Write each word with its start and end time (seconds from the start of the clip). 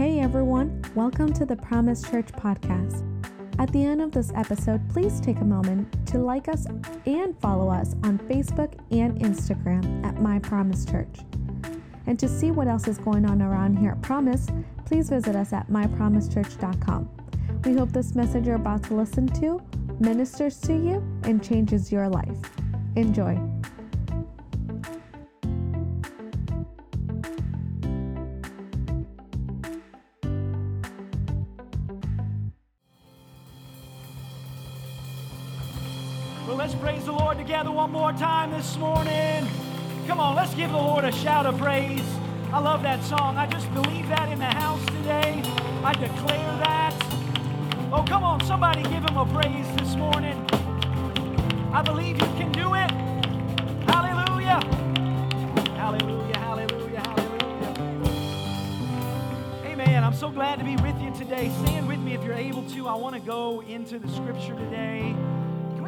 Hey 0.00 0.20
everyone, 0.20 0.82
welcome 0.94 1.30
to 1.34 1.44
the 1.44 1.56
Promise 1.56 2.08
Church 2.08 2.28
podcast. 2.28 3.04
At 3.58 3.70
the 3.70 3.84
end 3.84 4.00
of 4.00 4.12
this 4.12 4.32
episode, 4.34 4.80
please 4.88 5.20
take 5.20 5.40
a 5.40 5.44
moment 5.44 5.94
to 6.06 6.16
like 6.16 6.48
us 6.48 6.64
and 7.04 7.38
follow 7.38 7.68
us 7.68 7.94
on 8.02 8.18
Facebook 8.20 8.72
and 8.90 9.20
Instagram 9.20 10.02
at 10.02 10.18
My 10.18 10.38
Promise 10.38 10.86
Church. 10.86 11.18
And 12.06 12.18
to 12.18 12.28
see 12.28 12.50
what 12.50 12.66
else 12.66 12.88
is 12.88 12.96
going 12.96 13.26
on 13.26 13.42
around 13.42 13.76
here 13.76 13.90
at 13.90 14.00
Promise, 14.00 14.46
please 14.86 15.10
visit 15.10 15.36
us 15.36 15.52
at 15.52 15.68
mypromisechurch.com. 15.68 17.10
We 17.66 17.74
hope 17.74 17.92
this 17.92 18.14
message 18.14 18.46
you're 18.46 18.56
about 18.56 18.82
to 18.84 18.94
listen 18.94 19.26
to 19.26 19.60
ministers 19.98 20.58
to 20.60 20.72
you 20.72 21.04
and 21.24 21.44
changes 21.44 21.92
your 21.92 22.08
life. 22.08 22.38
Enjoy. 22.96 23.38
This 38.60 38.76
morning. 38.76 39.48
Come 40.06 40.20
on, 40.20 40.36
let's 40.36 40.54
give 40.54 40.70
the 40.70 40.76
Lord 40.76 41.06
a 41.06 41.12
shout 41.12 41.46
of 41.46 41.56
praise. 41.56 42.04
I 42.52 42.58
love 42.58 42.82
that 42.82 43.02
song. 43.04 43.38
I 43.38 43.46
just 43.46 43.72
believe 43.72 44.06
that 44.08 44.30
in 44.30 44.38
the 44.38 44.44
house 44.44 44.84
today. 44.84 45.42
I 45.82 45.94
declare 45.94 46.58
that. 46.58 46.94
Oh, 47.90 48.04
come 48.06 48.22
on, 48.22 48.44
somebody 48.44 48.82
give 48.82 49.02
him 49.02 49.16
a 49.16 49.24
praise 49.24 49.66
this 49.78 49.96
morning. 49.96 50.36
I 51.72 51.80
believe 51.80 52.20
you 52.20 52.26
can 52.36 52.52
do 52.52 52.74
it. 52.74 52.90
Hallelujah. 53.88 54.60
Hallelujah, 55.78 56.36
hallelujah, 56.36 57.00
hallelujah. 57.00 57.74
Amen. 59.64 60.04
I'm 60.04 60.14
so 60.14 60.30
glad 60.30 60.58
to 60.58 60.66
be 60.66 60.76
with 60.76 61.00
you 61.00 61.10
today. 61.14 61.50
Stand 61.64 61.88
with 61.88 62.00
me 62.00 62.12
if 62.12 62.22
you're 62.22 62.34
able 62.34 62.64
to. 62.72 62.88
I 62.88 62.94
want 62.94 63.14
to 63.14 63.22
go 63.22 63.62
into 63.62 63.98
the 63.98 64.08
scripture 64.08 64.54
today. 64.54 65.16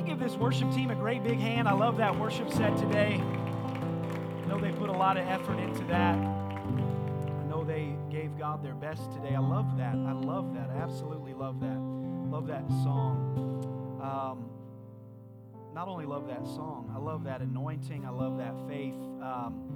We 0.02 0.08
give 0.08 0.18
this 0.18 0.34
worship 0.34 0.72
team 0.72 0.90
a 0.90 0.96
great 0.96 1.22
big 1.22 1.38
hand? 1.38 1.68
I 1.68 1.72
love 1.72 1.98
that 1.98 2.18
worship 2.18 2.50
set 2.50 2.76
today. 2.76 3.22
I 3.22 4.46
know 4.48 4.58
they 4.58 4.72
put 4.72 4.88
a 4.88 4.92
lot 4.92 5.16
of 5.16 5.28
effort 5.28 5.60
into 5.60 5.84
that. 5.84 6.16
I 6.16 7.44
know 7.48 7.62
they 7.64 7.94
gave 8.10 8.36
God 8.36 8.64
their 8.64 8.74
best 8.74 9.12
today. 9.12 9.36
I 9.36 9.38
love 9.38 9.76
that. 9.76 9.94
I 9.94 10.12
love 10.12 10.54
that. 10.54 10.70
I 10.70 10.78
absolutely 10.78 11.34
love 11.34 11.60
that. 11.60 11.78
Love 11.78 12.48
that 12.48 12.68
song. 12.82 14.00
Um, 14.02 14.50
not 15.72 15.86
only 15.86 16.04
love 16.04 16.26
that 16.26 16.44
song, 16.46 16.92
I 16.92 16.98
love 16.98 17.22
that 17.24 17.40
anointing. 17.40 18.04
I 18.04 18.10
love 18.10 18.38
that 18.38 18.54
faith. 18.68 18.94
Um, 19.22 19.68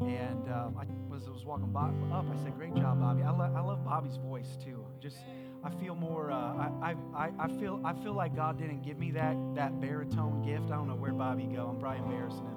and 0.00 0.48
um, 0.52 0.76
I 0.76 0.84
was, 1.08 1.28
was 1.28 1.44
walking 1.44 1.70
Bob 1.70 1.94
up. 2.12 2.26
I 2.28 2.42
said, 2.42 2.56
"Great 2.56 2.74
job, 2.74 2.98
Bobby." 2.98 3.22
I, 3.22 3.30
lo- 3.30 3.54
I 3.56 3.60
love 3.60 3.84
Bobby's 3.84 4.16
voice 4.16 4.56
too. 4.64 4.84
Just 5.00 5.18
I 5.64 5.70
feel 5.70 5.94
more. 5.94 6.30
Uh, 6.30 6.68
I, 6.82 6.96
I, 7.14 7.30
I 7.38 7.48
feel 7.48 7.80
I 7.84 7.92
feel 7.92 8.14
like 8.14 8.34
God 8.34 8.58
didn't 8.58 8.82
give 8.82 8.98
me 8.98 9.12
that 9.12 9.36
that 9.54 9.80
baritone 9.80 10.42
gift. 10.42 10.70
I 10.72 10.76
don't 10.76 10.88
know 10.88 10.96
where 10.96 11.12
Bobby 11.12 11.44
go. 11.44 11.68
I'm 11.68 11.78
probably 11.78 12.00
embarrassing 12.00 12.44
him. 12.44 12.56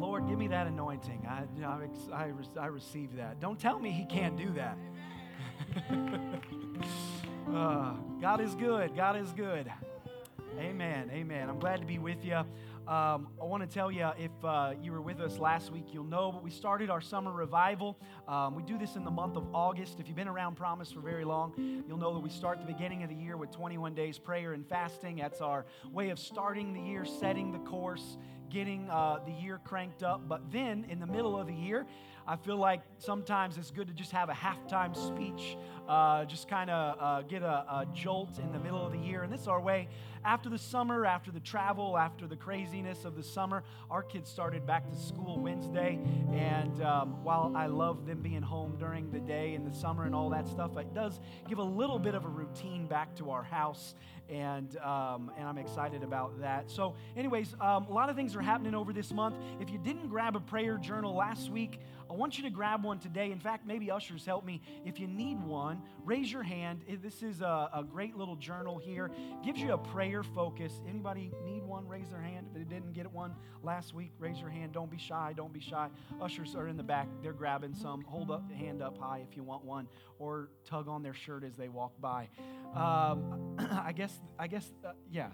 Lord, 0.00 0.28
give 0.28 0.38
me 0.38 0.46
that 0.48 0.66
anointing. 0.68 1.26
I 1.28 1.44
I, 1.64 1.88
I, 2.12 2.32
I 2.60 2.66
receive 2.66 3.16
that. 3.16 3.40
Don't 3.40 3.58
tell 3.58 3.78
me 3.78 3.90
He 3.90 4.04
can't 4.04 4.36
do 4.36 4.52
that. 4.52 4.78
uh, 7.52 7.94
God 8.20 8.40
is 8.40 8.54
good. 8.54 8.94
God 8.94 9.16
is 9.16 9.32
good. 9.32 9.70
Amen. 10.58 11.10
Amen. 11.12 11.48
I'm 11.48 11.58
glad 11.58 11.80
to 11.80 11.86
be 11.86 11.98
with 11.98 12.24
you. 12.24 12.42
Um, 12.88 13.28
I 13.38 13.44
want 13.44 13.62
to 13.62 13.68
tell 13.68 13.92
you 13.92 14.08
if 14.18 14.30
uh, 14.42 14.72
you 14.82 14.92
were 14.92 15.02
with 15.02 15.20
us 15.20 15.36
last 15.36 15.70
week, 15.70 15.88
you'll 15.92 16.04
know, 16.04 16.32
but 16.32 16.42
we 16.42 16.48
started 16.50 16.88
our 16.88 17.02
summer 17.02 17.30
revival. 17.30 17.98
Um, 18.26 18.54
we 18.54 18.62
do 18.62 18.78
this 18.78 18.96
in 18.96 19.04
the 19.04 19.10
month 19.10 19.36
of 19.36 19.44
August. 19.54 20.00
If 20.00 20.06
you've 20.06 20.16
been 20.16 20.26
around 20.26 20.54
Promise 20.54 20.92
for 20.92 21.00
very 21.00 21.26
long, 21.26 21.52
you'll 21.86 21.98
know 21.98 22.14
that 22.14 22.20
we 22.20 22.30
start 22.30 22.58
the 22.58 22.64
beginning 22.64 23.02
of 23.02 23.10
the 23.10 23.14
year 23.14 23.36
with 23.36 23.50
21 23.50 23.94
days 23.94 24.18
prayer 24.18 24.54
and 24.54 24.66
fasting. 24.66 25.16
That's 25.16 25.42
our 25.42 25.66
way 25.92 26.08
of 26.08 26.18
starting 26.18 26.72
the 26.72 26.80
year, 26.80 27.04
setting 27.04 27.52
the 27.52 27.58
course, 27.58 28.16
getting 28.48 28.88
uh, 28.88 29.18
the 29.26 29.32
year 29.32 29.60
cranked 29.64 30.02
up. 30.02 30.26
But 30.26 30.50
then 30.50 30.86
in 30.88 30.98
the 30.98 31.06
middle 31.06 31.38
of 31.38 31.46
the 31.46 31.52
year, 31.52 31.84
I 32.26 32.36
feel 32.36 32.56
like 32.56 32.80
sometimes 32.96 33.58
it's 33.58 33.70
good 33.70 33.88
to 33.88 33.94
just 33.94 34.12
have 34.12 34.30
a 34.30 34.34
halftime 34.34 34.96
speech, 34.96 35.58
uh, 35.88 36.24
just 36.26 36.48
kind 36.48 36.68
of 36.68 36.96
uh, 37.00 37.22
get 37.22 37.42
a, 37.42 37.46
a, 37.46 37.86
jolt 37.94 38.38
in 38.38 38.52
the 38.52 38.58
middle 38.58 38.84
of 38.84 38.92
the 38.92 38.98
year. 38.98 39.22
And 39.22 39.32
this 39.32 39.42
is 39.42 39.48
our 39.48 39.60
way. 39.60 39.88
After 40.24 40.50
the 40.50 40.58
summer, 40.58 41.06
after 41.06 41.30
the 41.30 41.40
travel, 41.40 41.96
after 41.96 42.26
the 42.26 42.36
craziness 42.36 43.04
of 43.04 43.16
the 43.16 43.22
summer, 43.22 43.64
our 43.90 44.02
kids 44.02 44.28
started 44.28 44.66
back 44.66 44.90
to 44.90 44.96
school 44.96 45.38
Wednesday. 45.38 45.98
And 46.32 46.82
um, 46.82 47.24
while 47.24 47.52
I 47.56 47.66
love 47.66 48.06
them 48.06 48.20
being 48.20 48.42
home 48.42 48.76
during 48.78 49.10
the 49.10 49.20
day 49.20 49.54
in 49.54 49.64
the 49.64 49.72
summer 49.72 50.04
and 50.04 50.14
all 50.14 50.28
that 50.30 50.46
stuff, 50.46 50.76
it 50.76 50.92
does 50.92 51.20
give 51.48 51.58
a 51.58 51.64
little 51.64 51.98
bit 51.98 52.14
of 52.14 52.24
a 52.26 52.28
routine 52.28 52.86
back 52.86 53.16
to 53.16 53.30
our 53.30 53.42
house 53.42 53.94
and 54.28 54.76
um, 54.78 55.30
and 55.38 55.48
I'm 55.48 55.58
excited 55.58 56.02
about 56.02 56.40
that. 56.40 56.70
So, 56.70 56.94
anyways, 57.16 57.54
um, 57.60 57.86
a 57.86 57.92
lot 57.92 58.10
of 58.10 58.16
things 58.16 58.36
are 58.36 58.42
happening 58.42 58.74
over 58.74 58.92
this 58.92 59.12
month. 59.12 59.36
If 59.60 59.70
you 59.70 59.78
didn't 59.78 60.08
grab 60.08 60.36
a 60.36 60.40
prayer 60.40 60.76
journal 60.76 61.14
last 61.14 61.50
week, 61.50 61.80
I 62.10 62.14
want 62.14 62.36
you 62.36 62.44
to 62.44 62.50
grab 62.50 62.84
one 62.84 62.98
today. 62.98 63.30
In 63.30 63.40
fact, 63.40 63.66
maybe 63.66 63.90
ushers 63.90 64.24
help 64.24 64.44
me. 64.44 64.60
If 64.84 65.00
you 65.00 65.06
need 65.06 65.42
one, 65.42 65.77
raise 66.04 66.32
your 66.32 66.42
hand. 66.42 66.84
This 67.02 67.22
is 67.22 67.40
a, 67.40 67.70
a 67.72 67.84
great 67.84 68.16
little 68.16 68.36
journal 68.36 68.78
here. 68.78 69.10
Gives 69.44 69.60
you 69.60 69.72
a 69.72 69.78
prayer 69.78 70.22
focus. 70.22 70.80
Anybody 70.88 71.32
need 71.44 71.64
one? 71.64 71.86
Raise 71.86 72.10
their 72.10 72.20
hand. 72.20 72.46
If 72.50 72.54
they 72.54 72.74
didn't 72.74 72.92
get 72.92 73.10
one 73.10 73.34
last 73.62 73.94
week, 73.94 74.12
raise 74.18 74.38
your 74.40 74.50
hand. 74.50 74.72
Don't 74.72 74.90
be 74.90 74.98
shy. 74.98 75.32
Don't 75.36 75.52
be 75.52 75.60
shy. 75.60 75.88
Ushers 76.20 76.54
are 76.54 76.68
in 76.68 76.76
the 76.76 76.82
back. 76.82 77.08
They're 77.22 77.32
grabbing 77.32 77.74
some. 77.74 78.02
Hold 78.02 78.30
up 78.30 78.50
hand 78.50 78.82
up 78.82 78.98
high 78.98 79.24
if 79.28 79.36
you 79.36 79.42
want 79.42 79.64
one, 79.64 79.88
or 80.18 80.50
tug 80.64 80.88
on 80.88 81.02
their 81.02 81.14
shirt 81.14 81.44
as 81.44 81.56
they 81.56 81.68
walk 81.68 81.92
by. 82.00 82.28
Um, 82.74 83.56
I 83.58 83.92
guess 83.92 84.12
I 84.38 84.46
guess, 84.46 84.72
uh, 84.84 84.92
yeah, 85.10 85.28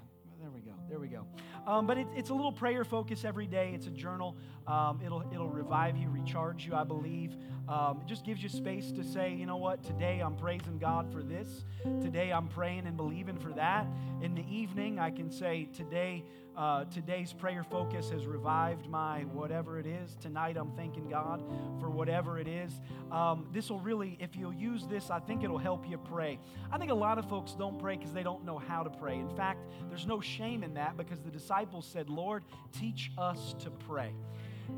there 0.44 0.52
we 0.52 0.60
go. 0.60 0.72
There 0.90 0.98
we 0.98 1.08
go. 1.08 1.24
Um, 1.66 1.86
but 1.86 1.96
it, 1.96 2.06
it's 2.14 2.28
a 2.28 2.34
little 2.34 2.52
prayer 2.52 2.84
focus 2.84 3.24
every 3.24 3.46
day. 3.46 3.72
It's 3.74 3.86
a 3.86 3.90
journal. 3.90 4.36
Um, 4.66 5.00
it'll, 5.02 5.24
it'll 5.32 5.48
revive 5.48 5.96
you, 5.96 6.10
recharge 6.10 6.66
you, 6.66 6.74
I 6.74 6.84
believe. 6.84 7.34
Um, 7.66 8.02
it 8.02 8.06
just 8.06 8.26
gives 8.26 8.42
you 8.42 8.50
space 8.50 8.92
to 8.92 9.02
say, 9.02 9.32
you 9.32 9.46
know 9.46 9.56
what, 9.56 9.82
today 9.82 10.20
I'm 10.20 10.36
praising 10.36 10.78
God 10.78 11.10
for 11.10 11.22
this. 11.22 11.64
Today 12.02 12.30
I'm 12.30 12.48
praying 12.48 12.86
and 12.86 12.94
believing 12.94 13.38
for 13.38 13.52
that. 13.54 13.86
In 14.20 14.34
the 14.34 14.44
evening, 14.54 14.98
I 14.98 15.10
can 15.10 15.30
say, 15.30 15.68
today, 15.74 16.24
uh, 16.56 16.84
today's 16.84 17.32
prayer 17.32 17.64
focus 17.64 18.10
has 18.10 18.26
revived 18.26 18.86
my 18.88 19.20
whatever 19.32 19.78
it 19.78 19.86
is. 19.86 20.14
Tonight 20.20 20.56
I'm 20.56 20.72
thanking 20.72 21.08
God 21.08 21.42
for 21.80 21.90
whatever 21.90 22.38
it 22.38 22.46
is. 22.46 22.80
Um, 23.10 23.48
this 23.52 23.70
will 23.70 23.80
really, 23.80 24.16
if 24.20 24.36
you'll 24.36 24.54
use 24.54 24.86
this, 24.86 25.10
I 25.10 25.20
think 25.20 25.42
it'll 25.42 25.58
help 25.58 25.88
you 25.88 25.98
pray. 25.98 26.38
I 26.70 26.78
think 26.78 26.90
a 26.90 26.94
lot 26.94 27.18
of 27.18 27.28
folks 27.28 27.52
don't 27.52 27.78
pray 27.78 27.96
because 27.96 28.12
they 28.12 28.22
don't 28.22 28.44
know 28.44 28.58
how 28.58 28.82
to 28.82 28.90
pray. 28.90 29.18
In 29.18 29.34
fact, 29.36 29.66
there's 29.88 30.06
no 30.06 30.20
shame 30.36 30.62
in 30.62 30.74
that 30.74 30.96
because 30.96 31.20
the 31.20 31.30
disciples 31.30 31.86
said, 31.86 32.08
Lord, 32.08 32.44
teach 32.72 33.10
us 33.18 33.54
to 33.60 33.70
pray. 33.70 34.12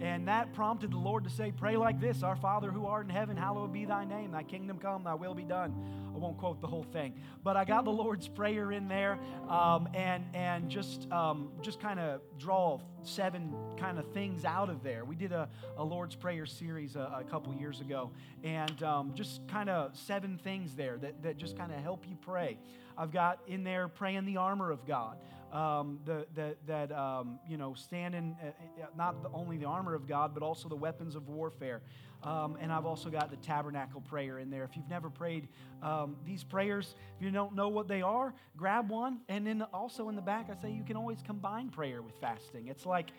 And 0.00 0.28
that 0.28 0.52
prompted 0.52 0.90
the 0.90 0.98
Lord 0.98 1.24
to 1.24 1.30
say, 1.30 1.52
Pray 1.56 1.76
like 1.76 2.00
this 2.00 2.22
Our 2.22 2.36
Father 2.36 2.70
who 2.70 2.86
art 2.86 3.04
in 3.04 3.10
heaven, 3.10 3.36
hallowed 3.36 3.72
be 3.72 3.84
thy 3.84 4.04
name. 4.04 4.32
Thy 4.32 4.42
kingdom 4.42 4.78
come, 4.78 5.04
thy 5.04 5.14
will 5.14 5.34
be 5.34 5.44
done. 5.44 5.74
I 6.14 6.18
won't 6.18 6.38
quote 6.38 6.62
the 6.62 6.66
whole 6.66 6.82
thing, 6.82 7.14
but 7.44 7.58
I 7.58 7.66
got 7.66 7.84
the 7.84 7.90
Lord's 7.90 8.26
Prayer 8.26 8.72
in 8.72 8.88
there 8.88 9.18
um, 9.50 9.86
and, 9.92 10.24
and 10.32 10.70
just, 10.70 11.10
um, 11.12 11.50
just 11.60 11.78
kind 11.78 12.00
of 12.00 12.22
draw 12.38 12.80
seven 13.02 13.54
kind 13.76 13.98
of 13.98 14.10
things 14.12 14.46
out 14.46 14.70
of 14.70 14.82
there. 14.82 15.04
We 15.04 15.14
did 15.14 15.32
a, 15.32 15.48
a 15.76 15.84
Lord's 15.84 16.16
Prayer 16.16 16.46
series 16.46 16.96
a, 16.96 17.18
a 17.20 17.24
couple 17.24 17.54
years 17.54 17.82
ago, 17.82 18.12
and 18.42 18.82
um, 18.82 19.12
just 19.14 19.46
kind 19.46 19.68
of 19.68 19.94
seven 19.94 20.40
things 20.42 20.74
there 20.74 20.96
that, 20.98 21.22
that 21.22 21.36
just 21.36 21.56
kind 21.56 21.70
of 21.70 21.80
help 21.80 22.06
you 22.08 22.16
pray. 22.22 22.56
I've 22.96 23.12
got 23.12 23.40
in 23.46 23.62
there 23.62 23.88
praying 23.88 24.24
the 24.24 24.38
armor 24.38 24.70
of 24.70 24.86
God. 24.86 25.18
Um, 25.52 26.00
the, 26.04 26.26
the, 26.34 26.56
that, 26.66 26.90
um, 26.92 27.38
you 27.48 27.56
know, 27.56 27.72
standing, 27.74 28.36
uh, 28.42 28.86
not 28.96 29.22
the, 29.22 29.30
only 29.32 29.56
the 29.56 29.64
armor 29.64 29.94
of 29.94 30.06
God, 30.06 30.34
but 30.34 30.42
also 30.42 30.68
the 30.68 30.76
weapons 30.76 31.14
of 31.14 31.28
warfare. 31.28 31.82
Um, 32.22 32.58
and 32.60 32.72
I've 32.72 32.84
also 32.84 33.10
got 33.10 33.30
the 33.30 33.36
tabernacle 33.36 34.00
prayer 34.00 34.38
in 34.38 34.50
there. 34.50 34.64
If 34.64 34.76
you've 34.76 34.90
never 34.90 35.08
prayed 35.08 35.48
um, 35.82 36.16
these 36.26 36.42
prayers, 36.42 36.94
if 37.16 37.24
you 37.24 37.30
don't 37.30 37.54
know 37.54 37.68
what 37.68 37.86
they 37.86 38.02
are, 38.02 38.34
grab 38.56 38.90
one. 38.90 39.20
And 39.28 39.46
then 39.46 39.62
also 39.72 40.08
in 40.08 40.16
the 40.16 40.22
back, 40.22 40.50
I 40.50 40.60
say 40.60 40.72
you 40.72 40.82
can 40.82 40.96
always 40.96 41.22
combine 41.22 41.70
prayer 41.70 42.02
with 42.02 42.14
fasting. 42.20 42.66
It's 42.66 42.84
like, 42.84 43.10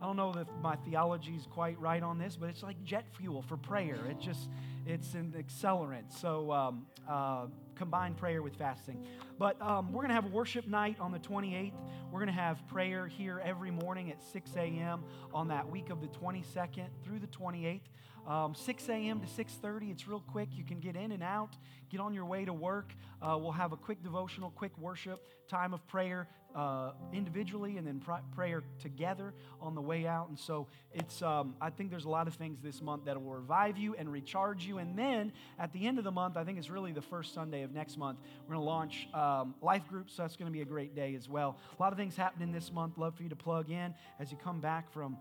I 0.00 0.06
don't 0.06 0.16
know 0.16 0.32
if 0.36 0.48
my 0.62 0.76
theology 0.76 1.34
is 1.34 1.46
quite 1.46 1.78
right 1.80 2.02
on 2.02 2.18
this, 2.18 2.36
but 2.36 2.48
it's 2.48 2.62
like 2.62 2.82
jet 2.84 3.04
fuel 3.16 3.42
for 3.42 3.56
prayer. 3.56 3.98
It 4.08 4.20
just, 4.20 4.48
it's 4.86 5.14
an 5.14 5.34
accelerant. 5.36 6.12
So 6.20 6.52
um, 6.52 6.86
uh, 7.08 7.46
combine 7.74 8.14
prayer 8.14 8.42
with 8.42 8.56
fasting. 8.56 9.04
But 9.38 9.60
um, 9.60 9.92
we're 9.92 10.02
going 10.02 10.08
to 10.08 10.14
have 10.14 10.26
worship 10.26 10.66
night 10.66 10.96
on 11.00 11.12
the 11.12 11.18
28th. 11.18 11.72
We're 12.10 12.20
going 12.20 12.26
to 12.26 12.40
have 12.40 12.66
prayer 12.68 13.06
here 13.06 13.40
every 13.44 13.70
morning 13.70 14.10
at 14.10 14.22
6 14.22 14.50
a.m. 14.56 15.04
on 15.32 15.48
that 15.48 15.68
week 15.68 15.90
of 15.90 16.00
the 16.00 16.08
22nd 16.08 16.88
through 17.02 17.18
the 17.18 17.26
28th. 17.26 17.80
Um, 18.26 18.54
6 18.54 18.88
a.m. 18.88 19.20
to 19.20 19.26
6:30. 19.26 19.90
It's 19.90 20.06
real 20.06 20.20
quick. 20.20 20.48
You 20.52 20.64
can 20.64 20.80
get 20.80 20.96
in 20.96 21.12
and 21.12 21.22
out. 21.22 21.56
Get 21.90 22.00
on 22.00 22.14
your 22.14 22.24
way 22.24 22.44
to 22.44 22.52
work. 22.52 22.92
Uh, 23.20 23.36
we'll 23.40 23.52
have 23.52 23.72
a 23.72 23.76
quick 23.76 24.02
devotional, 24.02 24.50
quick 24.50 24.76
worship, 24.78 25.26
time 25.48 25.74
of 25.74 25.86
prayer. 25.88 26.28
uh, 26.54 26.92
individually 27.12 27.76
and 27.78 27.86
then 27.86 28.00
pr- 28.00 28.12
prayer 28.34 28.62
together 28.78 29.32
on 29.60 29.74
the 29.74 29.80
way 29.80 30.06
out. 30.06 30.28
And 30.28 30.38
so 30.38 30.66
it's, 30.92 31.22
um, 31.22 31.54
I 31.60 31.70
think 31.70 31.90
there's 31.90 32.04
a 32.04 32.10
lot 32.10 32.28
of 32.28 32.34
things 32.34 32.60
this 32.62 32.82
month 32.82 33.06
that 33.06 33.22
will 33.22 33.32
revive 33.32 33.78
you 33.78 33.94
and 33.94 34.10
recharge 34.10 34.64
you. 34.64 34.78
And 34.78 34.98
then 34.98 35.32
at 35.58 35.72
the 35.72 35.86
end 35.86 35.98
of 35.98 36.04
the 36.04 36.10
month, 36.10 36.36
I 36.36 36.44
think 36.44 36.58
it's 36.58 36.70
really 36.70 36.92
the 36.92 37.02
first 37.02 37.34
Sunday 37.34 37.62
of 37.62 37.72
next 37.72 37.96
month, 37.96 38.18
we're 38.46 38.54
going 38.54 38.64
to 38.64 38.70
launch 38.70 39.08
um, 39.14 39.54
life 39.62 39.86
groups. 39.88 40.14
So 40.14 40.22
that's 40.22 40.36
going 40.36 40.50
to 40.50 40.52
be 40.52 40.62
a 40.62 40.66
great 40.66 40.94
day 40.94 41.14
as 41.14 41.28
well. 41.28 41.58
A 41.78 41.82
lot 41.82 41.92
of 41.92 41.98
things 41.98 42.16
happening 42.16 42.52
this 42.52 42.72
month. 42.72 42.98
Love 42.98 43.14
for 43.14 43.22
you 43.22 43.28
to 43.28 43.36
plug 43.36 43.70
in 43.70 43.94
as 44.18 44.30
you 44.30 44.38
come 44.42 44.60
back 44.60 44.92
from 44.92 45.16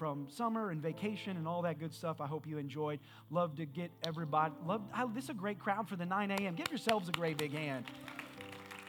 from 0.00 0.26
summer 0.30 0.70
and 0.70 0.80
vacation 0.80 1.36
and 1.36 1.46
all 1.46 1.60
that 1.60 1.78
good 1.78 1.92
stuff. 1.92 2.22
I 2.22 2.26
hope 2.26 2.46
you 2.46 2.56
enjoyed. 2.56 3.00
Love 3.30 3.54
to 3.56 3.66
get 3.66 3.90
everybody. 4.06 4.54
Love. 4.64 4.80
This 5.14 5.24
is 5.24 5.30
a 5.30 5.34
great 5.34 5.58
crowd 5.58 5.90
for 5.90 5.96
the 5.96 6.06
9 6.06 6.30
a.m. 6.30 6.54
Give 6.54 6.68
yourselves 6.70 7.10
a 7.10 7.12
great 7.12 7.36
big 7.36 7.52
hand. 7.52 7.84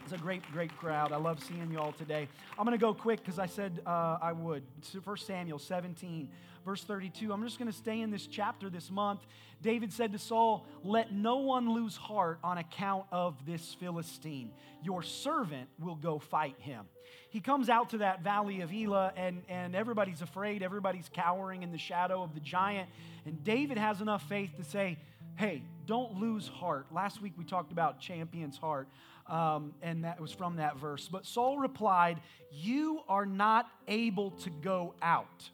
It's 0.04 0.12
a 0.12 0.18
great, 0.18 0.42
great 0.52 0.76
crowd. 0.76 1.12
I 1.12 1.16
love 1.16 1.42
seeing 1.42 1.70
you 1.70 1.78
all 1.78 1.92
today. 1.92 2.28
I'm 2.58 2.64
going 2.64 2.76
to 2.76 2.80
go 2.80 2.92
quick 2.92 3.20
because 3.20 3.38
I 3.38 3.46
said 3.46 3.80
uh, 3.86 4.18
I 4.20 4.32
would. 4.32 4.64
1 5.04 5.16
Samuel 5.16 5.60
17, 5.60 6.28
verse 6.64 6.82
32. 6.82 7.32
I'm 7.32 7.42
just 7.44 7.58
going 7.58 7.70
to 7.70 7.76
stay 7.76 8.00
in 8.00 8.10
this 8.10 8.26
chapter 8.26 8.68
this 8.68 8.90
month. 8.90 9.20
David 9.62 9.92
said 9.92 10.12
to 10.12 10.18
Saul, 10.18 10.66
Let 10.82 11.12
no 11.12 11.36
one 11.36 11.72
lose 11.72 11.96
heart 11.96 12.40
on 12.42 12.58
account 12.58 13.04
of 13.12 13.46
this 13.46 13.76
Philistine. 13.78 14.50
Your 14.82 15.02
servant 15.02 15.68
will 15.78 15.94
go 15.94 16.18
fight 16.18 16.56
him. 16.58 16.84
He 17.30 17.40
comes 17.40 17.68
out 17.68 17.90
to 17.90 17.98
that 17.98 18.22
valley 18.22 18.60
of 18.60 18.72
Elah, 18.72 19.12
and, 19.16 19.42
and 19.48 19.76
everybody's 19.76 20.20
afraid. 20.20 20.64
Everybody's 20.64 21.08
cowering 21.12 21.62
in 21.62 21.70
the 21.70 21.78
shadow 21.78 22.24
of 22.24 22.34
the 22.34 22.40
giant. 22.40 22.90
And 23.24 23.42
David 23.44 23.78
has 23.78 24.00
enough 24.00 24.28
faith 24.28 24.50
to 24.56 24.64
say, 24.64 24.98
Hey, 25.36 25.62
don't 25.86 26.20
lose 26.20 26.48
heart. 26.48 26.86
Last 26.92 27.22
week 27.22 27.32
we 27.38 27.44
talked 27.44 27.72
about 27.72 28.00
champion's 28.00 28.58
heart 28.58 28.88
um, 29.26 29.74
and 29.82 30.04
that 30.04 30.20
was 30.20 30.32
from 30.32 30.56
that 30.56 30.76
verse. 30.78 31.08
But 31.10 31.26
Saul 31.26 31.58
replied, 31.58 32.20
You 32.50 33.00
are 33.08 33.26
not 33.26 33.66
able 33.88 34.32
to 34.32 34.50
go 34.50 34.94
out. 35.00 35.50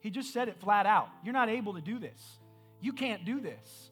He 0.00 0.10
just 0.10 0.32
said 0.32 0.48
it 0.48 0.60
flat 0.60 0.86
out. 0.86 1.08
You're 1.24 1.32
not 1.32 1.48
able 1.48 1.74
to 1.74 1.80
do 1.80 1.98
this. 1.98 2.38
You 2.80 2.92
can't 2.92 3.24
do 3.24 3.40
this. 3.40 3.90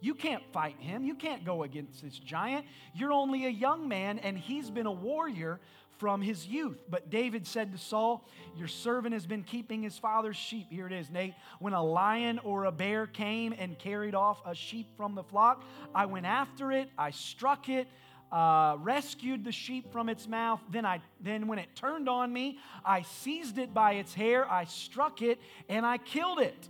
You 0.00 0.14
can't 0.14 0.42
fight 0.52 0.76
him. 0.78 1.04
You 1.04 1.14
can't 1.14 1.44
go 1.44 1.62
against 1.62 2.02
this 2.02 2.18
giant. 2.18 2.64
You're 2.94 3.12
only 3.12 3.44
a 3.44 3.50
young 3.50 3.86
man, 3.86 4.18
and 4.18 4.38
he's 4.38 4.70
been 4.70 4.86
a 4.86 4.92
warrior 4.92 5.60
from 6.00 6.22
his 6.22 6.46
youth. 6.46 6.82
But 6.88 7.10
David 7.10 7.46
said 7.46 7.72
to 7.72 7.78
Saul, 7.78 8.26
Your 8.56 8.66
servant 8.66 9.12
has 9.12 9.26
been 9.26 9.44
keeping 9.44 9.82
his 9.82 9.98
father's 9.98 10.36
sheep. 10.36 10.66
Here 10.70 10.86
it 10.86 10.92
is, 10.92 11.10
Nate. 11.10 11.34
When 11.58 11.74
a 11.74 11.84
lion 11.84 12.40
or 12.42 12.64
a 12.64 12.72
bear 12.72 13.06
came 13.06 13.54
and 13.56 13.78
carried 13.78 14.14
off 14.14 14.40
a 14.46 14.54
sheep 14.54 14.88
from 14.96 15.14
the 15.14 15.22
flock, 15.22 15.62
I 15.94 16.06
went 16.06 16.24
after 16.24 16.72
it, 16.72 16.88
I 16.98 17.10
struck 17.10 17.68
it. 17.68 17.86
Uh, 18.32 18.76
rescued 18.78 19.42
the 19.42 19.50
sheep 19.50 19.90
from 19.90 20.08
its 20.08 20.28
mouth. 20.28 20.60
Then, 20.70 20.86
I, 20.86 21.02
then, 21.20 21.48
when 21.48 21.58
it 21.58 21.74
turned 21.74 22.08
on 22.08 22.32
me, 22.32 22.60
I 22.84 23.02
seized 23.02 23.58
it 23.58 23.74
by 23.74 23.94
its 23.94 24.14
hair, 24.14 24.48
I 24.48 24.66
struck 24.66 25.20
it, 25.20 25.40
and 25.68 25.84
I 25.84 25.98
killed 25.98 26.38
it. 26.38 26.68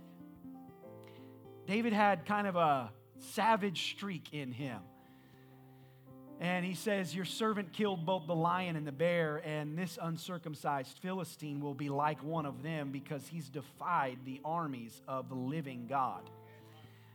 David 1.67 1.93
had 1.93 2.25
kind 2.25 2.47
of 2.47 2.55
a 2.55 2.91
savage 3.19 3.91
streak 3.91 4.33
in 4.33 4.51
him. 4.51 4.79
And 6.41 6.65
he 6.65 6.73
says, 6.73 7.15
Your 7.15 7.23
servant 7.23 7.71
killed 7.71 8.03
both 8.03 8.25
the 8.25 8.35
lion 8.35 8.75
and 8.75 8.85
the 8.85 8.91
bear, 8.91 9.43
and 9.45 9.77
this 9.77 9.99
uncircumcised 10.01 10.97
Philistine 10.97 11.61
will 11.61 11.75
be 11.75 11.87
like 11.87 12.23
one 12.23 12.47
of 12.47 12.63
them 12.63 12.91
because 12.91 13.27
he's 13.27 13.47
defied 13.47 14.17
the 14.25 14.41
armies 14.43 15.03
of 15.07 15.29
the 15.29 15.35
living 15.35 15.85
God. 15.87 16.27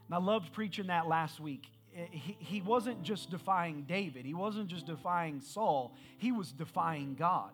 And 0.06 0.14
I 0.14 0.18
loved 0.18 0.52
preaching 0.52 0.86
that 0.86 1.08
last 1.08 1.40
week. 1.40 1.64
Eh, 1.96 2.06
he, 2.12 2.36
he 2.38 2.60
wasn't 2.60 3.02
just 3.02 3.28
defying 3.28 3.82
David, 3.82 4.24
he 4.24 4.32
wasn't 4.32 4.68
just 4.68 4.86
defying 4.86 5.40
Saul, 5.40 5.92
he 6.18 6.30
was 6.30 6.52
defying 6.52 7.16
God. 7.16 7.50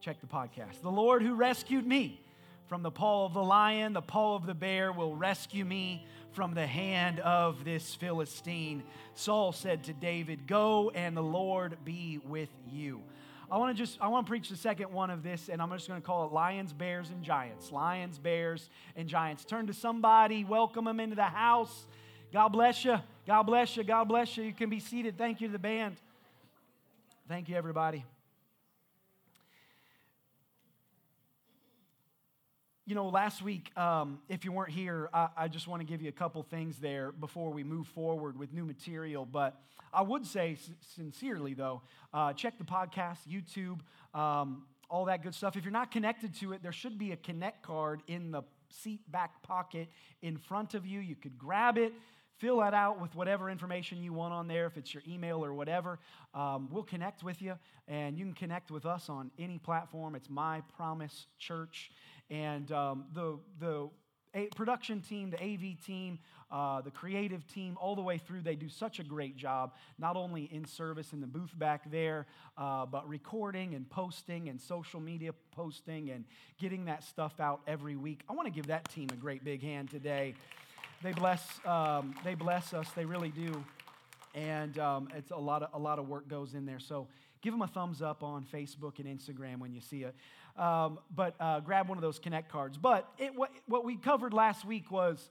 Check 0.00 0.20
the 0.20 0.26
podcast. 0.26 0.82
The 0.82 0.90
Lord 0.90 1.22
who 1.22 1.34
rescued 1.34 1.86
me 1.86 2.20
from 2.66 2.82
the 2.82 2.90
paw 2.90 3.24
of 3.24 3.34
the 3.34 3.42
lion, 3.42 3.92
the 3.92 4.02
paw 4.02 4.34
of 4.34 4.46
the 4.46 4.54
bear 4.54 4.92
will 4.92 5.14
rescue 5.14 5.64
me 5.64 6.06
from 6.32 6.54
the 6.54 6.66
hand 6.66 7.20
of 7.20 7.64
this 7.64 7.94
Philistine. 7.94 8.82
Saul 9.14 9.52
said 9.52 9.84
to 9.84 9.92
David, 9.92 10.46
Go 10.46 10.90
and 10.94 11.16
the 11.16 11.22
Lord 11.22 11.76
be 11.84 12.20
with 12.24 12.50
you. 12.70 13.02
I 13.50 13.56
want 13.56 13.74
to 13.74 13.82
just 13.82 13.98
I 14.00 14.08
want 14.08 14.26
to 14.26 14.30
preach 14.30 14.50
the 14.50 14.56
second 14.56 14.92
one 14.92 15.10
of 15.10 15.22
this, 15.22 15.48
and 15.48 15.62
I'm 15.62 15.70
just 15.70 15.88
going 15.88 16.00
to 16.00 16.06
call 16.06 16.26
it 16.26 16.32
lions, 16.32 16.72
bears, 16.72 17.08
and 17.10 17.22
giants. 17.22 17.72
Lions, 17.72 18.18
bears, 18.18 18.68
and 18.94 19.08
giants. 19.08 19.44
Turn 19.44 19.66
to 19.68 19.72
somebody, 19.72 20.44
welcome 20.44 20.84
them 20.84 21.00
into 21.00 21.16
the 21.16 21.22
house. 21.22 21.86
God 22.32 22.48
bless 22.48 22.84
you. 22.84 22.98
God 23.26 23.44
bless 23.44 23.76
you. 23.76 23.84
God 23.84 24.04
bless 24.04 24.36
you. 24.36 24.44
You 24.44 24.52
can 24.52 24.68
be 24.68 24.80
seated. 24.80 25.16
Thank 25.16 25.40
you 25.40 25.48
to 25.48 25.52
the 25.52 25.58
band. 25.58 25.96
Thank 27.26 27.48
you, 27.48 27.56
everybody. 27.56 28.04
You 32.88 32.94
know, 32.94 33.08
last 33.08 33.42
week, 33.42 33.70
um, 33.76 34.18
if 34.30 34.46
you 34.46 34.52
weren't 34.52 34.70
here, 34.70 35.10
I, 35.12 35.28
I 35.36 35.48
just 35.48 35.68
want 35.68 35.82
to 35.82 35.86
give 35.86 36.00
you 36.00 36.08
a 36.08 36.12
couple 36.12 36.42
things 36.42 36.78
there 36.78 37.12
before 37.12 37.50
we 37.52 37.62
move 37.62 37.86
forward 37.88 38.38
with 38.38 38.50
new 38.54 38.64
material. 38.64 39.26
But 39.26 39.60
I 39.92 40.00
would 40.00 40.24
say, 40.24 40.54
s- 40.54 40.70
sincerely, 40.96 41.52
though, 41.52 41.82
uh, 42.14 42.32
check 42.32 42.56
the 42.56 42.64
podcast, 42.64 43.18
YouTube, 43.30 43.80
um, 44.18 44.62
all 44.88 45.04
that 45.04 45.22
good 45.22 45.34
stuff. 45.34 45.54
If 45.54 45.64
you're 45.64 45.70
not 45.70 45.90
connected 45.90 46.34
to 46.36 46.54
it, 46.54 46.62
there 46.62 46.72
should 46.72 46.96
be 46.96 47.12
a 47.12 47.16
connect 47.16 47.62
card 47.62 48.00
in 48.06 48.30
the 48.30 48.40
seat 48.70 49.00
back 49.12 49.42
pocket 49.42 49.88
in 50.22 50.38
front 50.38 50.72
of 50.72 50.86
you. 50.86 51.00
You 51.00 51.14
could 51.14 51.36
grab 51.36 51.76
it. 51.76 51.92
Fill 52.38 52.60
that 52.60 52.72
out 52.72 53.02
with 53.02 53.14
whatever 53.16 53.50
information 53.50 54.00
you 54.02 54.14
want 54.14 54.32
on 54.32 54.48
there, 54.48 54.64
if 54.66 54.78
it's 54.78 54.94
your 54.94 55.02
email 55.06 55.44
or 55.44 55.52
whatever. 55.52 55.98
Um, 56.32 56.68
we'll 56.70 56.84
connect 56.84 57.22
with 57.22 57.42
you, 57.42 57.54
and 57.86 58.16
you 58.16 58.24
can 58.24 58.32
connect 58.34 58.70
with 58.70 58.86
us 58.86 59.10
on 59.10 59.30
any 59.38 59.58
platform. 59.58 60.14
It's 60.14 60.30
My 60.30 60.62
Promise 60.76 61.26
Church. 61.38 61.90
And 62.30 62.70
um, 62.72 63.04
the, 63.14 63.38
the 63.58 63.88
a- 64.34 64.46
production 64.54 65.00
team, 65.00 65.30
the 65.30 65.42
AV 65.42 65.82
team, 65.84 66.18
uh, 66.50 66.80
the 66.80 66.90
creative 66.90 67.46
team, 67.46 67.76
all 67.80 67.94
the 67.94 68.02
way 68.02 68.18
through, 68.18 68.40
they 68.42 68.56
do 68.56 68.68
such 68.68 68.98
a 68.98 69.04
great 69.04 69.36
job, 69.36 69.74
not 69.98 70.16
only 70.16 70.44
in 70.44 70.64
service 70.64 71.12
in 71.12 71.20
the 71.20 71.26
booth 71.26 71.56
back 71.58 71.90
there, 71.90 72.26
uh, 72.56 72.86
but 72.86 73.06
recording 73.08 73.74
and 73.74 73.88
posting 73.88 74.48
and 74.48 74.60
social 74.60 75.00
media 75.00 75.32
posting 75.52 76.10
and 76.10 76.24
getting 76.58 76.86
that 76.86 77.02
stuff 77.02 77.40
out 77.40 77.60
every 77.66 77.96
week. 77.96 78.22
I 78.28 78.32
want 78.32 78.46
to 78.46 78.52
give 78.52 78.66
that 78.68 78.88
team 78.88 79.08
a 79.12 79.16
great 79.16 79.44
big 79.44 79.62
hand 79.62 79.90
today. 79.90 80.34
They 81.02 81.12
bless, 81.12 81.64
um, 81.64 82.14
they 82.24 82.34
bless 82.34 82.74
us, 82.74 82.90
they 82.96 83.04
really 83.04 83.30
do. 83.30 83.64
And 84.34 84.78
um, 84.78 85.08
it's 85.16 85.30
a 85.30 85.36
lot, 85.36 85.62
of, 85.62 85.70
a 85.74 85.78
lot 85.78 85.98
of 85.98 86.08
work 86.08 86.28
goes 86.28 86.54
in 86.54 86.66
there. 86.66 86.80
So 86.80 87.08
give 87.40 87.52
them 87.52 87.62
a 87.62 87.66
thumbs 87.66 88.02
up 88.02 88.22
on 88.22 88.44
Facebook 88.44 88.98
and 88.98 89.06
Instagram 89.06 89.58
when 89.58 89.72
you 89.72 89.80
see 89.80 90.02
it. 90.02 90.14
Um, 90.58 90.98
but 91.14 91.36
uh, 91.38 91.60
grab 91.60 91.88
one 91.88 91.96
of 91.96 92.02
those 92.02 92.18
Connect 92.18 92.50
cards. 92.50 92.76
But 92.76 93.08
it, 93.16 93.34
what, 93.34 93.50
what 93.66 93.84
we 93.84 93.96
covered 93.96 94.32
last 94.32 94.64
week 94.64 94.90
was 94.90 95.30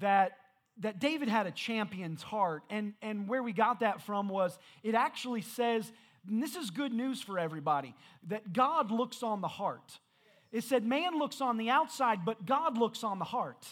that, 0.00 0.32
that 0.80 0.98
David 0.98 1.28
had 1.28 1.46
a 1.46 1.52
champion's 1.52 2.22
heart. 2.22 2.64
And, 2.68 2.94
and 3.00 3.28
where 3.28 3.42
we 3.42 3.52
got 3.52 3.80
that 3.80 4.02
from 4.02 4.28
was 4.28 4.58
it 4.82 4.94
actually 4.94 5.42
says, 5.42 5.92
and 6.28 6.42
this 6.42 6.56
is 6.56 6.70
good 6.70 6.92
news 6.92 7.22
for 7.22 7.38
everybody, 7.38 7.94
that 8.28 8.52
God 8.52 8.90
looks 8.90 9.22
on 9.22 9.40
the 9.40 9.48
heart. 9.48 10.00
It 10.50 10.64
said, 10.64 10.84
man 10.84 11.18
looks 11.18 11.40
on 11.40 11.56
the 11.56 11.70
outside, 11.70 12.24
but 12.24 12.46
God 12.46 12.76
looks 12.76 13.04
on 13.04 13.18
the 13.18 13.24
heart. 13.24 13.66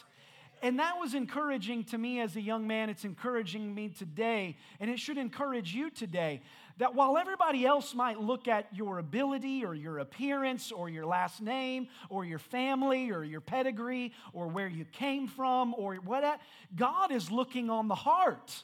And 0.62 0.78
that 0.78 0.98
was 1.00 1.14
encouraging 1.14 1.84
to 1.84 1.98
me 1.98 2.20
as 2.20 2.36
a 2.36 2.40
young 2.40 2.68
man. 2.68 2.88
It's 2.88 3.04
encouraging 3.04 3.74
me 3.74 3.88
today, 3.88 4.56
and 4.78 4.88
it 4.88 5.00
should 5.00 5.18
encourage 5.18 5.74
you 5.74 5.90
today 5.90 6.42
that 6.78 6.94
while 6.94 7.16
everybody 7.18 7.66
else 7.66 7.94
might 7.94 8.20
look 8.20 8.48
at 8.48 8.66
your 8.74 8.98
ability 8.98 9.64
or 9.64 9.74
your 9.74 9.98
appearance 9.98 10.72
or 10.72 10.88
your 10.88 11.06
last 11.06 11.40
name 11.40 11.88
or 12.08 12.24
your 12.24 12.38
family 12.38 13.10
or 13.10 13.24
your 13.24 13.40
pedigree 13.40 14.12
or 14.32 14.48
where 14.48 14.68
you 14.68 14.84
came 14.84 15.28
from 15.28 15.74
or 15.74 15.94
what, 15.96 16.40
God 16.74 17.12
is 17.12 17.30
looking 17.30 17.70
on 17.70 17.88
the 17.88 17.94
heart. 17.94 18.62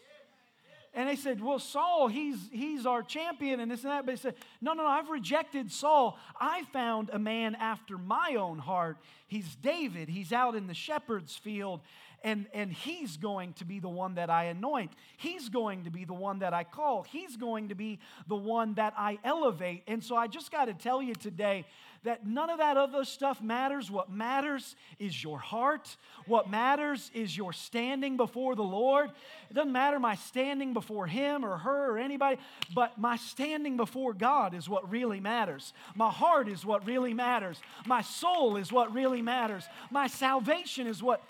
And 0.95 1.09
they 1.09 1.17
said, 1.17 1.41
Well, 1.41 1.59
Saul, 1.59 2.09
he's, 2.09 2.39
he's 2.51 2.87
our 2.87 3.03
champion 3.03 3.61
and 3.61 3.71
this 3.71 3.85
and 3.85 3.93
that. 3.93 4.07
But 4.07 4.17
he 4.17 4.21
said, 4.21 4.35
No, 4.61 4.73
no, 4.73 4.83
no, 4.83 4.89
I've 4.89 5.11
rejected 5.11 5.71
Saul. 5.71 6.19
I 6.41 6.65
found 6.73 7.11
a 7.13 7.19
man 7.19 7.55
after 7.55 7.99
my 7.99 8.37
own 8.39 8.59
heart. 8.59 8.97
He's 9.27 9.55
David. 9.57 10.09
He's 10.09 10.33
out 10.33 10.57
in 10.57 10.67
the 10.67 10.75
shepherd's 10.75 11.37
field 11.37 11.83
and, 12.25 12.47
and 12.53 12.73
he's 12.73 13.17
going 13.17 13.53
to 13.55 13.65
be 13.65 13.79
the 13.79 13.89
one 13.89 14.17
that 14.17 14.31
I 14.31 14.45
anoint. 14.45 14.93
He's 15.17 15.49
going 15.49 15.85
to 15.85 15.91
be 15.91 16.05
the 16.05 16.15
one 16.15 16.41
that 16.41 16.53
I 16.53 16.65
call. 16.65 17.03
He's 17.03 17.37
going 17.37 17.69
to 17.69 17.75
be 17.75 18.01
the 18.27 18.37
one 18.37 18.75
that 18.75 18.95
I 18.97 19.19
elevate. 19.25 19.85
And 19.87 20.03
so 20.03 20.17
I 20.17 20.27
just 20.27 20.51
got 20.51 20.65
to 20.67 20.75
tell 20.75 21.01
you 21.01 21.15
today 21.15 21.65
that 22.05 22.27
none 22.27 22.51
of 22.51 22.59
that 22.59 22.77
other 22.77 23.05
stuff 23.05 23.43
matters. 23.43 23.91
What 23.91 24.11
matters 24.11 24.77
is 24.99 25.23
your 25.23 25.39
heart. 25.39 25.97
What 26.27 26.49
matters 26.49 27.11
is 27.15 27.37
your 27.37 27.53
standing 27.53 28.17
before 28.17 28.55
the 28.55 28.63
Lord. 28.63 29.11
It 29.51 29.55
doesn't 29.55 29.73
matter 29.73 29.99
my 29.99 30.15
standing 30.15 30.73
before 30.73 31.07
him 31.07 31.45
or 31.45 31.59
her 31.59 31.93
or 31.93 31.99
anybody, 31.99 32.39
but 32.75 32.99
my 32.99 33.17
standing 33.17 33.77
before 33.77 34.13
God 34.13 34.55
is 34.55 34.69
what 34.69 34.91
really 34.91 35.21
matters. 35.21 35.73
My 35.95 36.11
heart 36.11 36.49
is 36.49 36.65
what 36.65 36.87
really 36.87 37.15
matters. 37.15 37.61
My 37.87 38.03
soul 38.03 38.57
is 38.57 38.73
what 38.73 38.93
really 38.95 39.23
matters. 39.23 39.65
My 39.91 40.07
salvation 40.07 40.87
is 40.87 41.03
what 41.03 41.23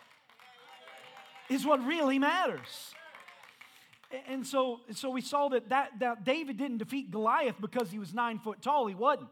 is 1.48 1.66
what 1.66 1.84
really 1.84 2.18
matters. 2.18 2.94
And 4.26 4.46
so, 4.46 4.80
so 4.92 5.10
we 5.10 5.20
saw 5.20 5.48
that, 5.50 5.68
that, 5.68 5.98
that 6.00 6.24
David 6.24 6.56
didn't 6.56 6.78
defeat 6.78 7.10
Goliath 7.10 7.56
because 7.60 7.90
he 7.90 7.98
was 7.98 8.14
nine 8.14 8.38
foot 8.38 8.62
tall. 8.62 8.86
He 8.86 8.94
wasn't. 8.94 9.28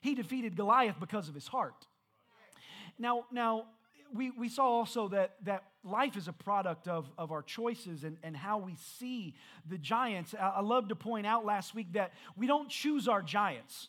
He 0.00 0.14
defeated 0.14 0.56
Goliath 0.56 0.96
because 0.98 1.28
of 1.28 1.34
his 1.34 1.46
heart. 1.46 1.86
Now, 2.98 3.24
now 3.30 3.66
we, 4.12 4.30
we 4.30 4.48
saw 4.48 4.64
also 4.64 5.08
that, 5.08 5.36
that 5.44 5.64
life 5.84 6.16
is 6.16 6.28
a 6.28 6.32
product 6.32 6.88
of, 6.88 7.08
of 7.16 7.30
our 7.30 7.42
choices 7.42 8.04
and, 8.04 8.16
and 8.22 8.36
how 8.36 8.58
we 8.58 8.74
see 8.98 9.34
the 9.68 9.78
giants. 9.78 10.34
I, 10.38 10.54
I 10.56 10.60
love 10.60 10.88
to 10.88 10.96
point 10.96 11.26
out 11.26 11.44
last 11.44 11.74
week 11.74 11.92
that 11.92 12.12
we 12.36 12.46
don't 12.46 12.68
choose 12.68 13.06
our 13.06 13.22
giants. 13.22 13.88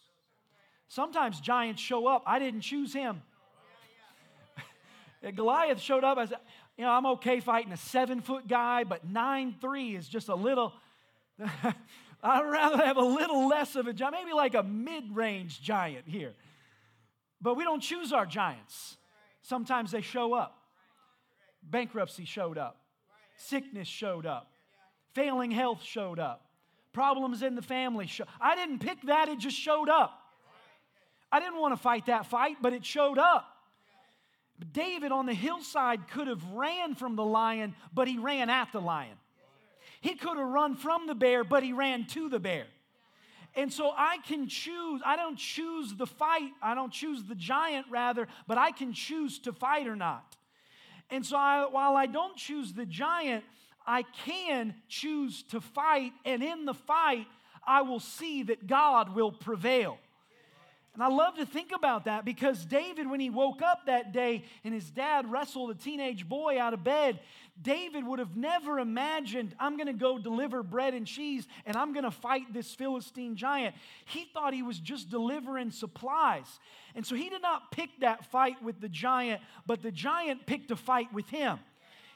Sometimes 0.88 1.40
giants 1.40 1.82
show 1.82 2.08
up. 2.08 2.24
I 2.26 2.40
didn't 2.40 2.62
choose 2.62 2.94
him. 2.94 3.22
Goliath 5.36 5.80
showed 5.80 6.04
up. 6.04 6.18
I 6.18 6.26
said, 6.26 6.40
you 6.80 6.86
know, 6.86 6.92
I'm 6.92 7.06
okay 7.08 7.42
fighting 7.42 7.74
a 7.74 7.78
seven 7.78 8.22
foot 8.22 8.48
guy, 8.48 8.86
but 8.86 9.06
nine 9.06 9.54
three 9.60 9.98
is 9.98 10.08
just 10.08 10.30
a 10.30 10.36
little. 10.36 10.72
I'd 12.24 12.50
rather 12.50 12.78
have 12.78 12.96
a 12.96 13.04
little 13.04 13.50
less 13.50 13.76
of 13.76 13.88
a 13.88 13.92
giant, 13.92 14.16
maybe 14.16 14.32
like 14.32 14.56
a 14.56 14.64
mid 14.64 15.14
range 15.14 15.62
giant 15.62 16.06
here. 16.08 16.32
But 17.42 17.56
we 17.56 17.66
don't 17.66 17.82
choose 17.82 18.14
our 18.14 18.26
giants. 18.26 18.96
Sometimes 19.42 19.92
they 19.92 20.00
show 20.00 20.34
up. 20.34 20.56
Bankruptcy 21.62 22.24
showed 22.24 22.58
up, 22.58 22.78
sickness 23.36 23.90
showed 23.90 24.26
up, 24.26 24.50
failing 25.14 25.52
health 25.52 25.84
showed 25.84 26.18
up, 26.18 26.46
problems 26.94 27.44
in 27.44 27.56
the 27.56 27.62
family. 27.62 28.10
I 28.40 28.56
didn't 28.56 28.80
pick 28.80 29.02
that, 29.02 29.28
it 29.28 29.40
just 29.40 29.58
showed 29.58 29.90
up. 29.90 30.18
I 31.30 31.42
didn't 31.42 31.60
want 31.60 31.74
to 31.74 31.82
fight 31.82 32.06
that 32.06 32.28
fight, 32.28 32.56
but 32.62 32.72
it 32.72 32.86
showed 32.86 33.18
up. 33.18 33.59
David 34.66 35.12
on 35.12 35.26
the 35.26 35.34
hillside 35.34 36.08
could 36.10 36.28
have 36.28 36.44
ran 36.52 36.96
from 36.96 37.16
the 37.16 37.24
lion, 37.24 37.76
but 37.94 38.08
he 38.08 38.18
ran 38.18 38.50
at 38.50 38.72
the 38.72 38.82
lion. 38.82 39.16
He 40.02 40.16
could 40.16 40.38
have 40.38 40.48
run 40.48 40.76
from 40.76 41.08
the 41.08 41.16
bear, 41.16 41.44
but 41.44 41.64
he 41.64 41.74
ran 41.74 42.06
to 42.08 42.30
the 42.30 42.40
bear. 42.40 42.66
And 43.56 43.74
so 43.74 43.92
I 43.96 44.18
can 44.28 44.48
choose, 44.48 45.02
I 45.06 45.16
don't 45.16 45.38
choose 45.38 45.96
the 45.96 46.06
fight, 46.06 46.52
I 46.62 46.76
don't 46.76 46.94
choose 46.94 47.24
the 47.24 47.36
giant 47.36 47.88
rather, 47.90 48.28
but 48.48 48.58
I 48.58 48.72
can 48.72 48.94
choose 48.94 49.40
to 49.40 49.54
fight 49.54 49.88
or 49.88 49.96
not. 49.96 50.38
And 51.10 51.26
so 51.26 51.36
I, 51.38 51.66
while 51.70 51.98
I 51.98 52.06
don't 52.06 52.38
choose 52.38 52.74
the 52.74 52.86
giant, 52.86 53.44
I 53.88 54.04
can 54.26 54.76
choose 54.88 55.44
to 55.44 55.60
fight, 55.60 56.14
and 56.24 56.44
in 56.44 56.66
the 56.66 56.76
fight, 56.76 57.26
I 57.66 57.82
will 57.82 58.00
see 58.00 58.44
that 58.44 58.68
God 58.68 59.16
will 59.16 59.32
prevail. 59.32 59.98
And 60.96 61.04
I 61.04 61.08
love 61.08 61.36
to 61.36 61.46
think 61.46 61.72
about 61.72 62.06
that 62.06 62.26
because 62.26 62.66
David, 62.66 63.10
when 63.10 63.20
he 63.20 63.30
woke 63.30 63.62
up 63.62 63.86
that 63.86 64.12
day 64.12 64.44
and 64.64 64.74
his 64.74 64.90
dad 64.90 65.32
wrestled 65.32 65.72
a 65.72 65.76
teenage 65.76 66.28
boy 66.28 66.60
out 66.60 66.74
of 66.74 66.84
bed, 66.84 67.20
David 67.62 68.06
would 68.06 68.20
have 68.20 68.36
never 68.36 68.80
imagined, 68.80 69.56
I'm 69.60 69.78
going 69.78 69.88
to 69.88 69.94
go 69.94 70.18
deliver 70.18 70.64
bread 70.64 70.94
and 70.94 71.06
cheese 71.06 71.48
and 71.66 71.78
I'm 71.78 71.94
going 71.94 72.06
to 72.06 72.12
fight 72.12 72.54
this 72.54 72.74
Philistine 72.74 73.36
giant. 73.36 73.76
He 74.06 74.26
thought 74.34 74.54
he 74.54 74.64
was 74.64 74.80
just 74.80 75.10
delivering 75.10 75.72
supplies. 75.72 76.60
And 76.96 77.06
so 77.06 77.16
he 77.16 77.30
did 77.30 77.42
not 77.42 77.72
pick 77.72 77.90
that 78.00 78.26
fight 78.26 78.62
with 78.64 78.82
the 78.82 78.90
giant, 78.90 79.42
but 79.68 79.82
the 79.82 79.92
giant 79.92 80.46
picked 80.46 80.72
a 80.72 80.76
fight 80.76 81.14
with 81.14 81.30
him 81.30 81.60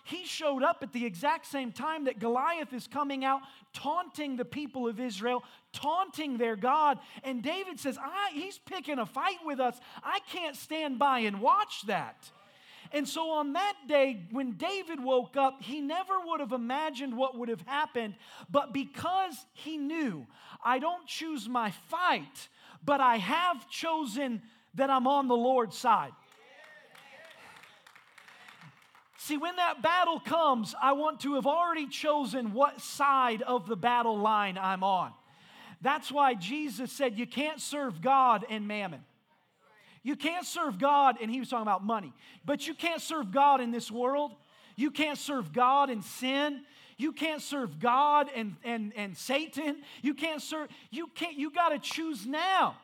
he 0.04 0.26
showed 0.26 0.64
up 0.64 0.84
at 0.84 0.92
the 0.92 1.06
exact 1.06 1.46
same 1.46 1.72
time 1.72 2.06
that 2.06 2.20
Goliath 2.20 2.74
is 2.74 2.88
coming 2.88 3.24
out, 3.24 3.42
taunting 3.74 4.36
the 4.36 4.46
people 4.46 4.88
of 4.88 5.00
Israel, 5.00 5.44
taunting 5.72 6.38
their 6.38 6.58
God. 6.58 7.00
And 7.24 7.42
David 7.42 7.80
says, 7.80 7.98
He's 8.34 8.58
picking 8.58 9.00
a 9.00 9.06
fight 9.06 9.38
with 9.46 9.60
us. 9.60 9.80
I 10.04 10.20
can't 10.30 10.58
stand 10.58 11.00
by 11.00 11.20
and 11.20 11.40
watch 11.40 11.84
that. 11.88 12.30
And 12.92 13.08
so 13.08 13.32
on 13.32 13.54
that 13.54 13.76
day, 13.88 14.28
when 14.30 14.52
David 14.52 15.02
woke 15.02 15.36
up, 15.36 15.64
he 15.64 15.82
never 15.82 16.14
would 16.26 16.42
have 16.42 16.52
imagined 16.52 17.18
what 17.18 17.38
would 17.38 17.50
have 17.50 17.62
happened. 17.62 18.16
But 18.52 18.72
because 18.72 19.36
he 19.54 19.78
knew, 19.78 20.28
I 20.64 20.78
don't 20.80 21.08
choose 21.08 21.50
my 21.50 21.72
fight, 21.72 22.50
but 22.86 23.02
I 23.02 23.18
have 23.18 23.68
chosen 23.70 24.44
that 24.76 24.90
I'm 24.90 25.08
on 25.08 25.28
the 25.28 25.36
Lord's 25.36 25.78
side. 25.78 26.12
See, 29.24 29.38
when 29.38 29.56
that 29.56 29.82
battle 29.82 30.20
comes, 30.20 30.76
I 30.82 30.92
want 30.92 31.22
to 31.22 31.36
have 31.36 31.48
already 31.48 31.88
chosen 31.88 32.52
what 32.52 32.82
side 32.82 33.42
of 33.42 33.70
the 33.70 33.78
battle 33.78 34.18
line 34.18 34.58
I'm 34.58 34.84
on. 34.84 35.14
That's 35.82 36.12
why 36.12 36.34
Jesus 36.34 36.92
said 36.92 37.18
you 37.18 37.26
can't 37.26 37.62
serve 37.62 38.02
God 38.02 38.46
and 38.50 38.68
mammon. 38.68 39.00
You 40.04 40.18
can't 40.18 40.46
serve 40.46 40.78
God, 40.78 41.20
and 41.22 41.32
he 41.32 41.40
was 41.40 41.48
talking 41.48 41.62
about 41.62 41.86
money, 41.86 42.12
but 42.44 42.68
you 42.68 42.74
can't 42.74 43.02
serve 43.02 43.32
God 43.32 43.62
in 43.62 43.72
this 43.72 43.90
world. 43.90 44.34
You 44.76 44.92
can't 44.92 45.18
serve 45.18 45.54
God 45.54 45.90
in 45.90 46.02
sin. 46.02 46.60
You 46.98 47.14
can't 47.14 47.42
serve 47.42 47.80
God 47.80 48.30
and, 48.36 48.58
and, 48.66 48.92
and 48.98 49.16
Satan. 49.16 49.84
You 50.02 50.16
can't 50.16 50.42
serve, 50.42 50.68
you 50.92 51.08
can't, 51.16 51.38
you 51.38 51.50
got 51.50 51.70
to 51.70 51.80
choose 51.80 52.28
now. 52.28 52.76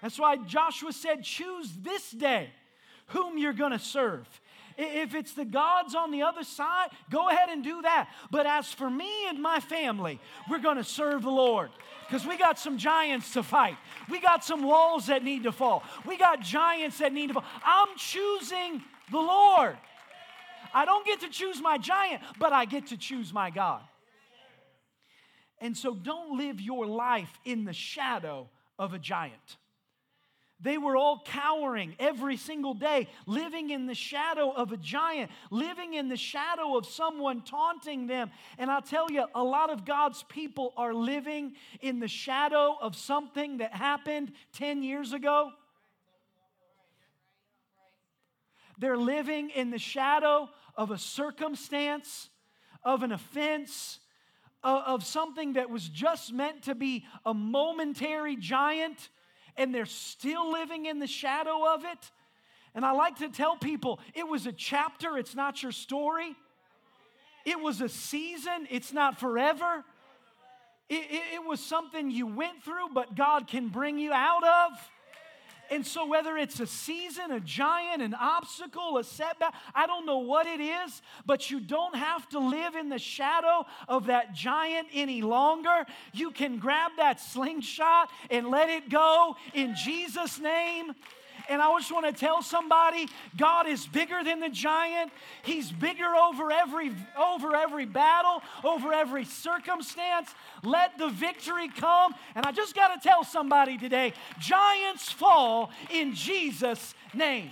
That's 0.00 0.18
why 0.18 0.38
Joshua 0.38 0.94
said, 0.94 1.22
choose 1.22 1.70
this 1.82 2.10
day 2.12 2.48
whom 3.08 3.36
you're 3.36 3.52
to 3.52 3.78
serve. 3.78 4.26
If 4.76 5.14
it's 5.14 5.32
the 5.34 5.44
gods 5.44 5.94
on 5.94 6.10
the 6.10 6.22
other 6.22 6.44
side, 6.44 6.90
go 7.10 7.28
ahead 7.28 7.48
and 7.48 7.62
do 7.62 7.82
that. 7.82 8.08
But 8.30 8.46
as 8.46 8.72
for 8.72 8.88
me 8.88 9.28
and 9.28 9.40
my 9.40 9.60
family, 9.60 10.20
we're 10.50 10.58
going 10.58 10.76
to 10.76 10.84
serve 10.84 11.22
the 11.22 11.30
Lord 11.30 11.70
because 12.06 12.26
we 12.26 12.36
got 12.36 12.58
some 12.58 12.78
giants 12.78 13.32
to 13.32 13.42
fight. 13.42 13.76
We 14.10 14.20
got 14.20 14.44
some 14.44 14.62
walls 14.62 15.06
that 15.06 15.24
need 15.24 15.44
to 15.44 15.52
fall. 15.52 15.82
We 16.06 16.16
got 16.16 16.40
giants 16.40 16.98
that 16.98 17.12
need 17.12 17.28
to 17.28 17.34
fall. 17.34 17.44
I'm 17.64 17.88
choosing 17.96 18.82
the 19.10 19.18
Lord. 19.18 19.76
I 20.74 20.84
don't 20.84 21.04
get 21.06 21.20
to 21.20 21.28
choose 21.28 21.60
my 21.60 21.78
giant, 21.78 22.22
but 22.38 22.52
I 22.52 22.64
get 22.64 22.88
to 22.88 22.96
choose 22.96 23.32
my 23.32 23.50
God. 23.50 23.82
And 25.60 25.76
so 25.76 25.94
don't 25.94 26.36
live 26.36 26.60
your 26.60 26.86
life 26.86 27.38
in 27.44 27.64
the 27.64 27.72
shadow 27.72 28.48
of 28.78 28.94
a 28.94 28.98
giant. 28.98 29.56
They 30.62 30.78
were 30.78 30.96
all 30.96 31.20
cowering 31.24 31.96
every 31.98 32.36
single 32.36 32.74
day, 32.74 33.08
living 33.26 33.70
in 33.70 33.86
the 33.86 33.94
shadow 33.94 34.52
of 34.52 34.70
a 34.70 34.76
giant, 34.76 35.32
living 35.50 35.94
in 35.94 36.08
the 36.08 36.16
shadow 36.16 36.76
of 36.76 36.86
someone 36.86 37.42
taunting 37.42 38.06
them. 38.06 38.30
And 38.58 38.70
I'll 38.70 38.80
tell 38.80 39.10
you, 39.10 39.26
a 39.34 39.42
lot 39.42 39.70
of 39.70 39.84
God's 39.84 40.22
people 40.28 40.72
are 40.76 40.94
living 40.94 41.54
in 41.80 41.98
the 41.98 42.08
shadow 42.08 42.76
of 42.80 42.94
something 42.94 43.58
that 43.58 43.74
happened 43.74 44.32
10 44.52 44.84
years 44.84 45.12
ago. 45.12 45.50
They're 48.78 48.96
living 48.96 49.50
in 49.50 49.70
the 49.70 49.78
shadow 49.78 50.48
of 50.76 50.92
a 50.92 50.98
circumstance, 50.98 52.28
of 52.84 53.02
an 53.02 53.10
offense, 53.10 53.98
of 54.62 55.04
something 55.04 55.54
that 55.54 55.70
was 55.70 55.88
just 55.88 56.32
meant 56.32 56.62
to 56.62 56.76
be 56.76 57.04
a 57.26 57.34
momentary 57.34 58.36
giant 58.36 59.08
and 59.56 59.74
they're 59.74 59.86
still 59.86 60.50
living 60.52 60.86
in 60.86 60.98
the 60.98 61.06
shadow 61.06 61.74
of 61.74 61.84
it. 61.84 62.10
And 62.74 62.84
I 62.84 62.92
like 62.92 63.16
to 63.18 63.28
tell 63.28 63.56
people 63.56 64.00
it 64.14 64.26
was 64.26 64.46
a 64.46 64.52
chapter, 64.52 65.18
it's 65.18 65.34
not 65.34 65.62
your 65.62 65.72
story. 65.72 66.34
It 67.44 67.60
was 67.60 67.80
a 67.80 67.88
season, 67.88 68.68
it's 68.70 68.92
not 68.92 69.18
forever. 69.18 69.84
It, 70.88 71.10
it, 71.10 71.22
it, 71.34 71.44
was 71.44 71.58
something 71.60 72.10
you 72.10 72.26
went 72.26 72.62
through, 72.62 72.90
but 72.92 73.14
God 73.14 73.48
can 73.48 73.68
bring 73.68 73.98
you 73.98 74.12
out 74.12 74.44
of. 74.44 74.90
And 75.72 75.86
so, 75.86 76.04
whether 76.04 76.36
it's 76.36 76.60
a 76.60 76.66
season, 76.66 77.30
a 77.30 77.40
giant, 77.40 78.02
an 78.02 78.12
obstacle, 78.12 78.98
a 78.98 79.04
setback, 79.04 79.54
I 79.74 79.86
don't 79.86 80.04
know 80.04 80.18
what 80.18 80.46
it 80.46 80.60
is, 80.60 81.00
but 81.24 81.50
you 81.50 81.60
don't 81.60 81.96
have 81.96 82.28
to 82.28 82.38
live 82.38 82.74
in 82.74 82.90
the 82.90 82.98
shadow 82.98 83.64
of 83.88 84.04
that 84.06 84.34
giant 84.34 84.88
any 84.92 85.22
longer. 85.22 85.86
You 86.12 86.30
can 86.30 86.58
grab 86.58 86.90
that 86.98 87.20
slingshot 87.20 88.10
and 88.30 88.48
let 88.48 88.68
it 88.68 88.90
go 88.90 89.34
in 89.54 89.74
Jesus' 89.74 90.38
name. 90.38 90.92
And 91.52 91.60
I 91.60 91.68
just 91.78 91.92
want 91.92 92.06
to 92.06 92.18
tell 92.18 92.40
somebody 92.40 93.08
God 93.36 93.66
is 93.66 93.86
bigger 93.86 94.24
than 94.24 94.40
the 94.40 94.48
giant. 94.48 95.12
He's 95.42 95.70
bigger 95.70 96.06
over 96.06 96.50
every 96.50 96.92
over 97.18 97.54
every 97.54 97.84
battle, 97.84 98.42
over 98.64 98.90
every 98.90 99.26
circumstance. 99.26 100.30
Let 100.62 100.96
the 100.96 101.10
victory 101.10 101.68
come. 101.68 102.14
And 102.34 102.46
I 102.46 102.52
just 102.52 102.74
got 102.74 102.94
to 102.94 103.06
tell 103.06 103.22
somebody 103.22 103.76
today, 103.76 104.14
giants 104.40 105.12
fall 105.12 105.70
in 105.90 106.14
Jesus 106.14 106.94
name. 107.12 107.50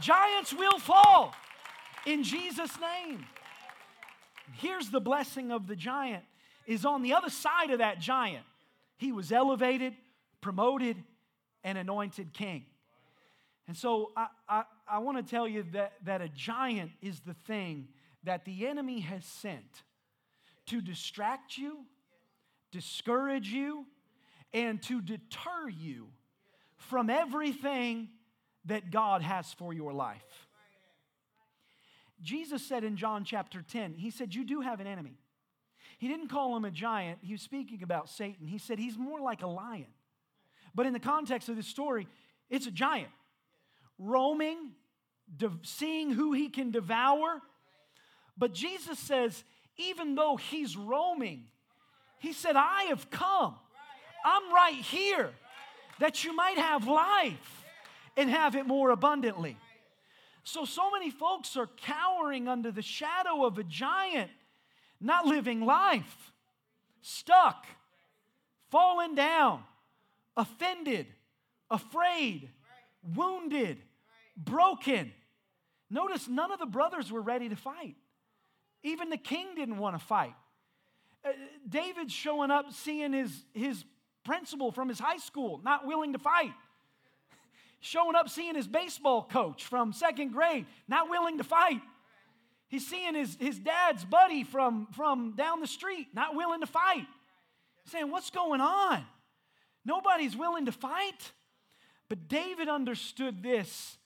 Giants 0.00 0.52
will 0.52 0.80
fall 0.80 1.32
in 2.06 2.24
Jesus 2.24 2.72
name. 2.80 3.24
Here's 4.54 4.90
the 4.90 5.00
blessing 5.00 5.52
of 5.52 5.68
the 5.68 5.76
giant 5.76 6.24
is 6.66 6.84
on 6.84 7.02
the 7.02 7.14
other 7.14 7.30
side 7.30 7.70
of 7.70 7.78
that 7.78 8.00
giant. 8.00 8.44
He 8.96 9.12
was 9.12 9.30
elevated, 9.30 9.94
promoted, 10.40 10.96
and 11.64 11.78
anointed 11.78 12.32
king. 12.32 12.64
And 13.68 13.76
so 13.76 14.10
I, 14.16 14.26
I, 14.48 14.64
I 14.88 14.98
want 14.98 15.16
to 15.18 15.22
tell 15.22 15.46
you 15.46 15.64
that, 15.72 15.92
that 16.04 16.20
a 16.20 16.28
giant 16.28 16.90
is 17.00 17.20
the 17.20 17.34
thing 17.34 17.88
that 18.24 18.44
the 18.44 18.66
enemy 18.66 19.00
has 19.00 19.24
sent 19.24 19.82
to 20.66 20.80
distract 20.80 21.56
you, 21.56 21.84
discourage 22.72 23.48
you, 23.48 23.86
and 24.52 24.82
to 24.82 25.00
deter 25.00 25.68
you 25.68 26.08
from 26.76 27.10
everything 27.10 28.08
that 28.64 28.90
God 28.90 29.22
has 29.22 29.52
for 29.52 29.72
your 29.72 29.92
life. 29.92 30.48
Jesus 32.22 32.62
said 32.62 32.84
in 32.84 32.96
John 32.96 33.24
chapter 33.24 33.62
10, 33.62 33.94
He 33.94 34.10
said, 34.10 34.34
You 34.34 34.44
do 34.44 34.60
have 34.60 34.80
an 34.80 34.86
enemy. 34.86 35.18
He 35.98 36.08
didn't 36.08 36.28
call 36.28 36.56
him 36.56 36.64
a 36.64 36.70
giant, 36.70 37.18
he 37.22 37.32
was 37.32 37.42
speaking 37.42 37.82
about 37.82 38.08
Satan. 38.08 38.46
He 38.46 38.58
said, 38.58 38.78
He's 38.78 38.98
more 38.98 39.20
like 39.20 39.42
a 39.42 39.46
lion. 39.46 39.86
But 40.74 40.86
in 40.86 40.92
the 40.92 41.00
context 41.00 41.48
of 41.48 41.56
this 41.56 41.66
story, 41.66 42.06
it's 42.48 42.66
a 42.66 42.70
giant 42.70 43.10
roaming, 43.98 44.72
de- 45.36 45.50
seeing 45.62 46.10
who 46.10 46.32
he 46.32 46.48
can 46.48 46.70
devour. 46.70 47.42
But 48.36 48.54
Jesus 48.54 48.98
says, 48.98 49.44
even 49.76 50.14
though 50.14 50.36
he's 50.36 50.76
roaming, 50.76 51.44
he 52.18 52.32
said, 52.32 52.56
I 52.56 52.84
have 52.84 53.10
come. 53.10 53.54
I'm 54.24 54.52
right 54.52 54.74
here 54.74 55.30
that 55.98 56.24
you 56.24 56.34
might 56.34 56.58
have 56.58 56.86
life 56.86 57.64
and 58.16 58.28
have 58.28 58.56
it 58.56 58.66
more 58.66 58.90
abundantly. 58.90 59.56
So, 60.42 60.64
so 60.64 60.90
many 60.90 61.10
folks 61.10 61.56
are 61.56 61.68
cowering 61.76 62.48
under 62.48 62.70
the 62.70 62.82
shadow 62.82 63.44
of 63.44 63.58
a 63.58 63.64
giant, 63.64 64.30
not 65.00 65.26
living 65.26 65.64
life, 65.64 66.32
stuck, 67.02 67.66
fallen 68.70 69.14
down, 69.14 69.62
offended, 70.36 71.06
afraid, 71.70 72.50
wounded, 73.14 73.78
broken. 74.36 75.12
Notice 75.90 76.28
none 76.28 76.52
of 76.52 76.58
the 76.58 76.66
brothers 76.66 77.10
were 77.10 77.20
ready 77.20 77.48
to 77.48 77.56
fight. 77.56 77.96
Even 78.82 79.10
the 79.10 79.16
king 79.16 79.48
didn't 79.56 79.78
want 79.78 79.98
to 79.98 80.04
fight. 80.04 80.34
Uh, 81.24 81.30
David's 81.68 82.12
showing 82.12 82.50
up 82.50 82.72
seeing 82.72 83.12
his, 83.12 83.44
his 83.52 83.84
principal 84.24 84.72
from 84.72 84.88
his 84.88 84.98
high 84.98 85.18
school, 85.18 85.60
not 85.62 85.86
willing 85.86 86.12
to 86.14 86.18
fight. 86.18 86.52
showing 87.80 88.14
up 88.14 88.28
seeing 88.28 88.54
his 88.54 88.66
baseball 88.66 89.22
coach 89.22 89.64
from 89.64 89.92
second 89.92 90.32
grade, 90.32 90.66
not 90.88 91.10
willing 91.10 91.38
to 91.38 91.44
fight. 91.44 91.80
He's 92.68 92.86
seeing 92.86 93.14
his, 93.14 93.36
his 93.40 93.58
dad's 93.58 94.04
buddy 94.04 94.44
from, 94.44 94.86
from 94.92 95.34
down 95.36 95.60
the 95.60 95.66
street, 95.66 96.08
not 96.14 96.36
willing 96.36 96.60
to 96.60 96.66
fight. 96.66 97.06
saying, 97.86 98.10
What's 98.10 98.30
going 98.30 98.60
on? 98.60 99.04
Nobody's 99.84 100.36
willing 100.36 100.66
to 100.66 100.72
fight. 100.72 101.32
But 102.08 102.28
David 102.28 102.68
understood 102.68 103.42
this 103.42 103.96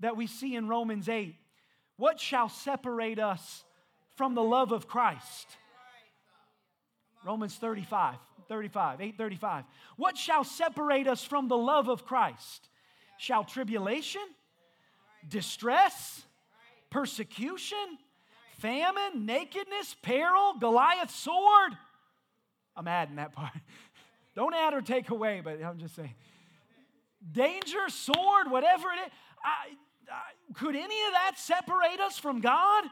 that 0.00 0.16
we 0.16 0.26
see 0.26 0.54
in 0.54 0.68
Romans 0.68 1.08
8. 1.08 1.34
What 1.96 2.18
shall 2.18 2.48
separate 2.48 3.18
us 3.18 3.64
from 4.16 4.34
the 4.34 4.42
love 4.42 4.72
of 4.72 4.88
Christ? 4.88 5.46
Romans 7.24 7.54
35, 7.54 8.16
35, 8.48 9.00
835. 9.00 9.64
What 9.96 10.18
shall 10.18 10.44
separate 10.44 11.06
us 11.06 11.24
from 11.24 11.48
the 11.48 11.56
love 11.56 11.88
of 11.88 12.04
Christ? 12.04 12.68
Shall 13.16 13.44
tribulation, 13.44 14.20
distress, 15.26 16.24
persecution, 16.90 17.98
famine, 18.58 19.24
nakedness, 19.24 19.96
peril, 20.02 20.54
Goliath's 20.60 21.14
sword? 21.14 21.78
I'm 22.76 22.88
adding 22.88 23.16
that 23.16 23.32
part. 23.32 23.52
Don't 24.34 24.54
add 24.54 24.74
or 24.74 24.82
take 24.82 25.10
away, 25.10 25.40
but 25.42 25.62
I'm 25.62 25.78
just 25.78 25.94
saying. 25.94 26.14
Danger, 27.32 27.88
sword, 27.88 28.50
whatever 28.50 28.88
it 28.90 29.06
is. 29.06 29.12
I, 29.42 29.74
I, 30.12 30.54
could 30.54 30.74
any 30.76 30.84
of 30.84 31.12
that 31.12 31.32
separate 31.36 32.00
us 32.00 32.18
from 32.18 32.40
God? 32.40 32.84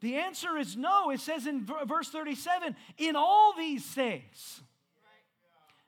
The 0.00 0.16
answer 0.16 0.56
is 0.56 0.76
no. 0.76 1.10
It 1.10 1.20
says 1.20 1.46
in 1.46 1.66
verse 1.86 2.08
37 2.08 2.76
in 2.98 3.16
all 3.16 3.54
these 3.56 3.84
things. 3.84 4.60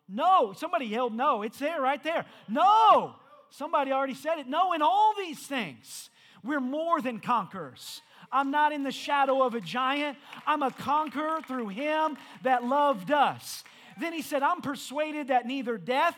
No. 0.09 0.53
Somebody 0.53 0.87
yelled 0.87 1.15
no. 1.15 1.43
It's 1.43 1.59
there 1.59 1.81
right 1.81 2.03
there. 2.03 2.25
No. 2.49 3.17
Somebody 3.51 3.93
already 3.93 4.15
said 4.15 4.39
it. 4.39 4.49
No, 4.49 4.73
in 4.73 4.83
all 4.83 5.15
these 5.17 5.39
things, 5.39 6.11
we're 6.43 6.59
more 6.59 7.01
than 7.01 7.21
conquerors. 7.21 8.03
I'm 8.33 8.51
not 8.51 8.73
in 8.73 8.83
the 8.83 8.91
shadow 8.91 9.45
of 9.45 9.55
a 9.55 9.61
giant. 9.61 10.19
I'm 10.45 10.65
a 10.65 10.73
conqueror 10.73 11.41
through 11.47 11.69
him 11.69 12.17
that 12.43 12.65
loved 12.65 13.13
us. 13.13 13.63
Then 13.99 14.13
he 14.13 14.23
said, 14.23 14.43
I'm 14.43 14.61
persuaded 14.61 15.29
that 15.29 15.47
neither 15.47 15.79
death, 15.79 16.17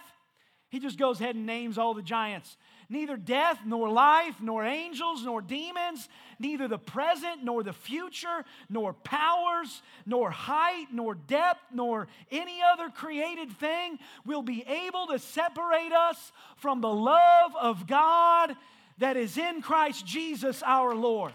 he 0.69 0.79
just 0.79 0.99
goes 0.99 1.21
ahead 1.21 1.37
and 1.37 1.47
names 1.47 1.79
all 1.79 1.95
the 1.95 2.03
giants 2.03 2.57
neither 2.89 3.17
death, 3.17 3.61
nor 3.65 3.89
life, 3.89 4.37
nor 4.41 4.65
angels, 4.65 5.25
nor 5.25 5.41
demons, 5.41 6.09
neither 6.39 6.69
the 6.69 6.79
present, 6.79 7.43
nor 7.43 7.63
the 7.63 7.73
future, 7.73 8.45
nor 8.69 8.93
powers, 8.93 9.83
nor 10.05 10.31
height, 10.31 10.87
nor 10.93 11.15
depth, 11.15 11.61
nor 11.73 12.09
any 12.31 12.61
other 12.73 12.89
created 12.89 13.51
thing 13.59 13.99
will 14.25 14.43
be 14.43 14.65
able 14.67 15.07
to 15.09 15.19
separate 15.19 15.93
us 15.93 16.33
from 16.57 16.81
the 16.81 16.93
love 16.93 17.53
of 17.61 17.87
God 17.87 18.55
that 18.99 19.17
is 19.17 19.37
in 19.37 19.63
Christ 19.63 20.07
Jesus 20.07 20.63
our 20.65 20.95
Lord. 20.95 21.33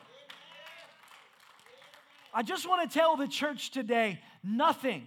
I 2.33 2.43
just 2.43 2.67
want 2.67 2.89
to 2.89 2.97
tell 2.97 3.17
the 3.17 3.27
church 3.27 3.71
today 3.71 4.19
nothing 4.41 5.05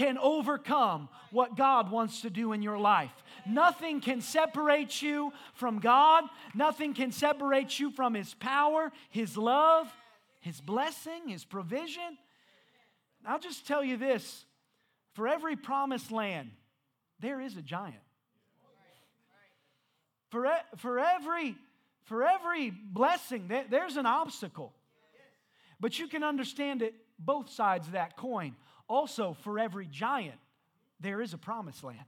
can 0.00 0.16
overcome 0.16 1.10
what 1.30 1.58
God 1.58 1.90
wants 1.90 2.22
to 2.22 2.30
do 2.30 2.54
in 2.54 2.62
your 2.62 2.78
life. 2.78 3.12
Nothing 3.46 4.00
can 4.00 4.22
separate 4.22 5.02
you 5.02 5.30
from 5.52 5.78
God. 5.78 6.24
Nothing 6.54 6.94
can 6.94 7.12
separate 7.12 7.78
you 7.78 7.90
from 7.90 8.14
His 8.14 8.32
power, 8.32 8.92
His 9.10 9.36
love, 9.36 9.92
His 10.40 10.58
blessing, 10.58 11.28
His 11.28 11.44
provision. 11.44 12.16
I'll 13.26 13.38
just 13.38 13.66
tell 13.66 13.84
you 13.84 13.98
this 13.98 14.46
for 15.12 15.28
every 15.28 15.54
promised 15.54 16.10
land, 16.10 16.50
there 17.18 17.38
is 17.38 17.58
a 17.58 17.62
giant. 17.62 17.96
For, 20.30 20.50
for, 20.78 20.98
every, 20.98 21.56
for 22.04 22.24
every 22.24 22.70
blessing, 22.70 23.50
there's 23.68 23.98
an 23.98 24.06
obstacle. 24.06 24.72
But 25.78 25.98
you 25.98 26.08
can 26.08 26.24
understand 26.24 26.80
it 26.80 26.94
both 27.18 27.50
sides 27.50 27.88
of 27.88 27.92
that 27.92 28.16
coin. 28.16 28.56
Also, 28.90 29.36
for 29.44 29.56
every 29.56 29.86
giant, 29.86 30.34
there 30.98 31.20
is 31.22 31.32
a 31.32 31.38
promised 31.38 31.84
land. 31.84 32.00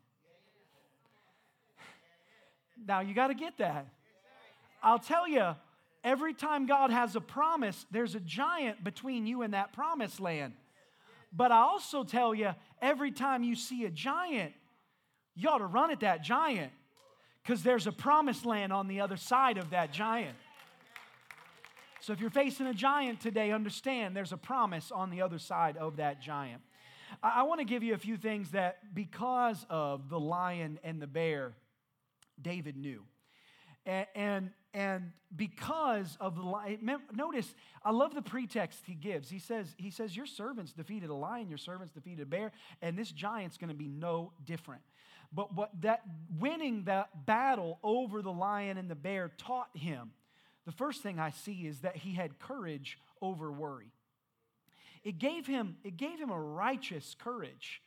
Now, 2.85 2.99
you 2.99 3.15
got 3.15 3.29
to 3.29 3.35
get 3.35 3.59
that. 3.59 3.87
I'll 4.83 4.99
tell 4.99 5.29
you, 5.29 5.55
every 6.03 6.35
time 6.35 6.67
God 6.67 6.91
has 6.91 7.15
a 7.15 7.21
promise, 7.21 7.87
there's 7.93 8.17
a 8.17 8.21
giant 8.21 8.83
between 8.83 9.29
you 9.29 9.43
and 9.43 9.55
that 9.55 9.73
promised 9.73 10.19
land. 10.19 10.55
But 11.33 11.53
I 11.53 11.59
also 11.59 12.03
tell 12.03 12.35
you, 12.35 12.51
every 12.83 13.13
time 13.13 13.45
you 13.45 13.55
see 13.55 13.85
a 13.85 13.91
giant, 13.91 14.53
you 15.37 15.51
ought 15.51 15.59
to 15.59 15.67
run 15.67 15.93
at 15.93 16.01
that 16.01 16.25
giant 16.25 16.73
because 17.45 17.63
there's 17.63 17.87
a 17.87 17.93
promised 17.93 18.45
land 18.45 18.73
on 18.73 18.89
the 18.89 19.03
other 19.03 19.17
side 19.17 19.57
of 19.57 19.71
that 19.71 19.93
giant. 19.93 20.37
So 22.01 22.13
if 22.13 22.21
you're 22.21 22.29
facing 22.29 22.67
a 22.67 22.75
giant 22.75 23.21
today, 23.21 23.53
understand 23.53 24.17
there's 24.17 24.33
a 24.33 24.37
promise 24.37 24.91
on 24.91 25.11
the 25.11 25.23
other 25.23 25.39
side 25.39 25.77
of 25.77 25.99
that 25.99 26.21
giant. 26.21 26.61
I, 27.23 27.41
I 27.41 27.43
want 27.45 27.61
to 27.61 27.65
give 27.65 27.83
you 27.83 27.95
a 27.95 27.99
few 27.99 28.17
things 28.17 28.51
that 28.51 28.95
because 28.95 29.65
of 29.71 30.09
the 30.09 30.21
lion 30.21 30.79
and 30.83 31.01
the 31.01 31.07
bear, 31.07 31.53
David 32.41 32.77
knew. 32.77 33.03
And, 33.85 34.07
and, 34.15 34.51
and 34.75 35.13
because 35.35 36.17
of 36.21 36.37
the 36.37 36.43
lion, 36.43 36.79
notice, 37.13 37.53
I 37.85 37.91
love 37.91 38.15
the 38.15 38.23
pretext 38.23 38.81
he 38.87 38.95
gives. 38.95 39.29
He 39.29 39.39
says, 39.39 39.75
he 39.77 39.91
says, 39.91 40.17
Your 40.17 40.27
servants 40.27 40.73
defeated 40.73 41.11
a 41.11 41.15
lion, 41.15 41.49
your 41.49 41.59
servants 41.59 41.93
defeated 41.93 42.23
a 42.23 42.27
bear, 42.27 42.53
and 42.81 42.97
this 42.97 43.11
giant's 43.11 43.57
going 43.57 43.71
to 43.71 43.77
be 43.77 43.89
no 43.89 44.33
different. 44.45 44.83
But 45.33 45.55
what 45.55 45.71
that 45.81 46.03
winning 46.39 46.85
that 46.85 47.27
battle 47.27 47.79
over 47.83 48.21
the 48.23 48.33
lion 48.33 48.77
and 48.77 48.91
the 48.91 48.95
bear 48.95 49.33
taught 49.39 49.71
him, 49.75 50.13
the 50.67 50.73
first 50.73 51.03
thing 51.03 51.19
I 51.19 51.31
see 51.31 51.67
is 51.67 51.81
that 51.81 51.97
he 51.97 52.15
had 52.15 52.39
courage 52.39 52.99
over 53.21 53.51
worry. 53.51 53.93
It 55.05 55.19
gave 55.19 55.47
him, 55.47 55.77
it 55.85 55.97
gave 55.97 56.19
him 56.19 56.31
a 56.31 56.41
righteous 56.41 57.17
courage. 57.19 57.83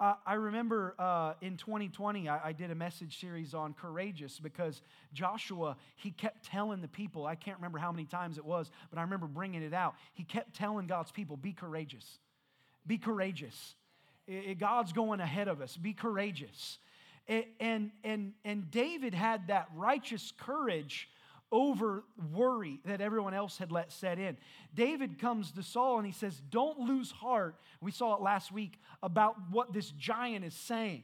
Uh, 0.00 0.14
I 0.26 0.34
remember 0.34 0.94
uh, 0.98 1.34
in 1.40 1.56
2020, 1.56 2.28
I, 2.28 2.48
I, 2.48 2.52
did 2.52 2.70
a 2.70 2.74
message 2.74 3.20
series 3.20 3.54
on 3.54 3.72
courageous 3.72 4.40
because 4.40 4.82
Joshua, 5.12 5.76
he 5.96 6.10
kept 6.10 6.44
telling 6.44 6.80
the 6.80 6.88
people, 6.88 7.24
I 7.24 7.36
can't 7.36 7.56
remember 7.58 7.78
how 7.78 7.92
many 7.92 8.06
times 8.06 8.36
it 8.36 8.44
was, 8.44 8.70
but 8.90 8.98
I 8.98 9.02
remember 9.02 9.28
bringing 9.28 9.62
it 9.62 9.72
out. 9.72 9.94
He 10.14 10.24
kept 10.24 10.56
telling 10.56 10.86
God's 10.88 11.12
people, 11.12 11.36
be 11.36 11.52
courageous. 11.52 12.18
Be 12.86 12.98
courageous. 12.98 13.74
It, 14.26 14.58
God's 14.58 14.92
going 14.92 15.20
ahead 15.20 15.46
of 15.46 15.60
us. 15.60 15.76
Be 15.76 15.92
courageous. 15.92 16.78
and, 17.28 17.90
and, 18.02 18.32
and 18.44 18.70
David 18.70 19.14
had 19.14 19.48
that 19.48 19.68
righteous 19.76 20.32
courage 20.36 21.08
over 21.52 22.02
worry 22.32 22.80
that 22.84 23.00
everyone 23.00 23.34
else 23.34 23.58
had 23.58 23.70
let 23.70 23.92
set 23.92 24.18
in. 24.18 24.36
David 24.74 25.18
comes 25.18 25.52
to 25.52 25.62
Saul 25.62 25.98
and 25.98 26.06
he 26.06 26.12
says, 26.12 26.40
Don't 26.50 26.80
lose 26.80 27.12
heart. 27.12 27.56
We 27.80 27.92
saw 27.92 28.16
it 28.16 28.22
last 28.22 28.50
week 28.50 28.80
about 29.02 29.36
what 29.50 29.72
this 29.72 29.90
giant 29.90 30.44
is 30.44 30.54
saying. 30.54 31.02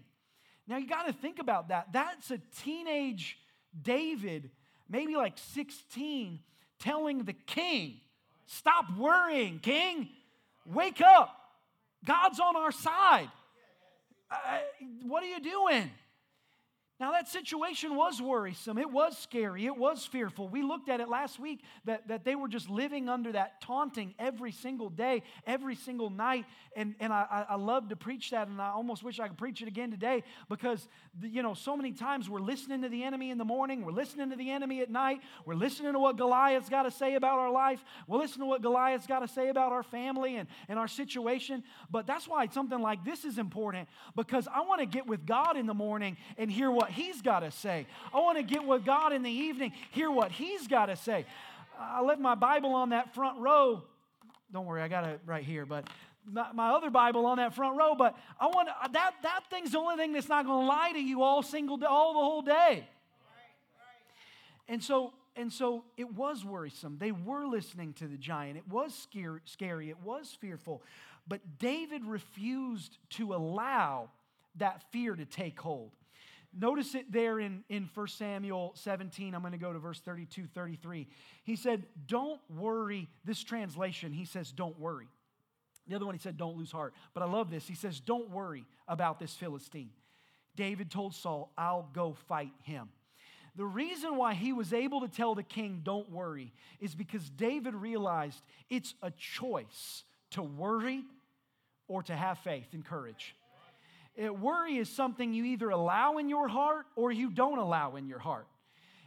Now 0.66 0.78
you 0.78 0.88
got 0.88 1.06
to 1.06 1.12
think 1.12 1.38
about 1.38 1.68
that. 1.68 1.92
That's 1.92 2.30
a 2.30 2.40
teenage 2.62 3.38
David, 3.80 4.50
maybe 4.88 5.14
like 5.14 5.34
16, 5.36 6.40
telling 6.78 7.24
the 7.24 7.34
king, 7.34 8.00
Stop 8.46 8.96
worrying, 8.96 9.58
king. 9.58 10.08
Wake 10.64 11.02
up. 11.02 11.34
God's 12.04 12.40
on 12.40 12.56
our 12.56 12.72
side. 12.72 13.30
Uh, 14.30 14.36
what 15.02 15.22
are 15.22 15.26
you 15.26 15.40
doing? 15.40 15.90
Now, 17.00 17.12
that 17.12 17.28
situation 17.28 17.94
was 17.94 18.20
worrisome. 18.20 18.76
It 18.76 18.90
was 18.90 19.16
scary. 19.16 19.66
It 19.66 19.76
was 19.76 20.04
fearful. 20.04 20.48
We 20.48 20.62
looked 20.62 20.88
at 20.88 20.98
it 20.98 21.08
last 21.08 21.38
week 21.38 21.60
that, 21.84 22.08
that 22.08 22.24
they 22.24 22.34
were 22.34 22.48
just 22.48 22.68
living 22.68 23.08
under 23.08 23.30
that 23.30 23.60
taunting 23.60 24.14
every 24.18 24.50
single 24.50 24.90
day, 24.90 25.22
every 25.46 25.76
single 25.76 26.10
night. 26.10 26.44
And, 26.74 26.96
and 26.98 27.12
I, 27.12 27.46
I 27.50 27.54
love 27.54 27.90
to 27.90 27.96
preach 27.96 28.32
that, 28.32 28.48
and 28.48 28.60
I 28.60 28.70
almost 28.70 29.04
wish 29.04 29.20
I 29.20 29.28
could 29.28 29.38
preach 29.38 29.62
it 29.62 29.68
again 29.68 29.92
today 29.92 30.24
because, 30.48 30.88
you 31.22 31.40
know, 31.42 31.54
so 31.54 31.76
many 31.76 31.92
times 31.92 32.28
we're 32.28 32.40
listening 32.40 32.82
to 32.82 32.88
the 32.88 33.04
enemy 33.04 33.30
in 33.30 33.38
the 33.38 33.44
morning, 33.44 33.84
we're 33.84 33.92
listening 33.92 34.30
to 34.30 34.36
the 34.36 34.50
enemy 34.50 34.80
at 34.80 34.90
night, 34.90 35.20
we're 35.44 35.54
listening 35.54 35.92
to 35.92 36.00
what 36.00 36.16
Goliath's 36.16 36.68
got 36.68 36.82
to 36.82 36.90
say 36.90 37.14
about 37.14 37.38
our 37.38 37.52
life, 37.52 37.84
we're 38.08 38.18
listening 38.18 38.46
to 38.46 38.46
what 38.46 38.62
Goliath's 38.62 39.06
got 39.06 39.20
to 39.20 39.28
say 39.28 39.50
about 39.50 39.70
our 39.70 39.84
family 39.84 40.36
and, 40.36 40.48
and 40.68 40.80
our 40.80 40.88
situation. 40.88 41.62
But 41.90 42.08
that's 42.08 42.26
why 42.26 42.46
something 42.48 42.80
like 42.80 43.04
this 43.04 43.24
is 43.24 43.38
important 43.38 43.88
because 44.16 44.48
I 44.52 44.62
want 44.62 44.80
to 44.80 44.86
get 44.86 45.06
with 45.06 45.24
God 45.24 45.56
in 45.56 45.66
the 45.66 45.74
morning 45.74 46.16
and 46.36 46.50
hear 46.50 46.70
what 46.70 46.87
what 46.88 46.94
He's 46.94 47.22
got 47.22 47.40
to 47.40 47.50
say. 47.50 47.86
I 48.12 48.20
want 48.20 48.38
to 48.38 48.42
get 48.42 48.64
with 48.64 48.84
God 48.84 49.12
in 49.12 49.22
the 49.22 49.30
evening, 49.30 49.72
hear 49.90 50.10
what 50.10 50.30
He's 50.32 50.66
got 50.66 50.86
to 50.86 50.96
say. 50.96 51.26
I 51.78 52.00
left 52.00 52.20
my 52.20 52.34
Bible 52.34 52.74
on 52.74 52.90
that 52.90 53.14
front 53.14 53.38
row. 53.38 53.82
Don't 54.52 54.66
worry, 54.66 54.82
I 54.82 54.88
got 54.88 55.04
it 55.04 55.20
right 55.26 55.44
here, 55.44 55.66
but 55.66 55.88
my 56.30 56.70
other 56.70 56.90
Bible 56.90 57.26
on 57.26 57.36
that 57.36 57.54
front 57.54 57.76
row. 57.76 57.94
But 57.94 58.16
I 58.40 58.46
want 58.46 58.68
that 58.92 59.14
that 59.22 59.40
thing's 59.50 59.72
the 59.72 59.78
only 59.78 59.96
thing 59.96 60.12
that's 60.12 60.28
not 60.28 60.46
going 60.46 60.62
to 60.62 60.66
lie 60.66 60.92
to 60.92 61.00
you 61.00 61.22
all 61.22 61.42
single 61.42 61.78
all 61.84 62.14
the 62.14 62.20
whole 62.20 62.42
day. 62.42 62.88
And 64.68 64.82
so 64.82 65.12
and 65.36 65.52
so 65.52 65.84
it 65.96 66.12
was 66.14 66.44
worrisome. 66.44 66.96
They 66.98 67.12
were 67.12 67.46
listening 67.46 67.92
to 67.94 68.08
the 68.08 68.16
giant. 68.16 68.56
It 68.56 68.68
was 68.68 69.06
scary. 69.44 69.90
It 69.90 69.98
was 70.02 70.36
fearful. 70.40 70.82
But 71.28 71.58
David 71.58 72.04
refused 72.04 72.98
to 73.10 73.34
allow 73.34 74.10
that 74.56 74.82
fear 74.90 75.14
to 75.14 75.24
take 75.24 75.60
hold. 75.60 75.92
Notice 76.56 76.94
it 76.94 77.12
there 77.12 77.38
in, 77.38 77.62
in 77.68 77.88
1 77.92 78.08
Samuel 78.08 78.72
17. 78.74 79.34
I'm 79.34 79.42
going 79.42 79.52
to 79.52 79.58
go 79.58 79.72
to 79.72 79.78
verse 79.78 80.00
32, 80.00 80.46
33. 80.54 81.06
He 81.44 81.56
said, 81.56 81.84
Don't 82.06 82.40
worry. 82.48 83.08
This 83.24 83.42
translation, 83.42 84.12
he 84.12 84.24
says, 84.24 84.50
Don't 84.50 84.78
worry. 84.78 85.08
The 85.86 85.96
other 85.96 86.06
one, 86.06 86.14
he 86.14 86.20
said, 86.20 86.36
Don't 86.36 86.56
lose 86.56 86.72
heart. 86.72 86.94
But 87.14 87.22
I 87.22 87.26
love 87.26 87.50
this. 87.50 87.66
He 87.66 87.74
says, 87.74 88.00
Don't 88.00 88.30
worry 88.30 88.64
about 88.86 89.18
this 89.18 89.34
Philistine. 89.34 89.90
David 90.56 90.90
told 90.90 91.14
Saul, 91.14 91.52
I'll 91.56 91.88
go 91.92 92.16
fight 92.26 92.52
him. 92.62 92.88
The 93.54 93.64
reason 93.64 94.16
why 94.16 94.34
he 94.34 94.52
was 94.52 94.72
able 94.72 95.00
to 95.00 95.08
tell 95.08 95.34
the 95.34 95.42
king, 95.42 95.82
Don't 95.84 96.10
worry, 96.10 96.52
is 96.80 96.94
because 96.94 97.28
David 97.28 97.74
realized 97.74 98.40
it's 98.70 98.94
a 99.02 99.10
choice 99.10 100.04
to 100.30 100.42
worry 100.42 101.04
or 101.88 102.02
to 102.04 102.14
have 102.14 102.38
faith 102.38 102.68
and 102.72 102.84
courage. 102.84 103.34
It, 104.18 104.36
worry 104.36 104.78
is 104.78 104.90
something 104.90 105.32
you 105.32 105.44
either 105.44 105.70
allow 105.70 106.18
in 106.18 106.28
your 106.28 106.48
heart 106.48 106.86
or 106.96 107.12
you 107.12 107.30
don't 107.30 107.58
allow 107.58 107.94
in 107.94 108.08
your 108.08 108.18
heart. 108.18 108.48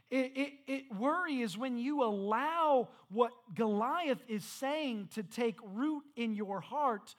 It, 0.10 0.32
it, 0.36 0.54
it, 0.67 0.84
worry 0.97 1.41
is 1.41 1.58
when 1.58 1.78
you 1.78 2.04
allow 2.04 2.88
what 3.10 3.32
Goliath 3.54 4.24
is 4.30 4.45
saying 4.45 5.10
to 5.15 5.24
take 5.24 5.58
root 5.62 6.04
in 6.15 6.34
your 6.34 6.62
heart 6.62 7.13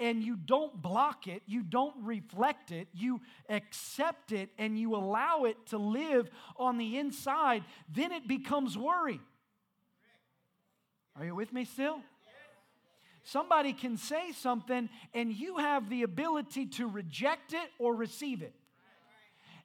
and 0.00 0.24
you 0.24 0.34
don't 0.36 0.82
block 0.82 1.28
it, 1.28 1.42
you 1.46 1.62
don't 1.62 1.94
reflect 2.02 2.72
it, 2.72 2.88
you 2.92 3.20
accept 3.48 4.32
it 4.32 4.50
and 4.58 4.76
you 4.76 4.96
allow 4.96 5.44
it 5.44 5.56
to 5.66 5.78
live 5.78 6.28
on 6.56 6.78
the 6.78 6.98
inside, 6.98 7.62
then 7.88 8.10
it 8.10 8.26
becomes 8.26 8.76
worry. 8.76 9.20
Are 11.14 11.24
you 11.24 11.34
with 11.36 11.52
me 11.52 11.64
still? 11.64 12.00
Somebody 13.26 13.72
can 13.72 13.96
say 13.96 14.30
something 14.30 14.88
and 15.12 15.32
you 15.32 15.56
have 15.56 15.90
the 15.90 16.04
ability 16.04 16.66
to 16.66 16.86
reject 16.86 17.54
it 17.54 17.68
or 17.80 17.92
receive 17.92 18.40
it. 18.40 18.54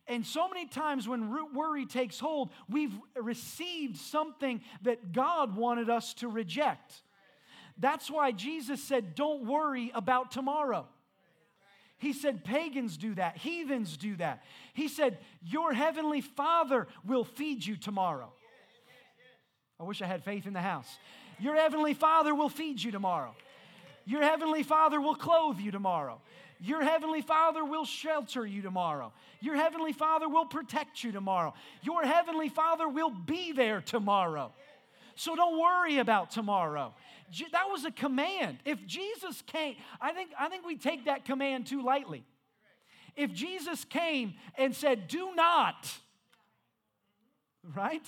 And 0.07 0.25
so 0.25 0.49
many 0.49 0.65
times 0.65 1.07
when 1.07 1.29
root 1.29 1.53
worry 1.53 1.85
takes 1.85 2.19
hold, 2.19 2.49
we've 2.67 2.93
received 3.15 3.97
something 3.97 4.61
that 4.81 5.11
God 5.11 5.55
wanted 5.55 5.91
us 5.91 6.15
to 6.15 6.27
reject. 6.27 7.03
That's 7.77 8.09
why 8.09 8.31
Jesus 8.31 8.83
said, 8.83 9.13
Don't 9.13 9.45
worry 9.45 9.91
about 9.93 10.31
tomorrow. 10.31 10.87
He 11.99 12.13
said, 12.13 12.43
Pagans 12.43 12.97
do 12.97 13.13
that, 13.13 13.37
heathens 13.37 13.95
do 13.95 14.15
that. 14.15 14.41
He 14.73 14.87
said, 14.87 15.19
Your 15.43 15.71
heavenly 15.71 16.21
Father 16.21 16.87
will 17.05 17.25
feed 17.25 17.63
you 17.63 17.77
tomorrow. 17.77 18.33
I 19.79 19.83
wish 19.83 20.01
I 20.01 20.07
had 20.07 20.23
faith 20.23 20.47
in 20.47 20.53
the 20.53 20.61
house. 20.61 20.97
Your 21.39 21.55
heavenly 21.55 21.93
Father 21.93 22.33
will 22.33 22.49
feed 22.49 22.81
you 22.81 22.91
tomorrow. 22.91 23.35
Your 24.05 24.21
heavenly 24.21 24.63
Father 24.63 24.99
will 24.99 25.15
clothe 25.15 25.59
you 25.59 25.71
tomorrow. 25.71 26.21
Your 26.59 26.83
heavenly 26.83 27.21
Father 27.21 27.65
will 27.65 27.85
shelter 27.85 28.45
you 28.45 28.61
tomorrow. 28.61 29.11
Your 29.39 29.55
heavenly 29.55 29.93
Father 29.93 30.29
will 30.29 30.45
protect 30.45 31.03
you 31.03 31.11
tomorrow. 31.11 31.53
Your 31.81 32.03
heavenly 32.03 32.49
Father 32.49 32.87
will 32.87 33.09
be 33.09 33.51
there 33.51 33.81
tomorrow. 33.81 34.51
So 35.15 35.35
don't 35.35 35.59
worry 35.59 35.97
about 35.97 36.31
tomorrow. 36.31 36.93
That 37.51 37.69
was 37.69 37.85
a 37.85 37.91
command. 37.91 38.59
If 38.65 38.85
Jesus 38.85 39.41
came, 39.47 39.75
I 39.99 40.11
think, 40.13 40.31
I 40.39 40.49
think 40.49 40.65
we 40.65 40.77
take 40.77 41.05
that 41.05 41.25
command 41.25 41.65
too 41.65 41.83
lightly. 41.83 42.23
If 43.15 43.33
Jesus 43.33 43.83
came 43.85 44.35
and 44.55 44.75
said, 44.75 45.07
Do 45.07 45.33
not, 45.35 45.91
right? 47.75 48.05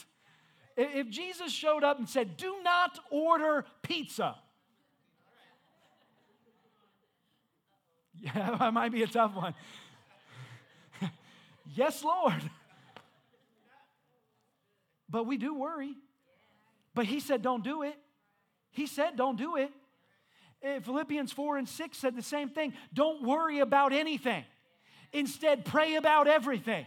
If 0.78 1.10
Jesus 1.10 1.52
showed 1.52 1.84
up 1.84 1.98
and 2.00 2.08
said, 2.08 2.38
Do 2.38 2.58
not 2.64 3.00
order 3.10 3.66
pizza, 3.82 4.36
Yeah, 8.36 8.56
that 8.58 8.74
might 8.74 8.94
be 8.94 9.04
a 9.04 9.08
tough 9.08 9.36
one. 9.36 9.54
yes, 11.76 12.02
Lord. 12.06 12.42
But 15.10 15.28
we 15.28 15.36
do 15.38 15.54
worry. 15.54 15.94
But 16.96 17.06
He 17.06 17.20
said, 17.20 17.42
don't 17.42 17.66
do 17.66 17.84
it. 17.84 17.96
He 18.72 18.88
said, 18.88 19.18
don't 19.18 19.38
do 19.38 19.58
it. 19.58 19.72
Eh, 20.64 20.80
Philippians 20.80 21.34
4 21.34 21.58
and 21.58 21.68
6 21.68 21.98
said 21.98 22.16
the 22.16 22.22
same 22.22 22.48
thing. 22.48 22.74
Don't 22.94 23.24
worry 23.24 23.60
about 23.60 23.92
anything. 23.92 24.46
Instead, 25.12 25.66
pray 25.66 25.96
about 25.96 26.28
everything. 26.28 26.86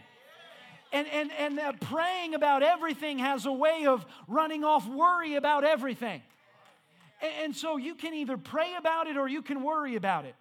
And, 0.91 1.07
and, 1.07 1.31
and 1.37 1.79
praying 1.81 2.33
about 2.33 2.63
everything 2.63 3.19
has 3.19 3.45
a 3.45 3.51
way 3.51 3.85
of 3.85 4.05
running 4.27 4.63
off 4.63 4.87
worry 4.87 5.35
about 5.35 5.63
everything. 5.63 6.23
And, 7.21 7.31
and 7.43 7.55
so 7.55 7.77
you 7.77 7.93
can 7.93 8.15
either 8.15 8.37
pray 8.37 8.73
about 8.75 9.05
it 9.05 9.17
or 9.17 9.27
you 9.27 9.43
can 9.43 9.61
worry 9.61 9.95
about 9.95 10.25
it. 10.25 10.35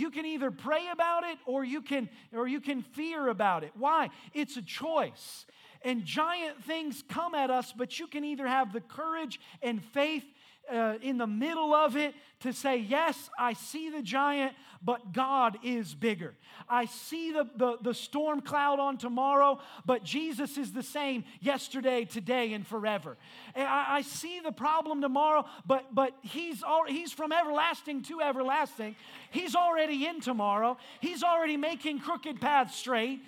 You 0.00 0.10
can 0.10 0.24
either 0.24 0.50
pray 0.50 0.88
about 0.90 1.24
it 1.24 1.38
or 1.44 1.62
you 1.62 1.82
can 1.82 2.08
or 2.32 2.48
you 2.48 2.60
can 2.60 2.82
fear 2.82 3.28
about 3.28 3.64
it. 3.64 3.72
Why? 3.76 4.08
It's 4.32 4.56
a 4.56 4.62
choice. 4.62 5.44
And 5.82 6.04
giant 6.04 6.64
things 6.64 7.04
come 7.08 7.34
at 7.34 7.50
us, 7.50 7.72
but 7.76 7.98
you 7.98 8.06
can 8.06 8.24
either 8.24 8.46
have 8.46 8.72
the 8.72 8.80
courage 8.80 9.40
and 9.62 9.82
faith 9.82 10.24
uh, 10.72 10.94
in 11.02 11.18
the 11.18 11.26
middle 11.26 11.74
of 11.74 11.96
it 11.96 12.14
to 12.40 12.52
say, 12.52 12.76
Yes, 12.76 13.30
I 13.38 13.52
see 13.52 13.90
the 13.90 14.02
giant, 14.02 14.54
but 14.82 15.12
God 15.12 15.58
is 15.62 15.94
bigger. 15.94 16.34
I 16.68 16.86
see 16.86 17.32
the, 17.32 17.48
the, 17.56 17.76
the 17.82 17.94
storm 17.94 18.40
cloud 18.40 18.78
on 18.78 18.96
tomorrow, 18.96 19.60
but 19.84 20.04
Jesus 20.04 20.56
is 20.56 20.72
the 20.72 20.82
same 20.82 21.24
yesterday, 21.40 22.04
today, 22.04 22.52
and 22.52 22.66
forever. 22.66 23.16
And 23.54 23.66
I, 23.66 23.96
I 23.96 24.02
see 24.02 24.40
the 24.40 24.52
problem 24.52 25.00
tomorrow, 25.00 25.44
but, 25.66 25.94
but 25.94 26.12
he's, 26.22 26.62
he's 26.88 27.12
from 27.12 27.32
everlasting 27.32 28.02
to 28.04 28.20
everlasting. 28.20 28.96
He's 29.30 29.54
already 29.54 30.06
in 30.06 30.20
tomorrow, 30.20 30.78
He's 31.00 31.22
already 31.22 31.56
making 31.56 32.00
crooked 32.00 32.40
paths 32.40 32.76
straight. 32.76 33.20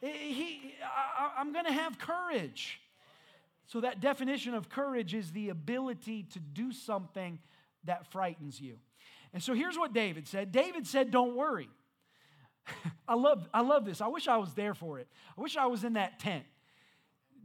He, 0.00 0.74
I, 0.82 1.32
I'm 1.38 1.52
going 1.52 1.64
to 1.64 1.72
have 1.72 1.98
courage. 1.98 2.80
So, 3.66 3.80
that 3.80 4.00
definition 4.00 4.54
of 4.54 4.68
courage 4.68 5.14
is 5.14 5.32
the 5.32 5.48
ability 5.48 6.24
to 6.32 6.38
do 6.38 6.72
something 6.72 7.38
that 7.84 8.10
frightens 8.12 8.60
you. 8.60 8.76
And 9.32 9.42
so, 9.42 9.54
here's 9.54 9.78
what 9.78 9.92
David 9.92 10.28
said 10.28 10.52
David 10.52 10.86
said, 10.86 11.10
Don't 11.10 11.36
worry. 11.36 11.68
I, 13.08 13.14
love, 13.14 13.48
I 13.52 13.60
love 13.60 13.84
this. 13.84 14.00
I 14.00 14.06
wish 14.08 14.28
I 14.28 14.38
was 14.38 14.54
there 14.54 14.74
for 14.74 14.98
it. 14.98 15.08
I 15.36 15.40
wish 15.40 15.56
I 15.56 15.66
was 15.66 15.84
in 15.84 15.94
that 15.94 16.18
tent. 16.18 16.44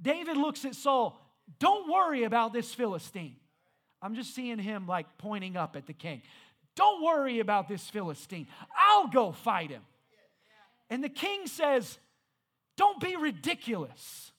David 0.01 0.38
looks 0.38 0.65
at 0.65 0.75
Saul, 0.75 1.19
Don't 1.60 1.91
worry 1.91 2.23
about 2.23 2.53
this 2.53 2.73
Philistine. 2.73 3.36
I'm 4.01 4.15
just 4.15 4.34
seeing 4.34 4.60
him 4.60 4.88
like 4.88 5.17
pointing 5.17 5.58
up 5.58 5.75
at 5.75 5.86
the 5.86 5.93
king. 5.93 6.21
Don't 6.75 7.03
worry 7.03 7.39
about 7.39 7.67
this 7.67 7.89
Philistine. 7.89 8.47
I'll 8.77 9.08
go 9.08 9.32
fight 9.32 9.69
him. 9.69 9.82
And 10.89 11.03
the 11.03 11.10
king 11.10 11.47
says, 11.47 11.97
Don't 12.77 12.99
be 13.01 13.15
ridiculous. 13.15 14.32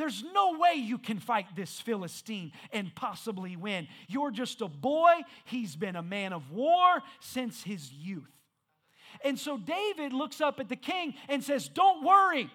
There's 0.00 0.24
no 0.32 0.56
way 0.58 0.76
you 0.76 0.96
can 0.96 1.18
fight 1.18 1.44
this 1.54 1.78
Philistine 1.78 2.52
and 2.72 2.94
possibly 2.94 3.54
win. 3.54 3.86
You're 4.08 4.30
just 4.30 4.62
a 4.62 4.66
boy. 4.66 5.12
He's 5.44 5.76
been 5.76 5.94
a 5.94 6.02
man 6.02 6.32
of 6.32 6.50
war 6.52 7.02
since 7.20 7.62
his 7.62 7.92
youth. 7.92 8.32
And 9.22 9.38
so 9.38 9.58
David 9.58 10.14
looks 10.14 10.40
up 10.40 10.58
at 10.58 10.70
the 10.70 10.76
king 10.76 11.12
and 11.28 11.44
says, 11.44 11.68
Don't 11.68 12.02
worry. 12.02 12.50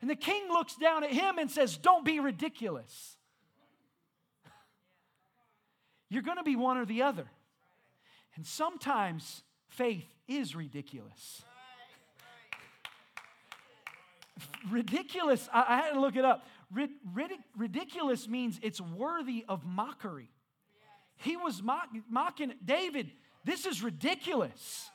And 0.00 0.08
the 0.08 0.16
king 0.16 0.48
looks 0.48 0.74
down 0.76 1.04
at 1.04 1.10
him 1.10 1.36
and 1.36 1.50
says, 1.50 1.76
Don't 1.76 2.02
be 2.02 2.18
ridiculous. 2.18 3.18
You're 6.08 6.22
going 6.22 6.38
to 6.38 6.42
be 6.42 6.56
one 6.56 6.78
or 6.78 6.86
the 6.86 7.02
other. 7.02 7.26
And 8.36 8.46
sometimes 8.46 9.42
faith 9.68 10.06
is 10.26 10.56
ridiculous. 10.56 11.42
ridiculous, 14.70 15.46
I, 15.52 15.64
I, 15.68 15.76
had 15.76 15.92
to 15.92 16.00
look 16.00 16.16
it 16.16 16.24
up. 16.24 16.46
Rid, 16.72 16.90
ridiculous 17.56 18.28
means 18.28 18.60
it's 18.62 18.80
worthy 18.80 19.44
of 19.48 19.64
mockery. 19.64 20.30
He 21.16 21.36
was 21.36 21.62
mock, 21.62 21.88
mocking 22.08 22.54
David. 22.64 23.10
This 23.44 23.66
is 23.66 23.82
ridiculous. 23.82 24.88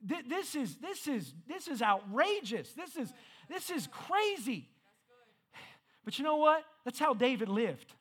This 0.00 0.54
is 0.54 0.76
this 0.76 1.08
is 1.08 1.34
this 1.48 1.66
is 1.66 1.82
outrageous. 1.82 2.72
This 2.72 2.96
is 2.96 3.12
this 3.48 3.68
is 3.68 3.88
crazy. 3.88 4.68
But 6.04 6.18
you 6.18 6.24
know 6.24 6.36
what? 6.36 6.64
That's 6.84 6.98
how 6.98 7.14
David 7.14 7.48
lived. 7.48 7.92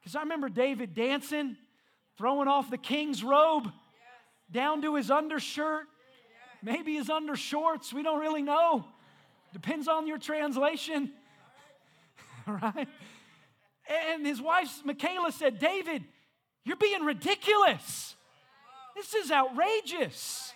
Because 0.00 0.14
I 0.14 0.20
remember 0.20 0.48
David 0.48 0.94
dancing, 0.94 1.56
throwing 2.18 2.48
off 2.48 2.70
the 2.70 2.78
king's 2.78 3.24
robe 3.24 3.72
down 4.52 4.82
to 4.82 4.94
his 4.94 5.10
undershirt, 5.10 5.86
maybe 6.62 6.94
his 6.94 7.08
undershorts. 7.08 7.92
We 7.92 8.02
don't 8.02 8.20
really 8.20 8.42
know. 8.42 8.84
Depends 9.52 9.88
on 9.88 10.06
your 10.06 10.18
translation. 10.18 11.10
right? 12.62 12.88
And 14.14 14.26
his 14.26 14.40
wife, 14.40 14.84
Michal, 14.84 15.30
said, 15.30 15.58
David, 15.58 16.04
you're 16.64 16.76
being 16.76 17.02
ridiculous. 17.02 18.14
This 18.94 19.14
is 19.14 19.30
outrageous. 19.30 20.52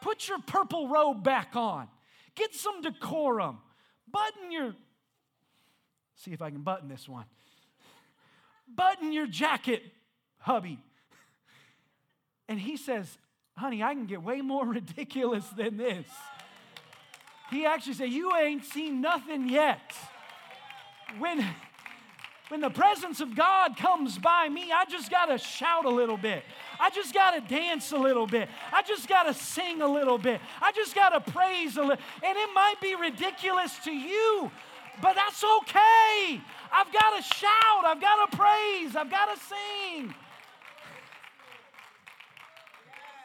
Put 0.00 0.28
your 0.28 0.38
purple 0.38 0.88
robe 0.88 1.22
back 1.22 1.56
on. 1.56 1.88
Get 2.34 2.54
some 2.54 2.80
decorum. 2.80 3.58
Button 4.10 4.50
your, 4.50 4.74
see 6.16 6.32
if 6.32 6.40
I 6.40 6.50
can 6.50 6.62
button 6.62 6.88
this 6.88 7.08
one. 7.08 7.26
Button 8.74 9.12
your 9.12 9.26
jacket, 9.26 9.82
hubby. 10.38 10.78
And 12.48 12.58
he 12.58 12.76
says, 12.76 13.18
honey, 13.56 13.82
I 13.82 13.94
can 13.94 14.06
get 14.06 14.22
way 14.22 14.40
more 14.40 14.66
ridiculous 14.78 15.46
than 15.50 15.76
this. 15.76 16.06
He 17.50 17.66
actually 17.66 17.94
said, 17.94 18.10
You 18.10 18.34
ain't 18.36 18.64
seen 18.64 19.00
nothing 19.00 19.48
yet. 19.48 19.92
When, 21.18 21.44
when 22.48 22.60
the 22.60 22.70
presence 22.70 23.20
of 23.20 23.34
God 23.34 23.76
comes 23.76 24.18
by 24.18 24.48
me, 24.48 24.70
I 24.72 24.84
just 24.84 25.10
got 25.10 25.26
to 25.26 25.38
shout 25.38 25.84
a 25.84 25.90
little 25.90 26.16
bit. 26.16 26.44
I 26.78 26.90
just 26.90 27.12
got 27.12 27.32
to 27.32 27.40
dance 27.40 27.92
a 27.92 27.98
little 27.98 28.26
bit. 28.26 28.48
I 28.72 28.82
just 28.82 29.08
got 29.08 29.24
to 29.24 29.34
sing 29.34 29.82
a 29.82 29.88
little 29.88 30.18
bit. 30.18 30.40
I 30.60 30.72
just 30.72 30.94
got 30.94 31.10
to 31.10 31.32
praise 31.32 31.76
a 31.76 31.82
little. 31.82 32.04
And 32.24 32.38
it 32.38 32.48
might 32.54 32.76
be 32.80 32.94
ridiculous 32.94 33.78
to 33.84 33.90
you, 33.90 34.50
but 35.02 35.14
that's 35.14 35.42
okay. 35.42 36.40
I've 36.72 36.92
got 36.92 37.16
to 37.16 37.22
shout. 37.22 37.84
I've 37.84 38.00
got 38.00 38.30
to 38.30 38.36
praise. 38.36 38.96
I've 38.96 39.10
got 39.10 39.34
to 39.34 39.40
sing. 39.40 40.14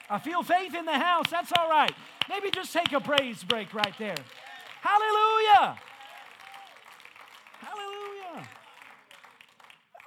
I 0.09 0.19
feel 0.19 0.43
faith 0.43 0.75
in 0.75 0.85
the 0.85 0.99
house. 0.99 1.25
That's 1.31 1.51
all 1.57 1.69
right. 1.69 1.91
Maybe 2.29 2.51
just 2.51 2.73
take 2.73 2.91
a 2.91 2.99
praise 2.99 3.43
break 3.43 3.73
right 3.73 3.93
there. 3.97 4.15
Hallelujah. 4.81 5.55
Hallelujah. 5.55 5.94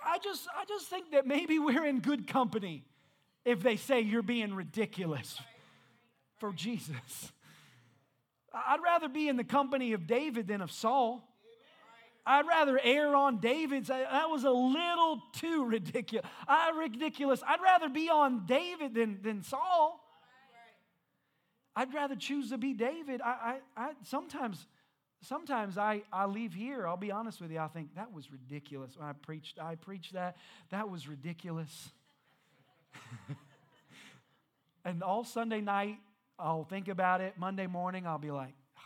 I 0.09 0.19
just 0.19 0.49
I 0.59 0.65
just 0.65 0.87
think 0.89 1.13
that 1.13 1.27
maybe 1.27 1.59
we're 1.59 1.85
in 1.85 2.01
good 2.01 2.27
company 2.27 2.85
if 3.45 3.63
they 3.63 3.77
say 3.77 4.01
you're 4.01 4.23
being 4.23 4.55
ridiculous 4.55 5.39
for 6.39 6.53
Jesus. 6.53 7.33
I'd 8.53 8.81
rather 8.83 9.09
be 9.09 9.29
in 9.29 9.37
the 9.37 9.45
company 9.45 9.93
of 9.93 10.07
David 10.07 10.49
than 10.49 10.63
of 10.63 10.73
Saul. 10.73 11.25
I'd 12.25 12.47
rather 12.47 12.79
err 12.83 13.15
on 13.15 13.39
David's. 13.39 13.89
That 13.89 14.29
was 14.29 14.45
a 14.45 14.51
little 14.51 15.23
too 15.33 15.65
ridiculous. 15.65 16.27
I, 16.47 16.71
ridiculous. 16.71 17.43
I'd 17.47 17.63
rather 17.63 17.89
be 17.89 18.11
on 18.11 18.45
David 18.45 18.95
than, 18.95 19.21
than 19.23 19.43
Saul. 19.43 20.05
I'd 21.75 21.95
rather 21.95 22.17
choose 22.17 22.51
to 22.51 22.59
be 22.59 22.75
David. 22.75 23.23
I, 23.23 23.61
I, 23.77 23.83
I 23.83 23.93
sometimes, 24.03 24.67
sometimes 25.23 25.79
I, 25.79 26.03
I 26.13 26.27
leave 26.27 26.55
here. 26.55 26.87
I'll 26.87 26.97
be 26.97 27.11
honest 27.11 27.41
with 27.41 27.51
you. 27.51 27.59
I 27.59 27.69
think 27.69 27.95
that 27.97 28.13
was 28.13 28.31
ridiculous 28.31 28.97
when 28.97 29.09
I 29.09 29.13
preached. 29.13 29.59
I 29.61 29.75
preached 29.75 30.15
that. 30.15 30.37
That 30.71 30.91
was 30.91 31.09
ridiculous. 31.09 31.91
and 34.85 35.03
all 35.03 35.25
Sunday 35.25 35.61
night, 35.61 35.99
I'll 36.39 36.65
think 36.65 36.89
about 36.89 37.21
it. 37.21 37.35
Monday 37.39 37.67
morning, 37.67 38.07
I'll 38.07 38.19
be 38.19 38.31
like, 38.31 38.55
oh, 38.77 38.81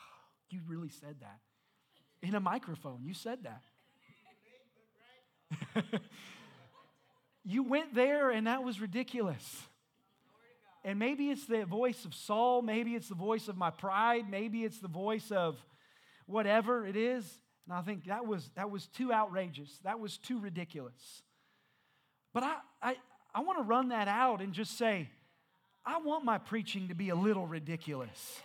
"You 0.50 0.60
really 0.68 0.88
said 0.88 1.16
that." 1.20 1.38
in 2.22 2.34
a 2.34 2.40
microphone. 2.40 3.00
You 3.04 3.14
said 3.14 3.40
that. 3.42 3.62
you 7.44 7.62
went 7.64 7.94
there 7.94 8.30
and 8.30 8.46
that 8.46 8.62
was 8.62 8.80
ridiculous. 8.80 9.62
And 10.84 10.98
maybe 10.98 11.30
it's 11.30 11.46
the 11.46 11.64
voice 11.64 12.04
of 12.04 12.14
Saul, 12.14 12.62
maybe 12.62 12.94
it's 12.94 13.08
the 13.08 13.14
voice 13.14 13.48
of 13.48 13.56
my 13.56 13.70
pride, 13.70 14.28
maybe 14.28 14.64
it's 14.64 14.78
the 14.78 14.88
voice 14.88 15.30
of 15.30 15.56
whatever 16.26 16.86
it 16.86 16.96
is. 16.96 17.24
And 17.66 17.76
I 17.76 17.82
think 17.82 18.06
that 18.06 18.26
was 18.26 18.50
that 18.56 18.70
was 18.70 18.86
too 18.86 19.12
outrageous. 19.12 19.78
That 19.84 20.00
was 20.00 20.18
too 20.18 20.38
ridiculous. 20.38 21.22
But 22.32 22.42
I 22.42 22.56
I, 22.82 22.96
I 23.34 23.40
want 23.40 23.58
to 23.58 23.64
run 23.64 23.88
that 23.88 24.08
out 24.08 24.40
and 24.40 24.52
just 24.52 24.76
say, 24.76 25.08
I 25.84 25.98
want 25.98 26.24
my 26.24 26.38
preaching 26.38 26.88
to 26.88 26.94
be 26.94 27.08
a 27.08 27.14
little 27.14 27.46
ridiculous. 27.46 28.40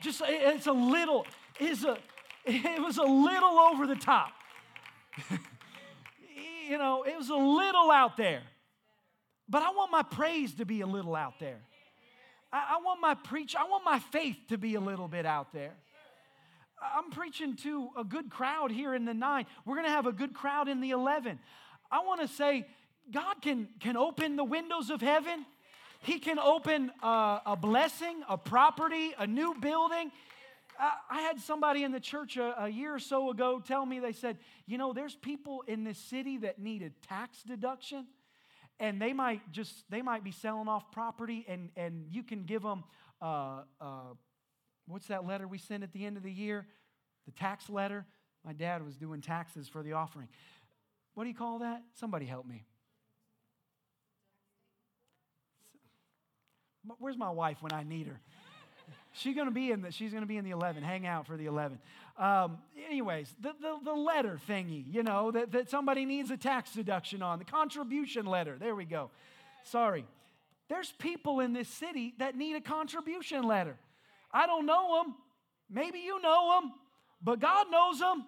Just 0.00 0.22
it's 0.26 0.66
a 0.66 0.72
little, 0.72 1.26
is 1.60 1.84
a 1.84 1.96
it 2.44 2.82
was 2.82 2.98
a 2.98 3.04
little 3.04 3.58
over 3.58 3.86
the 3.86 3.94
top. 3.94 4.32
you 6.68 6.78
know, 6.78 7.04
it 7.04 7.16
was 7.16 7.28
a 7.28 7.36
little 7.36 7.90
out 7.90 8.16
there. 8.16 8.42
But 9.48 9.62
I 9.62 9.70
want 9.70 9.92
my 9.92 10.02
praise 10.02 10.54
to 10.54 10.64
be 10.64 10.80
a 10.80 10.86
little 10.86 11.14
out 11.14 11.38
there. 11.38 11.60
I, 12.52 12.76
I 12.76 12.82
want 12.82 13.00
my 13.00 13.14
preach, 13.14 13.54
I 13.54 13.64
want 13.64 13.84
my 13.84 13.98
faith 13.98 14.36
to 14.48 14.58
be 14.58 14.74
a 14.74 14.80
little 14.80 15.08
bit 15.08 15.26
out 15.26 15.52
there. 15.52 15.74
I'm 16.82 17.10
preaching 17.10 17.56
to 17.56 17.90
a 17.96 18.04
good 18.04 18.30
crowd 18.30 18.70
here 18.70 18.94
in 18.94 19.04
the 19.04 19.14
nine. 19.14 19.46
We're 19.64 19.76
going 19.76 19.86
to 19.86 19.92
have 19.92 20.06
a 20.06 20.12
good 20.12 20.34
crowd 20.34 20.68
in 20.68 20.80
the 20.80 20.90
11. 20.90 21.38
I 21.90 22.00
want 22.00 22.20
to 22.20 22.28
say, 22.28 22.66
God 23.10 23.42
can, 23.42 23.68
can 23.80 23.96
open 23.96 24.36
the 24.36 24.44
windows 24.44 24.90
of 24.90 25.00
heaven. 25.00 25.44
He 26.02 26.18
can 26.18 26.38
open 26.38 26.90
a, 27.02 27.40
a 27.46 27.56
blessing, 27.56 28.22
a 28.28 28.36
property, 28.36 29.14
a 29.18 29.26
new 29.26 29.54
building. 29.60 30.10
I 30.78 31.20
had 31.20 31.38
somebody 31.40 31.84
in 31.84 31.92
the 31.92 32.00
church 32.00 32.36
a, 32.36 32.64
a, 32.64 32.68
year 32.68 32.94
or 32.94 32.98
so 32.98 33.30
ago 33.30 33.62
tell 33.64 33.86
me, 33.86 34.00
they 34.00 34.12
said, 34.12 34.38
you 34.66 34.78
know, 34.78 34.92
there's 34.92 35.14
people 35.14 35.62
in 35.68 35.84
this 35.84 35.98
city 35.98 36.38
that 36.38 36.58
need 36.58 36.82
a 36.82 36.90
tax 37.06 37.42
deduction 37.42 38.06
and 38.80 39.00
they 39.00 39.12
might 39.12 39.52
just, 39.52 39.84
they 39.90 40.02
might 40.02 40.24
be 40.24 40.32
selling 40.32 40.66
off 40.66 40.90
property 40.90 41.44
and, 41.46 41.68
and 41.76 42.06
you 42.10 42.24
can 42.24 42.44
give 42.44 42.62
them, 42.62 42.82
uh, 43.20 43.62
uh, 43.80 44.14
what's 44.86 45.06
that 45.08 45.26
letter 45.26 45.46
we 45.46 45.58
send 45.58 45.82
at 45.82 45.92
the 45.92 46.04
end 46.04 46.16
of 46.16 46.22
the 46.22 46.32
year? 46.32 46.66
The 47.26 47.32
tax 47.32 47.68
letter. 47.68 48.04
My 48.44 48.52
dad 48.52 48.84
was 48.84 48.96
doing 48.96 49.20
taxes 49.20 49.68
for 49.68 49.82
the 49.82 49.92
offering. 49.92 50.28
What 51.14 51.24
do 51.24 51.30
you 51.30 51.36
call 51.36 51.60
that? 51.60 51.82
Somebody 51.94 52.26
help 52.26 52.46
me. 52.46 52.64
Where's 56.98 57.16
my 57.16 57.30
wife 57.30 57.58
when 57.60 57.72
I 57.72 57.84
need 57.84 58.08
her? 58.08 58.20
She's 59.14 59.36
to 59.36 59.50
be 59.50 59.70
in 59.70 59.82
the, 59.82 59.90
she's 59.92 60.12
to 60.12 60.26
be 60.26 60.38
in 60.38 60.44
the 60.44 60.50
11. 60.50 60.82
Hang 60.82 61.06
out 61.06 61.26
for 61.26 61.36
the 61.36 61.46
11. 61.46 61.78
Um, 62.18 62.58
anyways, 62.88 63.34
the, 63.40 63.52
the, 63.60 63.76
the, 63.84 63.92
letter 63.92 64.40
thingy, 64.48 64.84
you 64.90 65.02
know, 65.02 65.30
that, 65.30 65.52
that 65.52 65.70
somebody 65.70 66.06
needs 66.06 66.30
a 66.30 66.36
tax 66.36 66.72
deduction 66.72 67.22
on, 67.22 67.38
the 67.38 67.44
contribution 67.44 68.26
letter. 68.26 68.56
There 68.58 68.74
we 68.74 68.84
go. 68.84 69.10
Sorry. 69.64 70.06
There's 70.68 70.92
people 70.92 71.40
in 71.40 71.52
this 71.52 71.68
city 71.68 72.14
that 72.18 72.36
need 72.36 72.56
a 72.56 72.60
contribution 72.60 73.42
letter. 73.42 73.76
I 74.32 74.46
don't 74.46 74.66
know 74.66 75.02
them. 75.02 75.14
Maybe 75.70 76.00
you 76.00 76.20
know 76.20 76.60
them, 76.60 76.72
but 77.22 77.40
God 77.40 77.70
knows 77.70 77.98
them, 77.98 78.24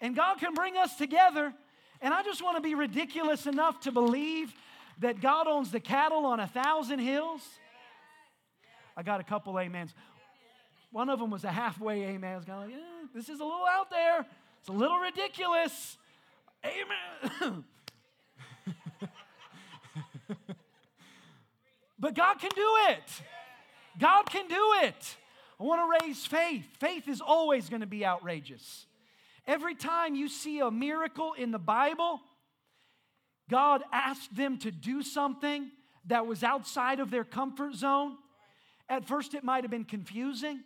and 0.00 0.14
God 0.14 0.38
can 0.38 0.54
bring 0.54 0.76
us 0.76 0.96
together. 0.96 1.52
And 2.00 2.12
I 2.12 2.22
just 2.22 2.42
want 2.42 2.56
to 2.56 2.62
be 2.62 2.74
ridiculous 2.74 3.46
enough 3.46 3.80
to 3.80 3.92
believe 3.92 4.52
that 4.98 5.20
God 5.20 5.46
owns 5.46 5.70
the 5.70 5.80
cattle 5.80 6.26
on 6.26 6.40
a 6.40 6.46
thousand 6.46 6.98
hills. 6.98 7.42
I 8.96 9.02
got 9.02 9.20
a 9.20 9.24
couple 9.24 9.56
amens. 9.56 9.94
One 10.90 11.08
of 11.08 11.18
them 11.18 11.30
was 11.30 11.44
a 11.44 11.50
halfway 11.50 12.02
amen. 12.04 12.34
I 12.34 12.36
was 12.36 12.44
kind 12.44 12.62
of 12.62 12.68
like, 12.68 12.76
eh, 12.78 13.06
this 13.14 13.28
is 13.30 13.40
a 13.40 13.44
little 13.44 13.64
out 13.66 13.90
there. 13.90 14.26
It's 14.60 14.68
a 14.68 14.72
little 14.72 14.98
ridiculous. 14.98 15.96
Amen. 16.64 17.64
but 21.98 22.14
God 22.14 22.38
can 22.38 22.50
do 22.54 22.76
it. 22.90 23.22
God 23.98 24.24
can 24.26 24.46
do 24.48 24.74
it. 24.82 25.16
I 25.62 25.64
want 25.64 25.80
to 25.80 26.06
raise 26.08 26.26
faith. 26.26 26.64
Faith 26.80 27.06
is 27.06 27.20
always 27.20 27.68
going 27.68 27.82
to 27.82 27.86
be 27.86 28.04
outrageous. 28.04 28.84
Every 29.46 29.76
time 29.76 30.16
you 30.16 30.28
see 30.28 30.58
a 30.58 30.72
miracle 30.72 31.34
in 31.34 31.52
the 31.52 31.58
Bible, 31.60 32.20
God 33.48 33.84
asked 33.92 34.34
them 34.34 34.58
to 34.58 34.72
do 34.72 35.02
something 35.02 35.70
that 36.06 36.26
was 36.26 36.42
outside 36.42 36.98
of 36.98 37.12
their 37.12 37.22
comfort 37.22 37.76
zone. 37.76 38.16
At 38.88 39.06
first, 39.06 39.34
it 39.34 39.44
might 39.44 39.62
have 39.62 39.70
been 39.70 39.84
confusing. 39.84 40.64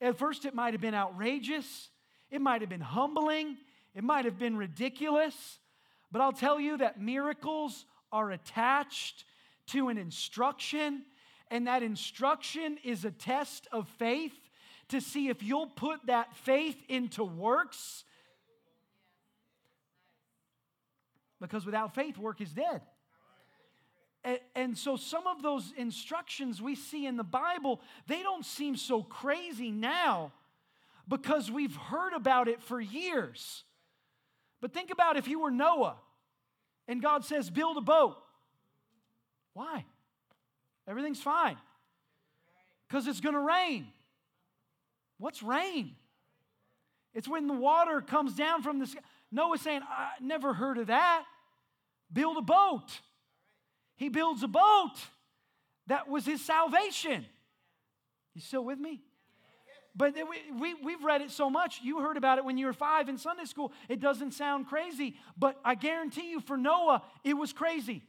At 0.00 0.18
first, 0.18 0.44
it 0.44 0.56
might 0.56 0.74
have 0.74 0.80
been 0.80 0.92
outrageous, 0.92 1.90
it 2.28 2.40
might 2.40 2.62
have 2.62 2.70
been 2.70 2.80
humbling, 2.80 3.58
it 3.94 4.02
might 4.02 4.24
have 4.24 4.40
been 4.40 4.56
ridiculous. 4.56 5.60
But 6.10 6.20
I'll 6.20 6.32
tell 6.32 6.58
you 6.58 6.78
that 6.78 7.00
miracles 7.00 7.84
are 8.10 8.32
attached 8.32 9.22
to 9.68 9.88
an 9.88 9.98
instruction, 9.98 11.04
and 11.52 11.66
that 11.66 11.82
instruction 11.82 12.78
is 12.82 13.04
a 13.04 13.10
test 13.10 13.68
of 13.72 13.86
faith 13.98 14.32
to 14.88 15.02
see 15.02 15.28
if 15.28 15.42
you'll 15.42 15.66
put 15.66 16.06
that 16.06 16.34
faith 16.34 16.82
into 16.88 17.22
works. 17.22 18.04
Because 21.42 21.66
without 21.66 21.94
faith, 21.94 22.16
work 22.16 22.40
is 22.40 22.50
dead. 22.50 22.80
And, 24.54 24.78
so 24.78 24.96
some 24.96 25.26
of 25.26 25.42
those 25.42 25.74
instructions 25.76 26.62
we 26.62 26.74
see 26.74 27.06
in 27.06 27.18
the 27.18 27.24
Bible, 27.24 27.82
they 28.06 28.22
don't 28.22 28.46
seem 28.46 28.74
so 28.74 29.02
crazy 29.02 29.70
now 29.70 30.32
because 31.06 31.50
we've 31.50 31.76
heard 31.76 32.14
about 32.14 32.48
it 32.48 32.62
for 32.62 32.80
years. 32.80 33.64
But 34.62 34.72
think 34.72 34.90
about 34.90 35.18
if 35.18 35.28
you 35.28 35.40
were 35.40 35.50
Noah 35.50 35.96
and 36.88 37.02
God 37.02 37.26
says, 37.26 37.50
build 37.50 37.76
a 37.76 37.82
boat. 37.82 38.16
Why? 39.52 39.84
Everything's 40.86 41.22
fine. 41.22 41.56
Because 42.88 43.06
it's 43.06 43.20
going 43.20 43.34
to 43.34 43.40
rain. 43.40 43.86
What's 45.18 45.42
rain? 45.42 45.92
It's 47.14 47.28
when 47.28 47.46
the 47.46 47.54
water 47.54 48.00
comes 48.00 48.34
down 48.34 48.62
from 48.62 48.78
the 48.78 48.86
sky. 48.86 49.00
Noah's 49.30 49.60
saying, 49.60 49.80
I 49.88 50.10
never 50.20 50.52
heard 50.52 50.78
of 50.78 50.88
that. 50.88 51.24
Build 52.12 52.36
a 52.36 52.42
boat. 52.42 53.00
He 53.96 54.08
builds 54.08 54.42
a 54.42 54.48
boat. 54.48 54.92
That 55.86 56.08
was 56.08 56.26
his 56.26 56.44
salvation. 56.44 57.24
You 58.34 58.40
still 58.40 58.64
with 58.64 58.78
me? 58.78 59.00
But 59.94 60.14
we, 60.58 60.74
we, 60.74 60.92
have 60.92 61.04
read 61.04 61.20
it 61.20 61.30
so 61.30 61.50
much. 61.50 61.80
You 61.82 62.00
heard 62.00 62.16
about 62.16 62.38
it 62.38 62.44
when 62.44 62.56
you 62.56 62.66
were 62.66 62.72
five 62.72 63.08
in 63.08 63.18
Sunday 63.18 63.44
school. 63.44 63.72
It 63.88 64.00
doesn't 64.00 64.32
sound 64.32 64.66
crazy, 64.66 65.16
but 65.36 65.58
I 65.64 65.74
guarantee 65.74 66.30
you 66.30 66.40
for 66.40 66.56
Noah, 66.56 67.02
it 67.24 67.34
was 67.34 67.52
crazy. 67.52 68.02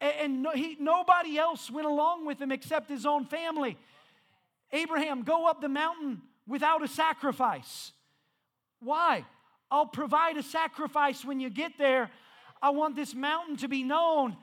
And, 0.00 0.14
and 0.20 0.42
no, 0.42 0.50
he, 0.50 0.76
nobody 0.78 1.38
else 1.38 1.70
went 1.70 1.86
along 1.86 2.26
with 2.26 2.40
him 2.40 2.52
except 2.52 2.88
his 2.88 3.06
own 3.06 3.26
family. 3.26 3.76
Abraham, 4.72 5.22
go 5.22 5.46
up 5.46 5.60
the 5.60 5.68
mountain 5.68 6.22
without 6.46 6.82
a 6.82 6.88
sacrifice. 6.88 7.92
Why? 8.80 9.24
I'll 9.70 9.86
provide 9.86 10.36
a 10.36 10.42
sacrifice 10.42 11.24
when 11.24 11.40
you 11.40 11.50
get 11.50 11.78
there. 11.78 12.10
I 12.62 12.70
want 12.70 12.96
this 12.96 13.14
mountain 13.14 13.56
to 13.58 13.68
be 13.68 13.82
known 13.82 14.36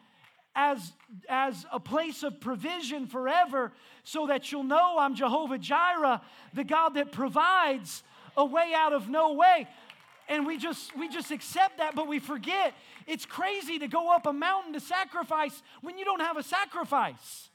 as, 0.56 0.92
as 1.30 1.66
a 1.72 1.80
place 1.80 2.24
of 2.24 2.40
provision 2.40 3.08
forever 3.08 3.72
so 4.04 4.28
that 4.28 4.52
you'll 4.52 4.64
know 4.64 4.98
I'm 4.98 5.16
Jehovah 5.16 5.60
Jireh, 5.60 6.22
the 6.54 6.64
God 6.64 6.96
that 6.96 7.12
provides 7.12 8.04
a 8.36 8.46
way 8.46 8.72
out 8.76 8.94
of 8.94 9.10
no 9.10 9.34
way. 9.34 9.68
And 10.30 10.46
we 10.46 10.58
just 10.58 10.96
we 10.98 11.08
just 11.08 11.32
accept 11.32 11.78
that, 11.78 11.96
but 11.96 12.08
we 12.08 12.20
forget. 12.20 12.74
It's 13.06 13.26
crazy 13.26 13.80
to 13.80 13.88
go 13.88 14.14
up 14.14 14.26
a 14.26 14.34
mountain 14.34 14.74
to 14.74 14.80
sacrifice 14.80 15.62
when 15.82 15.98
you 15.98 16.06
don't 16.06 16.22
have 16.22 16.38
a 16.38 16.44
sacrifice. 16.44 17.50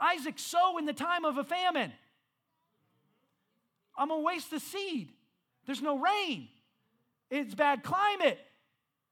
Isaac 0.00 0.38
sow 0.38 0.76
in 0.78 0.84
the 0.84 0.92
time 0.92 1.24
of 1.24 1.38
a 1.38 1.44
famine. 1.44 1.92
I'm 3.96 4.08
gonna 4.08 4.20
waste 4.20 4.50
the 4.50 4.60
seed. 4.60 5.10
There's 5.66 5.80
no 5.80 5.98
rain. 5.98 6.48
It's 7.30 7.54
bad 7.54 7.82
climate. 7.82 8.38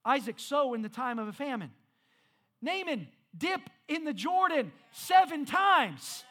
Isaac 0.04 0.38
sow 0.38 0.74
in 0.74 0.82
the 0.82 0.88
time 0.88 1.18
of 1.18 1.28
a 1.28 1.32
famine. 1.32 1.70
Naaman 2.60 3.08
dip 3.36 3.60
in 3.88 4.04
the 4.04 4.12
Jordan 4.12 4.72
seven 4.92 5.44
times. 5.44 6.24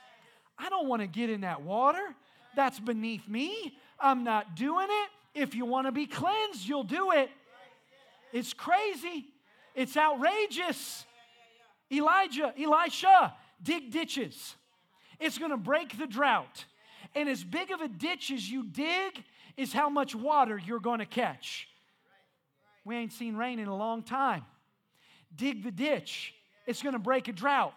I 0.57 0.69
don't 0.69 0.87
want 0.87 1.01
to 1.01 1.07
get 1.07 1.29
in 1.29 1.41
that 1.41 1.63
water. 1.63 2.15
That's 2.55 2.79
beneath 2.79 3.27
me. 3.27 3.77
I'm 4.01 4.23
not 4.23 4.55
doing 4.55 4.87
it. 4.89 5.09
If 5.33 5.55
you 5.55 5.65
want 5.65 5.87
to 5.87 5.91
be 5.91 6.07
cleansed, 6.07 6.67
you'll 6.67 6.83
do 6.83 7.11
it. 7.11 7.29
It's 8.33 8.53
crazy. 8.53 9.27
It's 9.75 9.95
outrageous. 9.95 11.05
Elijah, 11.91 12.53
Elisha, 12.57 13.33
dig 13.61 13.91
ditches. 13.91 14.55
It's 15.19 15.37
going 15.37 15.51
to 15.51 15.57
break 15.57 15.97
the 15.97 16.07
drought. 16.07 16.65
And 17.15 17.29
as 17.29 17.43
big 17.43 17.71
of 17.71 17.81
a 17.81 17.87
ditch 17.87 18.31
as 18.31 18.49
you 18.49 18.63
dig 18.63 19.23
is 19.57 19.73
how 19.73 19.89
much 19.89 20.15
water 20.15 20.59
you're 20.65 20.79
going 20.79 20.99
to 20.99 21.05
catch. 21.05 21.67
We 22.83 22.95
ain't 22.95 23.13
seen 23.13 23.35
rain 23.35 23.59
in 23.59 23.67
a 23.67 23.75
long 23.75 24.03
time. 24.03 24.45
Dig 25.35 25.63
the 25.63 25.71
ditch. 25.71 26.33
It's 26.65 26.81
going 26.81 26.93
to 26.93 26.99
break 26.99 27.27
a 27.27 27.33
drought. 27.33 27.73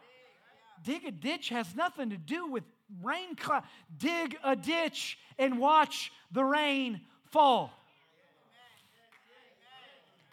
Dig 0.83 1.05
a 1.05 1.11
ditch 1.11 1.49
has 1.51 1.75
nothing 1.75 2.11
to 2.11 2.17
do 2.17 2.47
with 2.51 2.65
rain. 3.03 3.37
Cl- 3.39 3.65
dig 3.97 4.37
a 4.45 4.57
ditch 4.57 5.19
and 5.39 5.59
watch 5.59 6.13
the 6.33 6.45
rain 6.45 7.01
fall. 7.31 7.73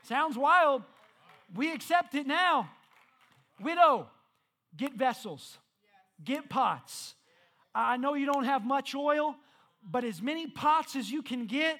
Sounds 0.03 0.37
wild. 0.37 0.83
We 1.55 1.71
accept 1.71 2.15
it 2.15 2.27
now. 2.27 2.69
Widow, 3.61 4.07
get 4.75 4.93
vessels, 4.93 5.57
get 6.23 6.49
pots. 6.49 7.13
I 7.73 7.97
know 7.97 8.15
you 8.15 8.25
don't 8.25 8.45
have 8.45 8.65
much 8.65 8.95
oil, 8.95 9.35
but 9.83 10.03
as 10.03 10.21
many 10.21 10.47
pots 10.47 10.95
as 10.95 11.09
you 11.09 11.21
can 11.21 11.45
get, 11.45 11.79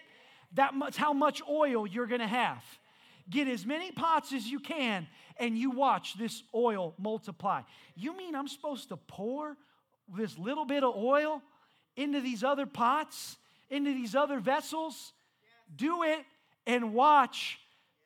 that 0.54 0.74
much 0.74 0.98
how 0.98 1.14
much 1.14 1.42
oil 1.50 1.88
you're 1.88 2.08
going 2.08 2.22
to 2.22 2.28
have. 2.28 2.64
Get 3.30 3.48
as 3.48 3.66
many 3.66 3.92
pots 3.92 4.34
as 4.34 4.46
you 4.46 4.60
can 4.60 5.08
and 5.38 5.58
you 5.58 5.72
watch 5.72 6.18
this 6.18 6.44
oil 6.54 6.94
multiply. 6.98 7.62
You 7.96 8.16
mean 8.16 8.36
I'm 8.36 8.48
supposed 8.48 8.90
to 8.90 8.98
pour 8.98 9.56
this 10.16 10.38
little 10.38 10.66
bit 10.66 10.84
of 10.84 10.96
oil 10.96 11.42
into 11.96 12.22
these 12.22 12.44
other 12.44 12.66
pots, 12.66 13.38
into 13.70 13.94
these 13.94 14.16
other 14.16 14.40
vessels? 14.40 15.14
Do 15.76 16.04
it 16.04 16.26
and 16.66 16.94
watch 16.94 17.60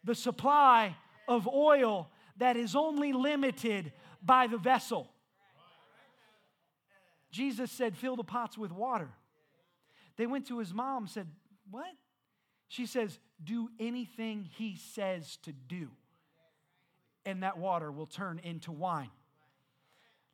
the 0.03 0.15
supply 0.15 0.95
of 1.27 1.47
oil 1.47 2.09
that 2.37 2.57
is 2.57 2.75
only 2.75 3.13
limited 3.13 3.91
by 4.21 4.47
the 4.47 4.57
vessel. 4.57 5.09
Jesus 7.31 7.71
said, 7.71 7.97
Fill 7.97 8.15
the 8.15 8.23
pots 8.23 8.57
with 8.57 8.71
water. 8.71 9.09
They 10.17 10.25
went 10.25 10.47
to 10.47 10.59
his 10.59 10.73
mom 10.73 11.07
said, 11.07 11.27
What? 11.69 11.91
She 12.67 12.85
says, 12.85 13.19
Do 13.43 13.69
anything 13.79 14.49
he 14.55 14.77
says 14.77 15.37
to 15.43 15.51
do, 15.51 15.89
and 17.25 17.43
that 17.43 17.57
water 17.57 17.91
will 17.91 18.05
turn 18.05 18.39
into 18.43 18.71
wine. 18.71 19.11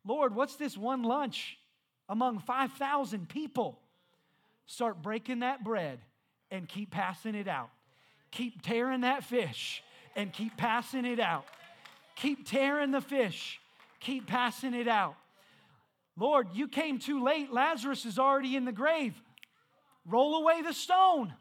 Lord, 0.04 0.34
what's 0.34 0.56
this 0.56 0.76
one 0.76 1.02
lunch 1.02 1.58
among 2.08 2.38
5,000 2.40 3.28
people? 3.28 3.78
Start 4.66 5.02
breaking 5.02 5.40
that 5.40 5.64
bread 5.64 6.00
and 6.50 6.68
keep 6.68 6.90
passing 6.90 7.34
it 7.34 7.48
out. 7.48 7.70
Keep 8.30 8.62
tearing 8.62 9.02
that 9.02 9.24
fish 9.24 9.82
and 10.16 10.32
keep 10.32 10.56
passing 10.56 11.04
it 11.04 11.20
out. 11.20 11.44
Keep 12.16 12.48
tearing 12.48 12.90
the 12.90 13.00
fish, 13.00 13.60
keep 14.00 14.26
passing 14.26 14.74
it 14.74 14.88
out. 14.88 15.14
Lord, 16.16 16.48
you 16.52 16.68
came 16.68 16.98
too 16.98 17.24
late. 17.24 17.52
Lazarus 17.52 18.04
is 18.04 18.18
already 18.18 18.54
in 18.54 18.64
the 18.64 18.72
grave. 18.72 19.14
Roll 20.06 20.36
away 20.36 20.62
the 20.62 20.74
stone 20.74 21.32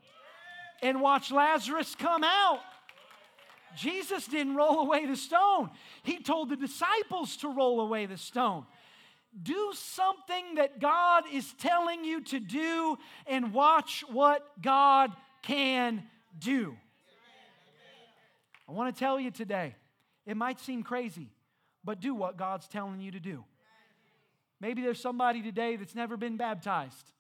and 0.82 1.02
watch 1.02 1.32
Lazarus 1.32 1.96
come 1.96 2.24
out. 2.24 2.62
Jesus 3.76 4.28
didn't 4.28 4.56
roll 4.56 4.80
away 4.80 5.06
the 5.06 5.16
stone, 5.16 5.70
He 6.04 6.22
told 6.22 6.50
the 6.50 6.58
disciples 6.58 7.38
to 7.38 7.50
roll 7.50 7.80
away 7.82 8.06
the 8.06 8.18
stone. 8.18 8.66
Do 9.44 9.72
something 9.74 10.56
that 10.56 10.80
God 10.80 11.24
is 11.32 11.54
telling 11.54 12.04
you 12.04 12.22
to 12.26 12.40
do 12.40 12.98
and 13.26 13.54
watch 13.54 14.04
what 14.10 14.62
God 14.62 15.12
can 15.42 16.04
do. 16.38 16.76
I 18.68 18.74
want 18.74 18.94
to 18.94 19.00
tell 19.00 19.20
you 19.20 19.32
today, 19.32 19.76
it 20.26 20.38
might 20.38 20.60
seem 20.60 20.84
crazy, 20.84 21.30
but 21.84 22.00
do 22.00 22.14
what 22.14 22.38
God's 22.38 22.68
telling 22.68 23.02
you 23.02 23.12
to 23.12 23.20
do. 23.20 23.44
Maybe 24.60 24.82
there's 24.82 25.00
somebody 25.00 25.42
today 25.42 25.76
that's 25.76 25.96
never 25.96 26.18
been 26.18 26.38
baptized. 26.38 27.12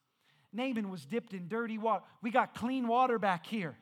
Naaman 0.54 0.90
was 0.90 1.06
dipped 1.06 1.34
in 1.34 1.48
dirty 1.48 1.78
water. 1.78 2.04
We 2.22 2.30
got 2.30 2.54
clean 2.54 2.88
water 2.88 3.18
back 3.18 3.46
here. 3.46 3.76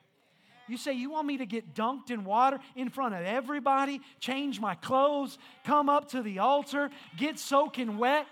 You 0.69 0.77
say, 0.77 0.93
You 0.93 1.09
want 1.09 1.27
me 1.27 1.37
to 1.37 1.45
get 1.45 1.73
dunked 1.73 2.11
in 2.11 2.23
water 2.23 2.59
in 2.75 2.89
front 2.89 3.15
of 3.15 3.21
everybody, 3.21 4.01
change 4.19 4.59
my 4.59 4.75
clothes, 4.75 5.37
come 5.65 5.89
up 5.89 6.09
to 6.11 6.21
the 6.21 6.39
altar, 6.39 6.89
get 7.17 7.39
soaking 7.39 7.97
wet? 7.97 8.27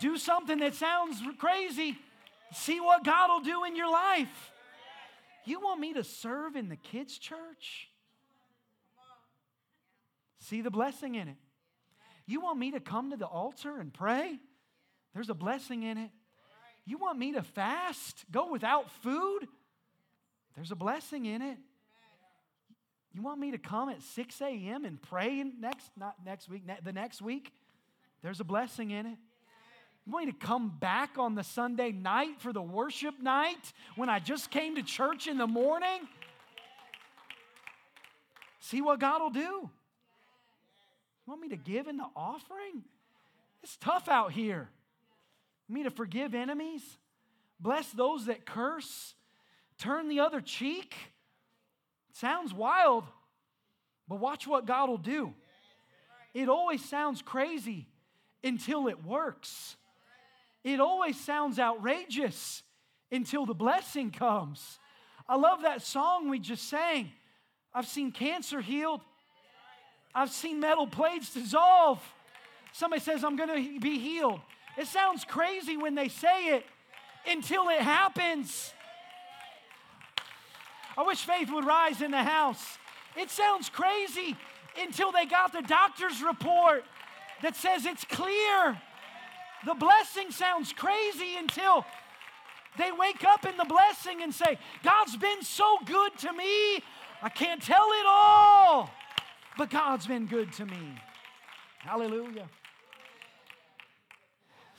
Do 0.00 0.18
something 0.18 0.58
that 0.58 0.74
sounds 0.74 1.20
crazy. 1.38 1.96
See 2.52 2.80
what 2.80 3.04
God 3.04 3.30
will 3.30 3.40
do 3.40 3.64
in 3.64 3.74
your 3.74 3.90
life. 3.90 4.52
You 5.44 5.60
want 5.60 5.80
me 5.80 5.94
to 5.94 6.04
serve 6.04 6.56
in 6.56 6.68
the 6.68 6.76
kids' 6.76 7.18
church? 7.18 7.88
See 10.40 10.60
the 10.60 10.70
blessing 10.70 11.14
in 11.14 11.28
it. 11.28 11.36
You 12.26 12.42
want 12.42 12.58
me 12.58 12.72
to 12.72 12.80
come 12.80 13.10
to 13.10 13.16
the 13.16 13.26
altar 13.26 13.80
and 13.80 13.92
pray? 13.92 14.38
There's 15.14 15.30
a 15.30 15.34
blessing 15.34 15.82
in 15.82 15.96
it. 15.96 16.10
You 16.88 16.96
want 16.96 17.18
me 17.18 17.32
to 17.32 17.42
fast, 17.42 18.24
go 18.30 18.50
without 18.50 18.90
food? 19.02 19.40
There's 20.56 20.70
a 20.70 20.76
blessing 20.76 21.26
in 21.26 21.42
it. 21.42 21.58
You 23.12 23.20
want 23.20 23.38
me 23.38 23.50
to 23.50 23.58
come 23.58 23.90
at 23.90 24.02
6 24.02 24.40
a.m. 24.40 24.86
and 24.86 25.00
pray 25.02 25.44
next, 25.60 25.90
not 25.98 26.14
next 26.24 26.48
week, 26.48 26.66
ne- 26.66 26.78
the 26.82 26.94
next 26.94 27.20
week? 27.20 27.52
There's 28.22 28.40
a 28.40 28.44
blessing 28.44 28.90
in 28.90 29.04
it. 29.04 29.18
You 30.06 30.12
want 30.14 30.26
me 30.26 30.32
to 30.32 30.38
come 30.38 30.78
back 30.80 31.18
on 31.18 31.34
the 31.34 31.44
Sunday 31.44 31.92
night 31.92 32.40
for 32.40 32.54
the 32.54 32.62
worship 32.62 33.20
night 33.20 33.74
when 33.96 34.08
I 34.08 34.18
just 34.18 34.50
came 34.50 34.76
to 34.76 34.82
church 34.82 35.26
in 35.26 35.36
the 35.36 35.46
morning? 35.46 36.08
See 38.60 38.80
what 38.80 38.98
God 38.98 39.20
will 39.20 39.30
do. 39.30 39.40
You 39.40 39.70
want 41.26 41.42
me 41.42 41.50
to 41.50 41.56
give 41.56 41.86
in 41.86 41.98
the 41.98 42.08
offering? 42.16 42.82
It's 43.62 43.76
tough 43.76 44.08
out 44.08 44.32
here. 44.32 44.70
Me 45.68 45.82
to 45.82 45.90
forgive 45.90 46.34
enemies, 46.34 46.82
bless 47.60 47.90
those 47.90 48.26
that 48.26 48.46
curse, 48.46 49.14
turn 49.78 50.08
the 50.08 50.20
other 50.20 50.40
cheek. 50.40 50.94
Sounds 52.12 52.54
wild, 52.54 53.04
but 54.08 54.18
watch 54.18 54.46
what 54.46 54.66
God 54.66 54.88
will 54.88 54.98
do. 54.98 55.34
It 56.34 56.48
always 56.48 56.84
sounds 56.84 57.22
crazy 57.22 57.86
until 58.42 58.88
it 58.88 59.04
works. 59.04 59.76
It 60.64 60.80
always 60.80 61.18
sounds 61.18 61.58
outrageous 61.58 62.62
until 63.10 63.46
the 63.46 63.54
blessing 63.54 64.10
comes. 64.10 64.78
I 65.28 65.36
love 65.36 65.62
that 65.62 65.82
song 65.82 66.28
we 66.28 66.38
just 66.38 66.68
sang. 66.68 67.10
I've 67.74 67.86
seen 67.86 68.12
cancer 68.12 68.60
healed, 68.60 69.02
I've 70.14 70.30
seen 70.30 70.58
metal 70.60 70.86
plates 70.86 71.34
dissolve. 71.34 72.02
Somebody 72.72 73.00
says, 73.00 73.24
I'm 73.24 73.36
going 73.36 73.48
to 73.48 73.80
be 73.80 73.98
healed. 73.98 74.40
It 74.78 74.86
sounds 74.86 75.24
crazy 75.24 75.76
when 75.76 75.96
they 75.96 76.08
say 76.08 76.54
it 76.54 76.64
until 77.26 77.68
it 77.68 77.80
happens. 77.80 78.72
I 80.96 81.02
wish 81.02 81.20
faith 81.22 81.50
would 81.50 81.64
rise 81.64 82.00
in 82.00 82.12
the 82.12 82.22
house. 82.22 82.78
It 83.16 83.28
sounds 83.28 83.68
crazy 83.68 84.36
until 84.80 85.10
they 85.10 85.26
got 85.26 85.52
the 85.52 85.62
doctor's 85.62 86.22
report 86.22 86.84
that 87.42 87.56
says 87.56 87.86
it's 87.86 88.04
clear. 88.04 88.80
The 89.66 89.74
blessing 89.74 90.30
sounds 90.30 90.72
crazy 90.72 91.36
until 91.36 91.84
they 92.78 92.92
wake 92.92 93.24
up 93.24 93.44
in 93.44 93.56
the 93.56 93.64
blessing 93.64 94.22
and 94.22 94.32
say, 94.32 94.58
God's 94.84 95.16
been 95.16 95.42
so 95.42 95.78
good 95.84 96.16
to 96.18 96.32
me. 96.32 96.76
I 97.20 97.28
can't 97.34 97.60
tell 97.60 97.86
it 97.90 98.06
all, 98.08 98.90
but 99.56 99.70
God's 99.70 100.06
been 100.06 100.26
good 100.26 100.52
to 100.52 100.66
me. 100.66 100.94
Hallelujah. 101.78 102.48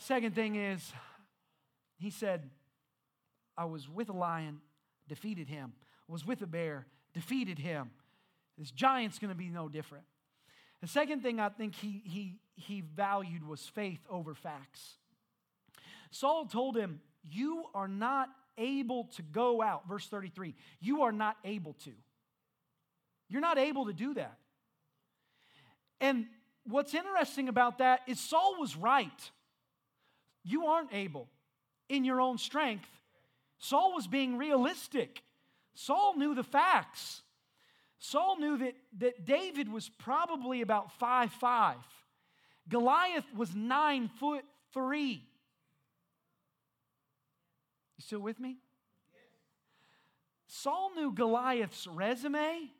Second 0.09 0.33
thing 0.33 0.55
is, 0.55 0.91
he 1.99 2.09
said, 2.09 2.49
I 3.55 3.65
was 3.65 3.87
with 3.87 4.09
a 4.09 4.13
lion, 4.13 4.57
defeated 5.07 5.47
him, 5.47 5.73
was 6.07 6.25
with 6.25 6.41
a 6.41 6.47
bear, 6.47 6.87
defeated 7.13 7.59
him. 7.59 7.91
This 8.57 8.71
giant's 8.71 9.19
going 9.19 9.29
to 9.29 9.37
be 9.37 9.49
no 9.49 9.69
different. 9.69 10.05
The 10.81 10.87
second 10.87 11.21
thing 11.21 11.39
I 11.39 11.49
think 11.49 11.75
he, 11.75 12.01
he, 12.03 12.39
he 12.55 12.81
valued 12.81 13.47
was 13.47 13.61
faith 13.67 13.99
over 14.09 14.33
facts. 14.33 14.95
Saul 16.09 16.47
told 16.47 16.75
him, 16.75 17.01
You 17.21 17.65
are 17.75 17.87
not 17.87 18.29
able 18.57 19.11
to 19.15 19.21
go 19.21 19.61
out. 19.61 19.87
Verse 19.87 20.07
33 20.07 20.55
You 20.79 21.03
are 21.03 21.11
not 21.11 21.37
able 21.45 21.73
to. 21.83 21.91
You're 23.27 23.41
not 23.41 23.59
able 23.59 23.85
to 23.85 23.93
do 23.93 24.15
that. 24.15 24.39
And 26.01 26.25
what's 26.63 26.95
interesting 26.95 27.47
about 27.47 27.77
that 27.77 28.01
is 28.07 28.19
Saul 28.19 28.55
was 28.59 28.75
right. 28.75 29.29
You 30.43 30.65
aren't 30.67 30.93
able 30.93 31.27
in 31.87 32.05
your 32.05 32.21
own 32.21 32.37
strength. 32.37 32.87
Saul 33.57 33.93
was 33.93 34.07
being 34.07 34.37
realistic. 34.37 35.21
Saul 35.73 36.15
knew 36.15 36.33
the 36.33 36.43
facts. 36.43 37.21
Saul 37.99 38.37
knew 38.39 38.57
that, 38.57 38.75
that 38.99 39.25
David 39.25 39.71
was 39.71 39.89
probably 39.89 40.61
about 40.61 40.91
five 40.93 41.31
five. 41.33 41.77
Goliath 42.69 43.25
was 43.35 43.53
nine 43.55 44.09
foot 44.19 44.45
three. 44.73 45.23
You 47.97 48.03
still 48.03 48.19
with 48.19 48.39
me? 48.39 48.57
Saul 50.47 50.91
knew 50.95 51.11
Goliath's 51.11 51.85
resume. 51.87 52.71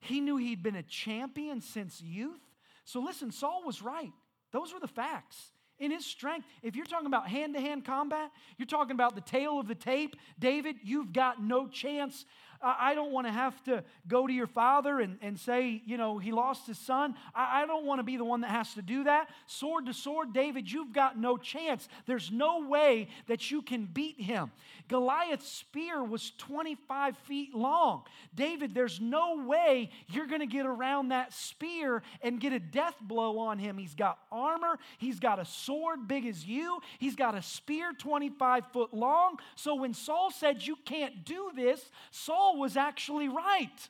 He 0.00 0.20
knew 0.20 0.36
he'd 0.36 0.62
been 0.62 0.76
a 0.76 0.82
champion 0.82 1.60
since 1.60 2.02
youth. 2.02 2.40
So 2.84 3.00
listen, 3.00 3.30
Saul 3.30 3.62
was 3.64 3.82
right. 3.82 4.12
Those 4.50 4.74
were 4.74 4.80
the 4.80 4.88
facts 4.88 5.52
in 5.82 5.90
his 5.90 6.06
strength. 6.06 6.46
If 6.62 6.76
you're 6.76 6.86
talking 6.86 7.08
about 7.08 7.28
hand 7.28 7.54
to 7.54 7.60
hand 7.60 7.84
combat, 7.84 8.30
you're 8.56 8.66
talking 8.66 8.92
about 8.92 9.16
the 9.16 9.20
tale 9.20 9.58
of 9.58 9.66
the 9.66 9.74
tape, 9.74 10.14
David, 10.38 10.76
you've 10.84 11.12
got 11.12 11.42
no 11.42 11.66
chance 11.66 12.24
I 12.62 12.94
don't 12.94 13.10
want 13.10 13.26
to 13.26 13.32
have 13.32 13.62
to 13.64 13.82
go 14.06 14.26
to 14.26 14.32
your 14.32 14.46
father 14.46 15.00
and, 15.00 15.18
and 15.20 15.38
say, 15.38 15.82
you 15.84 15.96
know, 15.96 16.18
he 16.18 16.30
lost 16.30 16.66
his 16.66 16.78
son. 16.78 17.14
I, 17.34 17.62
I 17.62 17.66
don't 17.66 17.84
want 17.84 17.98
to 17.98 18.04
be 18.04 18.16
the 18.16 18.24
one 18.24 18.42
that 18.42 18.50
has 18.50 18.74
to 18.74 18.82
do 18.82 19.04
that. 19.04 19.28
Sword 19.46 19.86
to 19.86 19.94
sword, 19.94 20.32
David, 20.32 20.70
you've 20.70 20.92
got 20.92 21.18
no 21.18 21.36
chance. 21.36 21.88
There's 22.06 22.30
no 22.30 22.66
way 22.68 23.08
that 23.26 23.50
you 23.50 23.62
can 23.62 23.86
beat 23.86 24.20
him. 24.20 24.52
Goliath's 24.88 25.48
spear 25.48 26.04
was 26.04 26.32
25 26.38 27.16
feet 27.18 27.54
long. 27.54 28.02
David, 28.34 28.74
there's 28.74 29.00
no 29.00 29.44
way 29.44 29.90
you're 30.08 30.26
going 30.26 30.40
to 30.40 30.46
get 30.46 30.66
around 30.66 31.08
that 31.08 31.32
spear 31.32 32.02
and 32.20 32.40
get 32.40 32.52
a 32.52 32.60
death 32.60 32.96
blow 33.00 33.38
on 33.38 33.58
him. 33.58 33.78
He's 33.78 33.94
got 33.94 34.18
armor, 34.30 34.78
he's 34.98 35.18
got 35.18 35.38
a 35.38 35.44
sword 35.44 36.06
big 36.06 36.26
as 36.26 36.46
you, 36.46 36.80
he's 36.98 37.16
got 37.16 37.34
a 37.34 37.42
spear 37.42 37.92
25 37.92 38.66
foot 38.72 38.94
long. 38.94 39.38
So 39.56 39.74
when 39.74 39.94
Saul 39.94 40.30
said, 40.30 40.62
You 40.62 40.76
can't 40.84 41.24
do 41.24 41.50
this, 41.54 41.90
Saul 42.10 42.51
Saul 42.52 42.60
was 42.60 42.76
actually 42.76 43.28
right. 43.28 43.88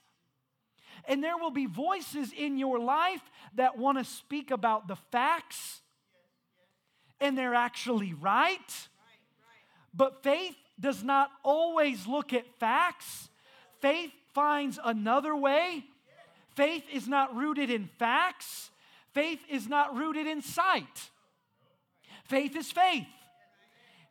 And 1.06 1.22
there 1.22 1.36
will 1.36 1.50
be 1.50 1.66
voices 1.66 2.32
in 2.36 2.58
your 2.58 2.78
life 2.78 3.22
that 3.54 3.76
want 3.76 3.98
to 3.98 4.04
speak 4.04 4.50
about 4.50 4.88
the 4.88 4.96
facts, 5.10 5.80
and 7.20 7.36
they're 7.36 7.54
actually 7.54 8.14
right. 8.14 8.88
But 9.94 10.22
faith 10.22 10.56
does 10.78 11.02
not 11.02 11.30
always 11.42 12.06
look 12.06 12.32
at 12.32 12.44
facts, 12.58 13.28
faith 13.80 14.12
finds 14.34 14.78
another 14.82 15.36
way. 15.36 15.84
Faith 16.54 16.84
is 16.92 17.08
not 17.08 17.34
rooted 17.34 17.70
in 17.70 17.88
facts, 17.98 18.70
faith 19.12 19.40
is 19.48 19.68
not 19.68 19.96
rooted 19.96 20.26
in 20.26 20.42
sight. 20.42 21.10
Faith 22.24 22.54
is 22.56 22.70
faith. 22.70 23.06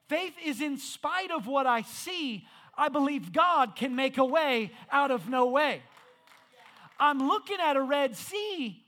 Faith 0.08 0.34
is 0.43 0.60
in 0.60 0.78
spite 0.78 1.32
of 1.32 1.47
what 1.47 1.66
I 1.66 1.84
see, 1.84 2.45
I 2.78 2.89
believe 2.89 3.34
God 3.34 3.76
can 3.76 3.95
make 3.95 4.17
a 4.17 4.26
way 4.26 4.72
out 4.91 5.11
of 5.11 5.30
no 5.30 5.47
way. 5.47 5.82
I'm 6.99 7.28
looking 7.28 7.57
at 7.59 7.76
a 7.76 7.82
Red 7.82 8.15
Sea, 8.15 8.84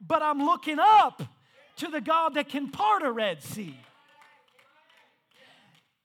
but 0.00 0.22
I'm 0.22 0.44
looking 0.44 0.78
up 0.78 1.22
to 1.76 1.88
the 1.88 2.00
God 2.00 2.34
that 2.34 2.48
can 2.48 2.70
part 2.70 3.02
a 3.02 3.10
Red 3.10 3.42
Sea. 3.42 3.76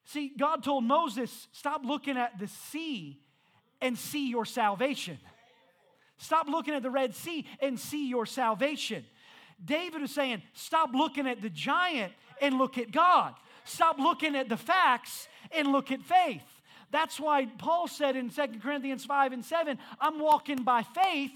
See, 0.05 0.31
God 0.37 0.63
told 0.63 0.83
Moses, 0.83 1.47
stop 1.51 1.81
looking 1.83 2.17
at 2.17 2.39
the 2.39 2.47
sea 2.47 3.19
and 3.81 3.97
see 3.97 4.29
your 4.29 4.45
salvation. 4.45 5.17
Stop 6.17 6.47
looking 6.47 6.73
at 6.73 6.83
the 6.83 6.89
Red 6.89 7.13
Sea 7.13 7.45
and 7.59 7.77
see 7.77 8.07
your 8.07 8.25
salvation. 8.25 9.03
David 9.63 10.01
was 10.01 10.11
saying, 10.11 10.41
stop 10.53 10.91
looking 10.93 11.27
at 11.27 11.41
the 11.41 11.49
giant 11.49 12.13
and 12.41 12.57
look 12.57 12.77
at 12.77 12.91
God. 12.91 13.33
Stop 13.65 13.97
looking 13.97 14.35
at 14.35 14.47
the 14.47 14.57
facts 14.57 15.27
and 15.51 15.71
look 15.71 15.91
at 15.91 16.01
faith. 16.01 16.43
That's 16.95 17.19
why 17.19 17.47
Paul 17.57 17.89
said 17.89 18.15
in 18.15 18.29
2 18.29 18.41
Corinthians 18.63 19.03
5 19.03 19.33
and 19.33 19.43
7, 19.43 19.77
I'm 19.99 20.17
walking 20.17 20.63
by 20.63 20.83
faith 20.83 21.33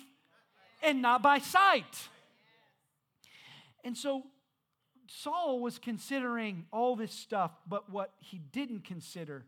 and 0.82 1.01
not 1.01 1.22
by 1.22 1.39
sight. 1.39 2.07
And 3.84 3.97
so 3.97 4.24
Saul 5.07 5.60
was 5.60 5.78
considering 5.78 6.66
all 6.72 6.95
this 6.95 7.12
stuff, 7.12 7.51
but 7.68 7.91
what 7.91 8.14
he 8.20 8.38
didn't 8.38 8.86
consider 8.86 9.43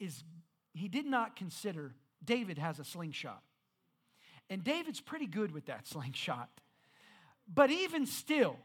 is 0.00 0.24
he 0.72 0.88
did 0.88 1.04
not 1.04 1.36
consider 1.36 1.92
David 2.24 2.56
has 2.56 2.78
a 2.78 2.84
slingshot. 2.84 3.42
And 4.48 4.64
David's 4.64 5.02
pretty 5.02 5.26
good 5.26 5.52
with 5.52 5.66
that 5.66 5.86
slingshot. 5.86 6.48
But 7.52 7.70
even 7.70 8.06
still, 8.06 8.56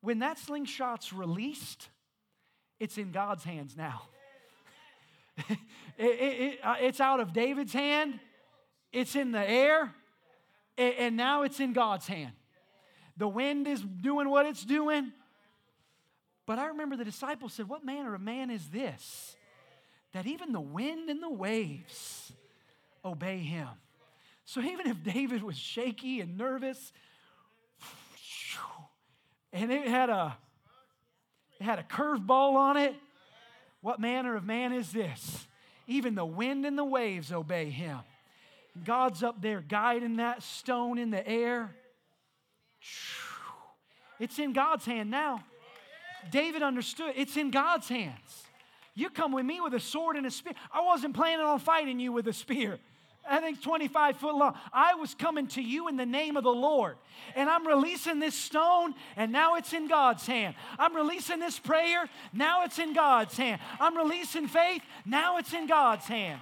when 0.00 0.18
that 0.18 0.40
slingshot's 0.40 1.12
released, 1.12 1.88
it's 2.80 2.98
in 2.98 3.12
God's 3.12 3.44
hands 3.44 3.76
now. 3.76 4.08
it, 5.48 5.58
it, 5.98 6.60
uh, 6.62 6.76
it's 6.80 7.00
out 7.00 7.20
of 7.20 7.32
David's 7.32 7.72
hand, 7.72 8.20
it's 8.92 9.16
in 9.16 9.32
the 9.32 9.48
air, 9.48 9.92
and, 10.78 10.94
and 10.98 11.16
now 11.16 11.42
it's 11.42 11.60
in 11.60 11.72
God's 11.72 12.06
hand. 12.06 12.32
The 13.16 13.28
wind 13.28 13.66
is 13.68 13.80
doing 13.80 14.28
what 14.28 14.46
it's 14.46 14.64
doing. 14.64 15.12
But 16.46 16.58
I 16.58 16.66
remember 16.66 16.96
the 16.96 17.04
disciples 17.04 17.54
said, 17.54 17.68
What 17.68 17.84
manner 17.84 18.14
of 18.14 18.20
man 18.20 18.50
is 18.50 18.68
this? 18.68 19.36
That 20.12 20.26
even 20.26 20.52
the 20.52 20.60
wind 20.60 21.08
and 21.10 21.22
the 21.22 21.30
waves 21.30 22.32
obey 23.04 23.38
him. 23.38 23.68
So 24.44 24.60
even 24.60 24.86
if 24.86 25.02
David 25.02 25.42
was 25.42 25.56
shaky 25.56 26.20
and 26.20 26.36
nervous, 26.36 26.92
and 29.52 29.72
it 29.72 29.88
had 29.88 30.10
a 30.10 30.36
it 31.60 31.64
had 31.64 31.78
a 31.78 31.82
curveball 31.82 32.54
on 32.54 32.76
it, 32.76 32.94
what 33.84 34.00
manner 34.00 34.34
of 34.34 34.46
man 34.46 34.72
is 34.72 34.92
this? 34.92 35.46
Even 35.86 36.14
the 36.14 36.24
wind 36.24 36.64
and 36.64 36.78
the 36.78 36.84
waves 36.84 37.30
obey 37.30 37.68
him. 37.68 37.98
God's 38.82 39.22
up 39.22 39.42
there 39.42 39.60
guiding 39.60 40.16
that 40.16 40.42
stone 40.42 40.96
in 40.96 41.10
the 41.10 41.28
air. 41.28 41.76
It's 44.18 44.38
in 44.38 44.54
God's 44.54 44.86
hand 44.86 45.10
now. 45.10 45.44
David 46.30 46.62
understood 46.62 47.12
it's 47.14 47.36
in 47.36 47.50
God's 47.50 47.86
hands. 47.86 48.44
You 48.94 49.10
come 49.10 49.32
with 49.32 49.44
me 49.44 49.60
with 49.60 49.74
a 49.74 49.80
sword 49.80 50.16
and 50.16 50.24
a 50.24 50.30
spear. 50.30 50.54
I 50.72 50.80
wasn't 50.80 51.14
planning 51.14 51.44
on 51.44 51.58
fighting 51.58 52.00
you 52.00 52.10
with 52.10 52.26
a 52.26 52.32
spear. 52.32 52.78
I 53.28 53.40
think 53.40 53.62
25 53.62 54.16
foot 54.16 54.34
long. 54.34 54.54
I 54.72 54.94
was 54.94 55.14
coming 55.14 55.46
to 55.48 55.62
you 55.62 55.88
in 55.88 55.96
the 55.96 56.06
name 56.06 56.36
of 56.36 56.44
the 56.44 56.50
Lord. 56.52 56.96
And 57.34 57.48
I'm 57.48 57.66
releasing 57.66 58.18
this 58.20 58.34
stone, 58.34 58.94
and 59.16 59.32
now 59.32 59.56
it's 59.56 59.72
in 59.72 59.88
God's 59.88 60.26
hand. 60.26 60.54
I'm 60.78 60.94
releasing 60.94 61.38
this 61.38 61.58
prayer, 61.58 62.08
now 62.32 62.64
it's 62.64 62.78
in 62.78 62.92
God's 62.92 63.36
hand. 63.36 63.60
I'm 63.80 63.96
releasing 63.96 64.46
faith, 64.46 64.82
now 65.04 65.38
it's 65.38 65.52
in 65.52 65.66
God's 65.66 66.06
hand. 66.06 66.40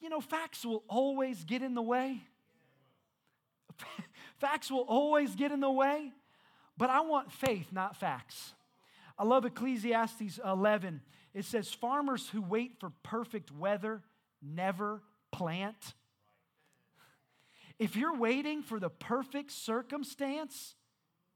You 0.00 0.08
know, 0.08 0.20
facts 0.20 0.64
will 0.64 0.82
always 0.88 1.44
get 1.44 1.62
in 1.62 1.74
the 1.74 1.82
way. 1.82 2.22
facts 4.38 4.70
will 4.70 4.80
always 4.88 5.34
get 5.34 5.52
in 5.52 5.60
the 5.60 5.70
way, 5.70 6.12
but 6.76 6.90
I 6.90 7.00
want 7.00 7.32
faith, 7.32 7.68
not 7.72 7.96
facts. 7.96 8.54
I 9.18 9.24
love 9.24 9.44
Ecclesiastes 9.44 10.40
11 10.44 11.02
it 11.34 11.44
says, 11.44 11.72
Farmers 11.72 12.28
who 12.28 12.42
wait 12.42 12.80
for 12.80 12.90
perfect 13.02 13.52
weather 13.52 14.02
never 14.42 15.02
plant. 15.30 15.94
If 17.78 17.96
you're 17.96 18.16
waiting 18.16 18.62
for 18.62 18.78
the 18.78 18.90
perfect 18.90 19.52
circumstance, 19.52 20.74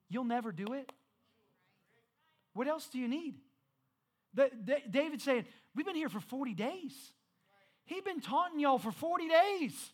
you'll 0.08 0.24
never 0.24 0.52
do 0.52 0.72
it. 0.74 0.92
What 2.52 2.68
else 2.68 2.86
do 2.86 2.98
you 2.98 3.08
need? 3.08 3.34
The, 4.34 4.50
the, 4.64 4.76
David's 4.90 5.24
saying, 5.24 5.46
We've 5.74 5.86
been 5.86 5.96
here 5.96 6.08
for 6.08 6.20
40 6.20 6.54
days. 6.54 6.92
He's 7.86 8.02
been 8.02 8.20
taunting 8.20 8.60
y'all 8.60 8.78
for 8.78 8.92
40 8.92 9.28
days. 9.28 9.92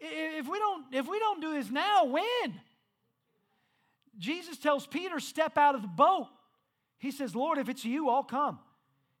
If 0.00 0.46
we 0.46 0.58
don't, 0.58 0.84
if 0.92 1.08
we 1.08 1.18
don't 1.18 1.40
do 1.40 1.54
this 1.54 1.70
now, 1.70 2.04
when? 2.04 2.60
Jesus 4.18 4.58
tells 4.58 4.86
Peter, 4.86 5.18
Step 5.18 5.56
out 5.56 5.74
of 5.74 5.82
the 5.82 5.88
boat. 5.88 6.28
He 6.98 7.10
says, 7.10 7.34
Lord, 7.34 7.58
if 7.58 7.68
it's 7.68 7.84
you, 7.84 8.08
I'll 8.08 8.24
come. 8.24 8.58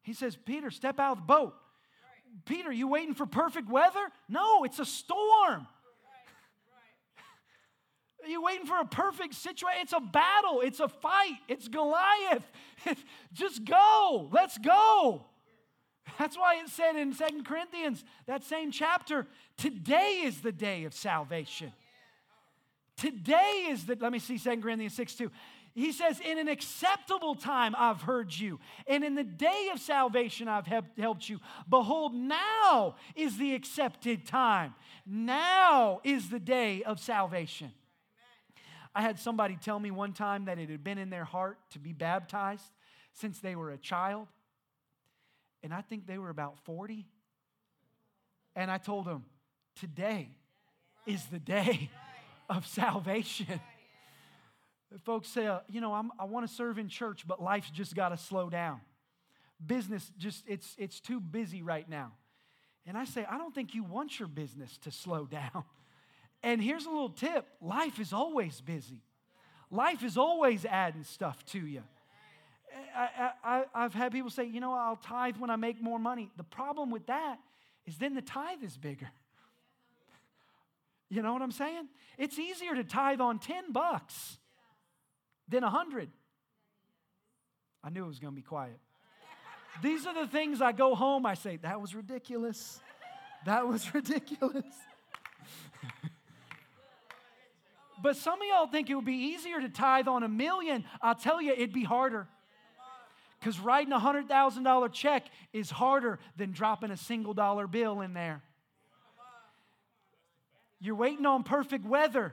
He 0.08 0.14
says, 0.14 0.38
Peter, 0.42 0.70
step 0.70 0.98
out 0.98 1.12
of 1.12 1.18
the 1.18 1.24
boat. 1.24 1.54
Peter, 2.46 2.72
you 2.72 2.88
waiting 2.88 3.12
for 3.12 3.26
perfect 3.26 3.68
weather? 3.68 4.00
No, 4.26 4.64
it's 4.64 4.78
a 4.78 4.86
storm. 4.86 5.66
Right. 8.24 8.26
you 8.26 8.42
waiting 8.42 8.64
for 8.64 8.80
a 8.80 8.86
perfect 8.86 9.34
situation? 9.34 9.82
It's 9.82 9.92
a 9.92 10.00
battle, 10.00 10.62
it's 10.62 10.80
a 10.80 10.88
fight, 10.88 11.36
it's 11.46 11.68
Goliath. 11.68 12.50
Just 13.34 13.66
go, 13.66 14.30
let's 14.32 14.56
go. 14.56 15.26
That's 16.18 16.38
why 16.38 16.58
it 16.62 16.70
said 16.70 16.96
in 16.96 17.12
Second 17.12 17.44
Corinthians, 17.44 18.02
that 18.24 18.42
same 18.44 18.70
chapter, 18.70 19.26
today 19.58 20.22
is 20.24 20.40
the 20.40 20.52
day 20.52 20.84
of 20.84 20.94
salvation. 20.94 21.70
Today 22.96 23.66
is 23.68 23.84
the, 23.84 23.98
let 24.00 24.10
me 24.10 24.20
see 24.20 24.38
Second 24.38 24.62
Corinthians 24.62 24.94
6 24.94 25.16
2. 25.16 25.30
He 25.78 25.92
says, 25.92 26.20
In 26.20 26.38
an 26.38 26.48
acceptable 26.48 27.36
time 27.36 27.74
I've 27.78 28.02
heard 28.02 28.34
you, 28.34 28.58
and 28.88 29.04
in 29.04 29.14
the 29.14 29.22
day 29.22 29.70
of 29.72 29.78
salvation 29.78 30.48
I've 30.48 30.66
helped 30.66 31.28
you. 31.28 31.38
Behold, 31.68 32.14
now 32.14 32.96
is 33.14 33.38
the 33.38 33.54
accepted 33.54 34.26
time. 34.26 34.74
Now 35.06 36.00
is 36.02 36.30
the 36.30 36.40
day 36.40 36.82
of 36.82 36.98
salvation. 36.98 37.70
I 38.92 39.02
had 39.02 39.20
somebody 39.20 39.56
tell 39.56 39.78
me 39.78 39.92
one 39.92 40.12
time 40.12 40.46
that 40.46 40.58
it 40.58 40.68
had 40.68 40.82
been 40.82 40.98
in 40.98 41.10
their 41.10 41.24
heart 41.24 41.58
to 41.70 41.78
be 41.78 41.92
baptized 41.92 42.72
since 43.12 43.38
they 43.38 43.54
were 43.54 43.70
a 43.70 43.78
child. 43.78 44.26
And 45.62 45.72
I 45.72 45.82
think 45.82 46.08
they 46.08 46.18
were 46.18 46.30
about 46.30 46.58
40. 46.64 47.06
And 48.56 48.68
I 48.68 48.78
told 48.78 49.04
them, 49.04 49.24
Today 49.76 50.30
is 51.06 51.24
the 51.26 51.38
day 51.38 51.90
of 52.50 52.66
salvation. 52.66 53.60
Folks 55.04 55.28
say, 55.28 55.46
uh, 55.46 55.60
you 55.68 55.80
know, 55.80 55.92
I'm, 55.92 56.10
i 56.18 56.24
want 56.24 56.48
to 56.48 56.52
serve 56.52 56.78
in 56.78 56.88
church, 56.88 57.26
but 57.26 57.42
life's 57.42 57.70
just 57.70 57.94
got 57.94 58.08
to 58.08 58.16
slow 58.16 58.48
down. 58.48 58.80
Business 59.64 60.10
just, 60.18 60.44
it's, 60.48 60.74
it's 60.78 61.00
too 61.00 61.20
busy 61.20 61.62
right 61.62 61.88
now. 61.88 62.12
And 62.86 62.96
I 62.96 63.04
say, 63.04 63.26
I 63.28 63.36
don't 63.36 63.54
think 63.54 63.74
you 63.74 63.84
want 63.84 64.18
your 64.18 64.28
business 64.28 64.78
to 64.78 64.90
slow 64.90 65.26
down. 65.30 65.64
And 66.42 66.62
here's 66.62 66.86
a 66.86 66.90
little 66.90 67.10
tip 67.10 67.46
life 67.60 67.98
is 67.98 68.12
always 68.12 68.60
busy, 68.60 69.02
life 69.70 70.02
is 70.02 70.16
always 70.16 70.64
adding 70.64 71.04
stuff 71.04 71.44
to 71.46 71.58
you. 71.58 71.82
I, 72.94 73.64
have 73.74 73.94
had 73.94 74.12
people 74.12 74.30
say, 74.30 74.44
you 74.44 74.60
know, 74.60 74.72
I'll 74.72 74.96
tithe 74.96 75.36
when 75.38 75.50
I 75.50 75.56
make 75.56 75.82
more 75.82 75.98
money. 75.98 76.30
The 76.36 76.44
problem 76.44 76.90
with 76.90 77.06
that 77.06 77.38
is 77.86 77.96
then 77.96 78.14
the 78.14 78.22
tithe 78.22 78.62
is 78.62 78.76
bigger. 78.76 79.08
You 81.10 81.22
know 81.22 81.32
what 81.32 81.40
I'm 81.40 81.52
saying? 81.52 81.88
It's 82.18 82.38
easier 82.38 82.74
to 82.74 82.84
tithe 82.84 83.22
on 83.22 83.38
10 83.38 83.72
bucks 83.72 84.37
than 85.48 85.64
a 85.64 85.70
hundred. 85.70 86.10
I 87.82 87.90
knew 87.90 88.04
it 88.04 88.08
was 88.08 88.18
going 88.18 88.34
to 88.34 88.36
be 88.36 88.42
quiet. 88.42 88.78
These 89.82 90.06
are 90.06 90.14
the 90.14 90.30
things 90.30 90.60
I 90.60 90.72
go 90.72 90.94
home, 90.94 91.24
I 91.24 91.34
say, 91.34 91.56
that 91.58 91.80
was 91.80 91.94
ridiculous. 91.94 92.80
That 93.46 93.66
was 93.68 93.94
ridiculous. 93.94 94.64
but 98.02 98.16
some 98.16 98.40
of 98.40 98.48
y'all 98.48 98.66
think 98.66 98.90
it 98.90 98.94
would 98.94 99.04
be 99.04 99.12
easier 99.12 99.60
to 99.60 99.68
tithe 99.68 100.08
on 100.08 100.22
a 100.22 100.28
million. 100.28 100.84
I'll 101.00 101.14
tell 101.14 101.40
you, 101.40 101.52
it'd 101.52 101.72
be 101.72 101.84
harder. 101.84 102.26
Because 103.38 103.60
writing 103.60 103.92
a 103.92 103.98
$100,000 103.98 104.92
check 104.92 105.26
is 105.52 105.70
harder 105.70 106.18
than 106.36 106.50
dropping 106.50 106.90
a 106.90 106.96
single 106.96 107.34
dollar 107.34 107.68
bill 107.68 108.00
in 108.00 108.12
there. 108.12 108.42
You're 110.80 110.96
waiting 110.96 111.26
on 111.26 111.44
perfect 111.44 111.84
weather. 111.84 112.32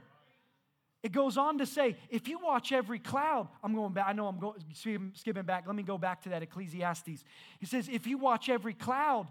It 1.06 1.12
goes 1.12 1.38
on 1.38 1.60
to 1.60 1.68
say, 1.68 1.98
if 2.10 2.28
you 2.28 2.40
watch 2.40 2.72
every 2.72 2.98
cloud, 2.98 3.48
I'm 3.64 3.76
going 3.76 3.94
back, 3.94 4.08
I 4.08 4.14
know 4.14 4.26
I'm 4.26 4.40
going, 4.40 4.56
skipping 5.14 5.44
back. 5.44 5.66
Let 5.68 5.76
me 5.76 5.84
go 5.84 6.00
back 6.00 6.24
to 6.24 6.30
that 6.30 6.42
Ecclesiastes. 6.42 7.24
He 7.60 7.66
says, 7.68 7.88
if 7.88 8.08
you 8.08 8.18
watch 8.18 8.50
every 8.50 8.74
cloud, 8.74 9.28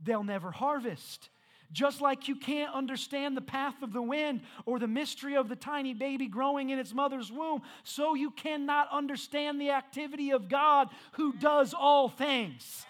they'll 0.00 0.22
never 0.22 0.52
harvest. 0.52 1.30
Just 1.72 2.00
like 2.00 2.28
you 2.28 2.36
can't 2.36 2.72
understand 2.72 3.36
the 3.36 3.40
path 3.40 3.82
of 3.82 3.92
the 3.92 4.00
wind 4.00 4.42
or 4.66 4.78
the 4.78 4.86
mystery 4.86 5.36
of 5.36 5.48
the 5.48 5.56
tiny 5.56 5.94
baby 5.94 6.28
growing 6.28 6.70
in 6.70 6.78
its 6.78 6.94
mother's 6.94 7.32
womb, 7.32 7.62
so 7.82 8.14
you 8.14 8.30
cannot 8.30 8.86
understand 8.92 9.60
the 9.60 9.70
activity 9.70 10.30
of 10.30 10.48
God 10.48 10.90
who 11.14 11.32
does 11.32 11.74
all 11.74 12.08
things 12.08 12.86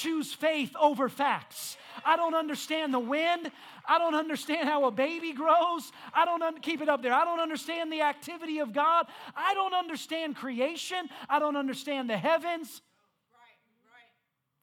choose 0.00 0.32
faith 0.32 0.72
over 0.80 1.08
facts. 1.08 1.76
I 2.04 2.16
don't 2.16 2.34
understand 2.34 2.94
the 2.94 2.98
wind. 2.98 3.50
I 3.86 3.98
don't 3.98 4.14
understand 4.14 4.68
how 4.68 4.84
a 4.86 4.90
baby 4.90 5.32
grows. 5.32 5.92
I 6.14 6.24
don't 6.24 6.42
un- 6.42 6.60
keep 6.60 6.80
it 6.80 6.88
up 6.88 7.02
there. 7.02 7.12
I 7.12 7.24
don't 7.24 7.40
understand 7.40 7.92
the 7.92 8.02
activity 8.02 8.60
of 8.60 8.72
God. 8.72 9.06
I 9.36 9.54
don't 9.54 9.74
understand 9.74 10.36
creation. 10.36 11.08
I 11.28 11.38
don't 11.38 11.56
understand 11.56 12.08
the 12.08 12.16
heavens. 12.16 12.82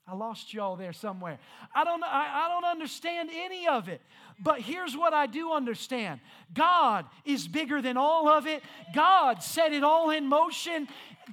I 0.10 0.16
lost 0.16 0.54
y'all 0.54 0.78
there 0.78 0.94
somewhere. 0.94 1.38
I 1.76 1.84
don't, 1.84 2.02
I, 2.02 2.46
I, 2.46 2.48
don't 2.48 2.64
understand 2.64 3.30
any 3.34 3.68
of 3.68 3.90
it. 3.90 4.02
But 4.40 4.62
here's 4.62 4.96
what 4.96 5.14
I 5.14 5.26
do 5.26 5.52
understand 5.52 6.22
God 6.54 7.06
is 7.26 7.46
bigger 7.46 7.82
than 7.82 7.98
all 7.98 8.30
of 8.30 8.48
it. 8.48 8.64
God 8.96 9.44
set 9.44 9.74
it 9.74 9.84
all 9.84 10.12
in 10.12 10.26
motion. 10.26 10.88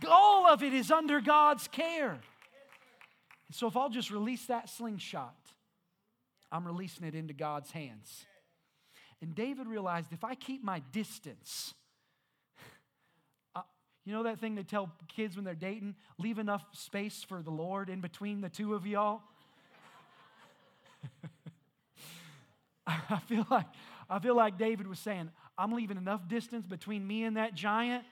All 0.09 0.49
of 0.49 0.65
it 0.65 0.75
is 0.75 0.91
under 0.91 1.21
God's 1.21 1.69
care. 1.69 2.19
So 3.55 3.69
if 3.69 3.77
I'll 3.77 3.89
just 3.89 4.11
release 4.11 4.47
that 4.47 4.69
slingshot, 4.69 5.39
I'm 6.51 6.67
releasing 6.67 7.07
it 7.07 7.15
into 7.15 7.33
God's 7.33 7.71
hands. 7.71 8.27
And 9.23 9.33
David 9.33 9.69
realized 9.69 10.13
if 10.13 10.25
I 10.25 10.35
keep 10.35 10.65
my 10.65 10.83
distance, 10.91 11.73
uh, 13.55 13.61
you 14.05 14.13
know 14.13 14.25
that 14.25 14.41
thing 14.41 14.57
they 14.57 14.65
tell 14.65 14.91
kids 15.07 15.37
when 15.37 15.45
they're 15.45 15.55
dating? 15.55 15.95
Leave 16.19 16.41
enough 16.41 16.65
space 16.73 17.23
for 17.23 17.43
the 17.43 17.53
Lord 17.53 17.91
in 17.91 18.01
between 18.01 18.41
the 18.41 18.49
two 18.49 18.75
of 18.75 18.89
y'all. 18.89 19.23
I 22.89 23.21
feel 23.29 23.47
like 23.49 23.67
I 24.11 24.19
feel 24.19 24.35
like 24.35 24.59
David 24.59 24.89
was 24.89 24.99
saying, 24.99 25.31
I'm 25.57 25.71
leaving 25.71 25.97
enough 25.97 26.27
distance 26.27 26.67
between 26.67 27.07
me 27.07 27.23
and 27.23 27.37
that 27.37 27.55
giant 27.55 28.03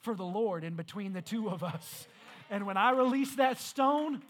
for 0.00 0.14
the 0.14 0.24
Lord 0.24 0.64
in 0.64 0.76
between 0.76 1.12
the 1.12 1.20
two 1.20 1.50
of 1.50 1.62
us. 1.62 2.08
And 2.50 2.64
when 2.64 2.78
I 2.78 2.92
release 2.92 3.34
that 3.34 3.58
stone, 3.60 4.22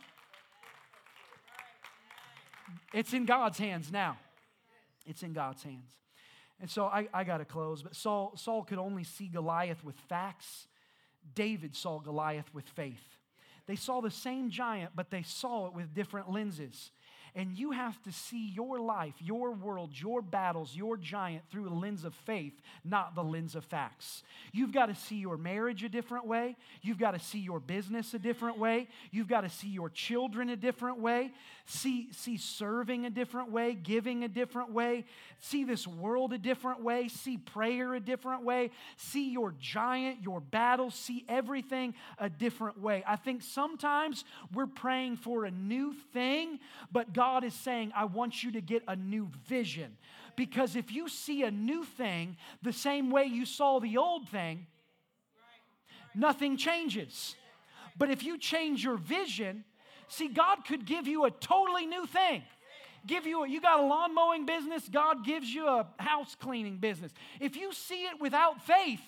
it's 2.93 3.13
in 3.13 3.25
God's 3.25 3.59
hands 3.59 3.91
now. 3.93 4.19
It's 5.07 5.23
in 5.23 5.33
God's 5.33 5.63
hands. 5.63 5.91
And 6.61 6.69
so 6.69 6.87
I, 6.87 7.09
I 7.15 7.25
got 7.25 7.39
to 7.39 7.45
close, 7.45 7.83
but 7.83 7.95
Saul, 7.95 8.33
Saul 8.37 8.65
could 8.65 8.79
only 8.79 9.05
see 9.05 9.29
Goliath 9.29 9.85
with 9.85 9.97
facts. 10.09 10.67
David 11.35 11.77
saw 11.77 12.01
Goliath 12.01 12.53
with 12.53 12.69
faith. 12.69 13.17
They 13.67 13.77
saw 13.77 14.01
the 14.01 14.11
same 14.11 14.51
giant, 14.51 14.93
but 14.95 15.11
they 15.11 15.23
saw 15.23 15.67
it 15.67 15.75
with 15.75 15.95
different 15.95 16.31
lenses. 16.31 16.91
And 17.35 17.57
you 17.57 17.73
have 17.73 18.03
to 18.03 18.13
see 18.13 18.49
your 18.49 18.81
life, 18.81 19.15
your 19.21 19.53
world, 19.53 19.91
your 19.95 20.23
battles, 20.23 20.75
your 20.75 20.97
giant 20.97 21.43
through 21.51 21.69
a 21.69 21.75
lens 21.75 22.05
of 22.05 22.15
faith, 22.15 22.55
not 22.85 23.15
the 23.15 23.25
lens 23.25 23.55
of 23.55 23.65
facts. 23.65 24.23
You've 24.53 24.73
got 24.73 24.87
to 24.87 24.95
see 24.95 25.17
your 25.17 25.37
marriage 25.37 25.85
a 25.85 25.89
different 25.89 26.27
way. 26.27 26.57
You've 26.83 26.99
got 26.99 27.13
to 27.13 27.19
see 27.19 27.39
your 27.39 27.61
business 27.61 28.15
a 28.15 28.19
different 28.19 28.59
way. 28.59 28.89
You've 29.11 29.29
got 29.29 29.43
to 29.43 29.51
see 29.51 29.69
your 29.69 29.91
children 29.91 30.51
a 30.51 30.57
different 30.57 31.01
way. 31.01 31.33
See, 31.67 32.09
see 32.13 32.39
serving 32.39 33.05
a 33.05 33.11
different 33.11 33.53
way, 33.53 33.75
giving 33.75 34.25
a 34.25 34.29
different 34.29 34.73
way. 34.73 35.05
See 35.41 35.65
this 35.65 35.87
world 35.87 36.33
a 36.33 36.39
different 36.39 36.83
way. 36.83 37.09
See 37.09 37.37
prayer 37.37 37.95
a 37.95 38.01
different 38.01 38.43
way. 38.43 38.71
See 38.97 39.31
your 39.31 39.55
giant, 39.61 40.23
your 40.23 40.41
battle. 40.41 40.91
See 40.91 41.25
everything 41.29 41.95
a 42.19 42.31
different 42.31 42.81
way. 42.81 43.05
I 43.07 43.17
think 43.17 43.43
sometimes 43.43 44.25
we're 44.55 44.67
praying 44.67 45.17
for 45.17 45.45
a 45.45 45.51
new 45.51 45.93
thing, 46.13 46.59
but 46.91 47.13
God 47.19 47.43
is 47.43 47.53
saying, 47.53 47.91
I 47.97 48.05
want 48.05 48.45
you 48.45 48.53
to 48.53 48.61
get 48.61 48.85
a 48.87 48.95
new 48.95 49.29
vision. 49.49 49.97
Because 50.37 50.77
if 50.77 50.93
you 50.93 51.09
see 51.09 51.43
a 51.43 51.51
new 51.51 51.83
thing 51.83 52.37
the 52.63 52.73
same 52.73 53.11
way 53.11 53.25
you 53.25 53.45
saw 53.45 53.81
the 53.81 53.97
old 53.97 54.29
thing, 54.29 54.69
nothing 56.15 56.57
changes. 56.57 57.35
But 57.97 58.09
if 58.09 58.23
you 58.23 58.39
change 58.39 58.85
your 58.85 58.97
vision, 58.97 59.65
see, 60.07 60.29
God 60.29 60.59
could 60.65 60.87
give 60.87 61.09
you 61.09 61.25
a 61.25 61.33
totally 61.33 61.87
new 61.87 62.07
thing. 62.07 62.45
Give 63.05 63.27
you 63.27 63.43
a, 63.43 63.49
you 63.49 63.61
got 63.61 63.81
a 63.81 63.83
lawn 63.83 64.15
mowing 64.15 64.47
business, 64.47 64.89
God 64.89 65.25
gives 65.25 65.53
you 65.53 65.67
a 65.67 65.89
house 65.99 66.37
cleaning 66.37 66.77
business. 66.77 67.11
If 67.41 67.57
you 67.57 67.73
see 67.73 68.05
it 68.05 68.21
without 68.21 68.65
faith, 68.65 69.03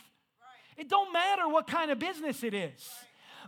it 0.76 0.88
don't 0.88 1.12
matter 1.12 1.48
what 1.48 1.68
kind 1.68 1.92
of 1.92 2.00
business 2.00 2.42
it 2.42 2.54
is. 2.54 2.90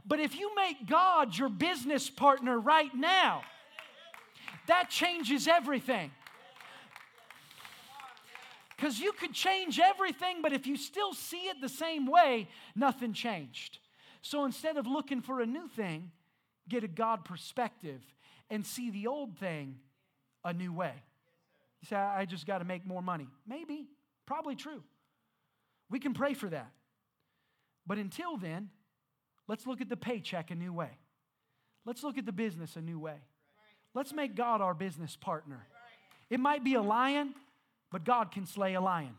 But 0.07 0.21
if 0.21 0.37
you 0.39 0.55
make 0.55 0.87
God 0.89 1.37
your 1.37 1.49
business 1.49 2.09
partner 2.09 2.61
right 2.61 2.95
now, 2.95 3.43
that 4.67 4.91
changes 4.91 5.49
everything. 5.49 6.11
Because 8.77 8.99
you 8.99 9.13
could 9.13 9.33
change 9.33 9.79
everything, 9.79 10.43
but 10.43 10.53
if 10.53 10.67
you 10.67 10.77
still 10.77 11.15
see 11.15 11.49
it 11.49 11.61
the 11.61 11.69
same 11.69 12.07
way, 12.07 12.49
nothing 12.75 13.13
changed. 13.13 13.79
So 14.23 14.45
instead 14.45 14.77
of 14.77 14.87
looking 14.87 15.21
for 15.21 15.41
a 15.41 15.47
new 15.47 15.69
thing, 15.69 16.11
get 16.69 16.83
a 16.83 16.89
God 16.89 17.25
perspective 17.25 18.01
and 18.51 18.67
see 18.67 18.91
the 18.91 19.07
old 19.07 19.39
thing 19.39 19.77
a 20.45 20.53
new 20.53 20.73
way. 20.73 20.95
You 21.81 21.89
say, 21.89 21.97
I 21.97 22.25
just 22.25 22.47
got 22.47 22.59
to 22.59 22.65
make 22.65 22.87
more 22.87 23.03
money. 23.03 23.29
Maybe, 23.47 23.87
probably 24.27 24.57
true. 24.57 24.83
We 25.91 25.99
can 25.99 26.15
pray 26.15 26.35
for 26.35 26.49
that. 26.49 26.71
But 27.87 27.99
until 27.99 28.37
then, 28.37 28.71
let's 29.49 29.67
look 29.67 29.81
at 29.81 29.89
the 29.89 29.97
paycheck 29.97 30.51
a 30.51 30.55
new 30.55 30.73
way. 30.73 30.91
Let's 31.85 32.03
look 32.03 32.19
at 32.19 32.27
the 32.27 32.33
business 32.33 32.77
a 32.77 32.81
new 32.81 32.99
way. 32.99 33.17
Let's 33.95 34.13
make 34.13 34.35
God 34.35 34.61
our 34.61 34.75
business 34.75 35.17
partner. 35.17 35.67
It 36.31 36.41
might 36.41 36.65
be 36.65 36.75
a 36.75 36.83
lion, 36.83 37.35
but 37.91 38.05
God 38.05 38.33
can 38.33 38.47
slay 38.47 38.75
a 38.75 38.81
lion. 38.81 39.15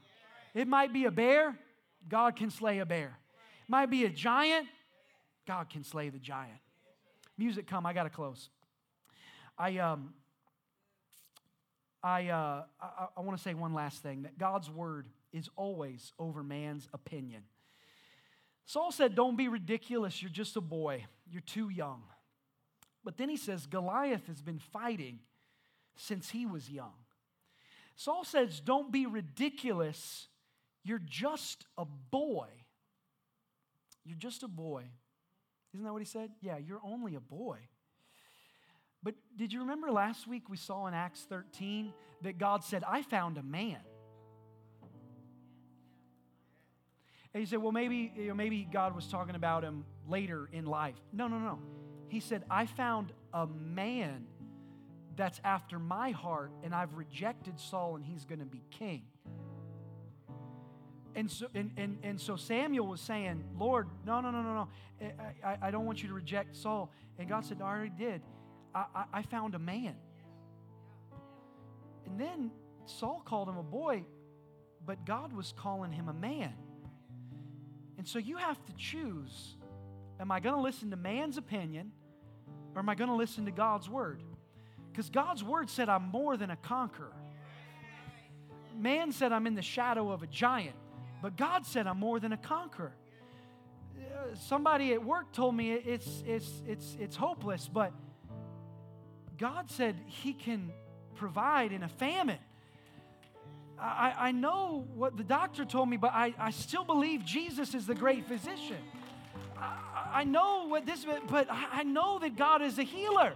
It 0.54 0.68
might 0.68 0.94
be 0.94 1.06
a 1.06 1.12
bear, 1.12 1.56
God 2.10 2.36
can 2.36 2.50
slay 2.50 2.80
a 2.80 2.86
bear. 2.86 3.18
It 3.64 3.70
might 3.70 3.90
be 3.90 4.06
a 4.06 4.10
giant, 4.10 4.68
God 5.48 5.70
can 5.70 5.84
slay 5.84 6.10
the 6.10 6.20
giant. 6.20 6.60
Music 7.38 7.68
come, 7.68 7.86
I 7.86 7.94
got 7.94 8.04
to 8.04 8.10
close. 8.10 8.50
I, 9.58 9.78
um, 9.78 10.14
I, 12.02 12.30
uh, 12.30 12.64
I, 12.82 13.08
I 13.18 13.22
want 13.22 13.38
to 13.38 13.44
say 13.44 13.54
one 13.54 13.74
last 13.74 14.02
thing 14.02 14.24
that 14.24 14.38
God's 14.38 14.70
word 14.70 15.08
is 15.32 15.50
always 15.56 16.12
over 16.20 16.44
man's 16.44 16.88
opinion. 16.94 17.44
Saul 18.66 18.92
said, 18.92 19.16
Don't 19.16 19.36
be 19.36 19.48
ridiculous. 19.48 20.22
You're 20.22 20.32
just 20.32 20.56
a 20.58 20.62
boy. 20.62 21.06
You're 21.30 21.42
too 21.42 21.70
young. 21.70 22.04
But 23.04 23.18
then 23.18 23.30
he 23.30 23.38
says, 23.38 23.66
Goliath 23.66 24.28
has 24.28 24.42
been 24.42 24.60
fighting 24.60 25.20
since 25.96 26.30
he 26.30 26.46
was 26.46 26.70
young. 26.70 26.94
Saul 27.96 28.24
says, 28.24 28.60
Don't 28.60 28.92
be 28.92 29.06
ridiculous. 29.06 30.28
You're 30.84 31.02
just 31.04 31.66
a 31.78 31.86
boy. 31.86 32.48
You're 34.06 34.18
just 34.18 34.44
a 34.44 34.48
boy. 34.48 34.84
Isn't 35.74 35.86
that 35.86 35.94
what 35.94 36.02
he 36.02 36.08
said? 36.08 36.32
Yeah, 36.42 36.58
you're 36.58 36.82
only 36.84 37.16
a 37.16 37.20
boy. 37.20 37.58
But 39.02 39.16
did 39.36 39.52
you 39.52 39.60
remember 39.60 39.92
last 39.92 40.28
week 40.28 40.50
we 40.50 40.58
saw 40.58 40.88
in 40.88 40.94
Acts 40.94 41.26
13 41.30 41.94
that 42.22 42.38
God 42.38 42.64
said, 42.64 42.84
I 42.88 43.02
found 43.02 43.38
a 43.38 43.44
man? 43.44 43.80
And 47.34 47.42
you 47.42 47.48
say, 47.48 47.58
well, 47.58 47.72
maybe, 47.72 48.14
you 48.16 48.28
know, 48.28 48.36
maybe 48.36 48.68
God 48.72 48.96
was 48.96 49.08
talking 49.08 49.36
about 49.36 49.64
him 49.64 49.86
later 50.08 50.48
in 50.54 50.66
life. 50.66 50.96
No, 51.12 51.28
no, 51.28 51.40
no. 51.40 51.60
He 52.14 52.20
said, 52.20 52.44
I 52.48 52.68
found 52.68 53.12
a 53.34 53.48
man 53.48 54.28
that's 55.16 55.42
after 55.44 55.80
my 55.80 56.12
heart, 56.12 56.52
and 56.64 56.74
I've 56.76 56.94
rejected 56.94 57.60
Saul, 57.60 57.96
and 57.96 58.06
he's 58.06 58.24
going 58.24 58.38
to 58.38 58.46
be 58.46 58.62
king. 58.70 59.02
And 61.16 61.32
so, 61.32 61.48
and, 61.56 61.72
and, 61.76 61.98
and 62.04 62.22
so 62.22 62.36
Samuel 62.36 62.86
was 62.86 63.02
saying, 63.02 63.44
Lord, 63.58 63.88
no, 64.06 64.22
no, 64.22 64.30
no, 64.30 64.44
no, 64.44 64.54
no. 64.54 64.68
I, 65.44 65.58
I, 65.60 65.72
don't 65.72 65.88
want 65.88 66.04
you 66.04 66.08
to 66.10 66.14
reject 66.14 66.56
Saul. 66.56 66.92
And 67.18 67.28
God 67.28 67.46
said, 67.46 67.58
I 67.64 67.66
already 67.66 67.92
did. 67.98 68.22
I, 68.76 68.86
I, 68.94 69.04
I 69.12 69.22
found 69.24 69.56
a 69.56 69.60
man. 69.60 69.96
And 72.06 72.20
then 72.20 72.52
Saul 72.86 73.24
called 73.26 73.50
him 73.50 73.58
a 73.58 73.64
boy, 73.64 74.06
but 74.86 75.04
God 75.04 75.34
was 75.34 75.52
calling 75.58 75.92
him 75.92 76.10
a 76.10 76.14
man. 76.14 76.54
And 77.98 78.08
so 78.08 78.20
you 78.20 78.38
have 78.38 78.64
to 78.68 78.74
choose 78.74 79.56
am 80.20 80.32
I 80.32 80.40
going 80.40 80.56
to 80.56 80.62
listen 80.62 80.92
to 80.92 80.96
man's 80.96 81.38
opinion 81.38 81.92
or 82.76 82.80
am 82.80 82.90
I 82.90 82.96
going 82.96 83.10
to 83.10 83.16
listen 83.16 83.46
to 83.46 83.52
God's 83.52 83.90
word? 83.90 84.22
Because 84.92 85.10
God's 85.10 85.44
word 85.44 85.70
said 85.70 85.90
I'm 85.90 86.10
more 86.10 86.38
than 86.38 86.52
a 86.52 86.56
conqueror. 86.56 87.14
Man 88.78 89.12
said 89.12 89.32
I'm 89.32 89.48
in 89.48 89.56
the 89.56 89.62
shadow 89.62 90.12
of 90.12 90.24
a 90.24 90.28
giant, 90.28 90.76
but 91.22 91.38
God 91.38 91.66
said 91.66 91.88
I'm 91.88 92.00
more 92.00 92.20
than 92.20 92.34
a 92.34 92.38
conqueror. 92.38 92.94
Uh, 93.98 94.36
somebody 94.36 94.94
at 94.94 95.04
work 95.04 95.32
told 95.32 95.56
me 95.56 95.72
it's, 95.72 96.24
it's, 96.26 96.62
it's, 96.68 96.98
it's 97.00 97.16
hopeless, 97.16 97.70
but 97.72 97.94
God 99.38 99.70
said 99.70 99.96
He 100.06 100.34
can 100.34 100.72
provide 101.16 101.72
in 101.72 101.84
a 101.84 101.88
famine. 101.88 102.40
I, 103.80 104.14
I 104.18 104.32
know 104.32 104.88
what 104.96 105.18
the 105.18 105.24
doctor 105.24 105.66
told 105.66 105.90
me, 105.90 105.98
but 105.98 106.12
I, 106.14 106.34
I 106.40 106.52
still 106.52 106.84
believe 106.84 107.26
Jesus 107.26 107.74
is 107.74 107.86
the 107.86 107.96
great 107.96 108.26
physician. 108.26 108.78
I, 109.58 110.24
know 110.24 110.68
what 110.68 110.86
this, 110.86 111.06
but 111.30 111.48
I 111.50 111.84
know 111.84 112.20
that 112.20 112.36
God 112.36 112.62
is 112.62 112.78
a 112.80 112.84
healer. 112.84 113.34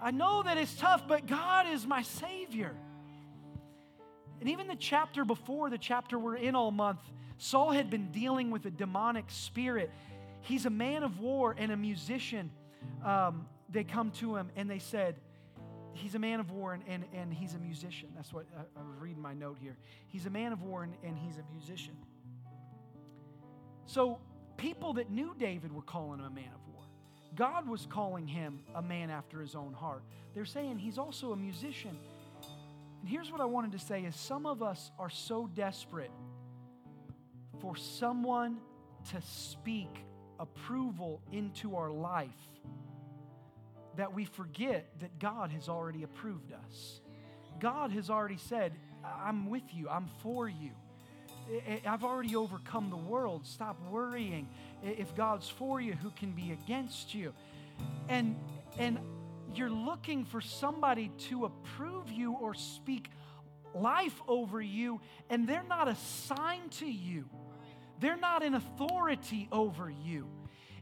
I 0.00 0.10
know 0.10 0.42
that 0.42 0.58
it's 0.58 0.74
tough, 0.74 1.06
but 1.06 1.26
God 1.26 1.66
is 1.68 1.86
my 1.86 2.02
Savior. 2.02 2.74
And 4.40 4.48
even 4.48 4.66
the 4.66 4.76
chapter 4.76 5.24
before, 5.24 5.70
the 5.70 5.78
chapter 5.78 6.18
we're 6.18 6.36
in 6.36 6.54
all 6.56 6.70
month, 6.70 7.00
Saul 7.38 7.70
had 7.70 7.90
been 7.90 8.10
dealing 8.10 8.50
with 8.50 8.66
a 8.66 8.70
demonic 8.70 9.26
spirit. 9.28 9.90
He's 10.40 10.66
a 10.66 10.70
man 10.70 11.02
of 11.04 11.20
war 11.20 11.54
and 11.56 11.70
a 11.70 11.76
musician. 11.76 12.50
Um, 13.04 13.46
they 13.68 13.84
come 13.84 14.10
to 14.12 14.36
him 14.36 14.50
and 14.56 14.68
they 14.68 14.80
said, 14.80 15.16
He's 15.94 16.14
a 16.14 16.18
man 16.18 16.40
of 16.40 16.50
war 16.50 16.72
and, 16.72 16.82
and, 16.88 17.04
and 17.12 17.34
he's 17.34 17.54
a 17.54 17.58
musician. 17.58 18.08
That's 18.16 18.32
what 18.32 18.46
I, 18.56 18.62
I 18.80 18.82
was 18.82 18.96
reading 18.98 19.20
my 19.20 19.34
note 19.34 19.58
here. 19.60 19.76
He's 20.06 20.24
a 20.24 20.30
man 20.30 20.52
of 20.52 20.62
war 20.62 20.84
and, 20.84 20.94
and 21.04 21.18
he's 21.18 21.36
a 21.36 21.44
musician. 21.52 21.96
So, 23.84 24.18
people 24.62 24.92
that 24.92 25.10
knew 25.10 25.34
David 25.40 25.72
were 25.72 25.82
calling 25.82 26.20
him 26.20 26.26
a 26.26 26.30
man 26.30 26.50
of 26.54 26.72
war. 26.72 26.84
God 27.34 27.68
was 27.68 27.84
calling 27.90 28.28
him 28.28 28.60
a 28.76 28.80
man 28.80 29.10
after 29.10 29.40
his 29.40 29.56
own 29.56 29.72
heart. 29.72 30.04
They're 30.34 30.44
saying 30.44 30.78
he's 30.78 30.98
also 30.98 31.32
a 31.32 31.36
musician. 31.36 31.98
And 33.00 33.10
here's 33.10 33.32
what 33.32 33.40
I 33.40 33.44
wanted 33.44 33.72
to 33.72 33.80
say 33.80 34.04
is 34.04 34.14
some 34.14 34.46
of 34.46 34.62
us 34.62 34.92
are 35.00 35.10
so 35.10 35.50
desperate 35.52 36.12
for 37.60 37.74
someone 37.74 38.58
to 39.10 39.20
speak 39.22 39.90
approval 40.38 41.20
into 41.32 41.74
our 41.74 41.90
life 41.90 42.30
that 43.96 44.14
we 44.14 44.26
forget 44.26 44.88
that 45.00 45.18
God 45.18 45.50
has 45.50 45.68
already 45.68 46.04
approved 46.04 46.52
us. 46.52 47.00
God 47.58 47.90
has 47.90 48.10
already 48.10 48.38
said, 48.38 48.74
I'm 49.04 49.50
with 49.50 49.64
you, 49.72 49.88
I'm 49.88 50.08
for 50.22 50.48
you. 50.48 50.70
I've 51.86 52.04
already 52.04 52.36
overcome 52.36 52.90
the 52.90 52.96
world. 52.96 53.46
Stop 53.46 53.76
worrying. 53.90 54.48
If 54.82 55.14
God's 55.14 55.48
for 55.48 55.80
you, 55.80 55.94
who 55.94 56.10
can 56.10 56.32
be 56.32 56.52
against 56.52 57.14
you? 57.14 57.32
And 58.08 58.36
and 58.78 58.98
you're 59.54 59.70
looking 59.70 60.24
for 60.24 60.40
somebody 60.40 61.10
to 61.28 61.44
approve 61.44 62.10
you 62.10 62.32
or 62.32 62.54
speak 62.54 63.10
life 63.74 64.20
over 64.28 64.60
you, 64.60 65.00
and 65.30 65.48
they're 65.48 65.64
not 65.68 65.88
assigned 65.88 66.70
to 66.72 66.86
you. 66.86 67.28
They're 68.00 68.16
not 68.16 68.42
an 68.42 68.54
authority 68.54 69.48
over 69.52 69.90
you. 69.90 70.28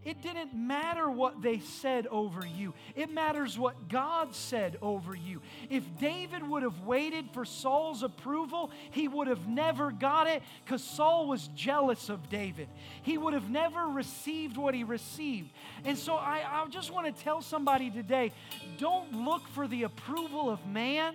It 0.03 0.23
didn't 0.23 0.55
matter 0.55 1.11
what 1.11 1.43
they 1.43 1.59
said 1.59 2.07
over 2.07 2.47
you, 2.47 2.73
it 2.97 3.13
matters 3.13 3.59
what 3.59 3.89
God 3.89 4.35
said 4.35 4.79
over 4.81 5.15
you. 5.15 5.43
If 5.69 5.85
David 5.99 6.47
would 6.49 6.63
have 6.63 6.81
waited 6.81 7.27
for 7.35 7.45
Saul's 7.45 8.03
approval, 8.03 8.71
he 8.91 9.09
would 9.09 9.29
have 9.29 9.47
never 9.47 9.91
got 9.91 10.27
it 10.27 10.43
because 10.65 10.83
Saul 10.83 11.27
was 11.27 11.49
jealous 11.49 12.09
of 12.09 12.31
David. 12.31 12.69
He 13.03 13.19
would 13.19 13.35
have 13.35 13.51
never 13.51 13.87
received 13.89 14.57
what 14.57 14.75
he 14.75 14.85
received. 14.85 15.51
And 15.85 15.99
so 15.99 16.15
I, 16.15 16.45
I 16.51 16.67
just 16.69 16.91
want 16.91 17.15
to 17.15 17.23
tell 17.23 17.43
somebody 17.43 17.91
today 17.91 18.33
don't 18.79 19.13
look 19.13 19.47
for 19.49 19.69
the 19.69 19.83
approval 19.83 20.49
of 20.49 20.67
man. 20.67 21.15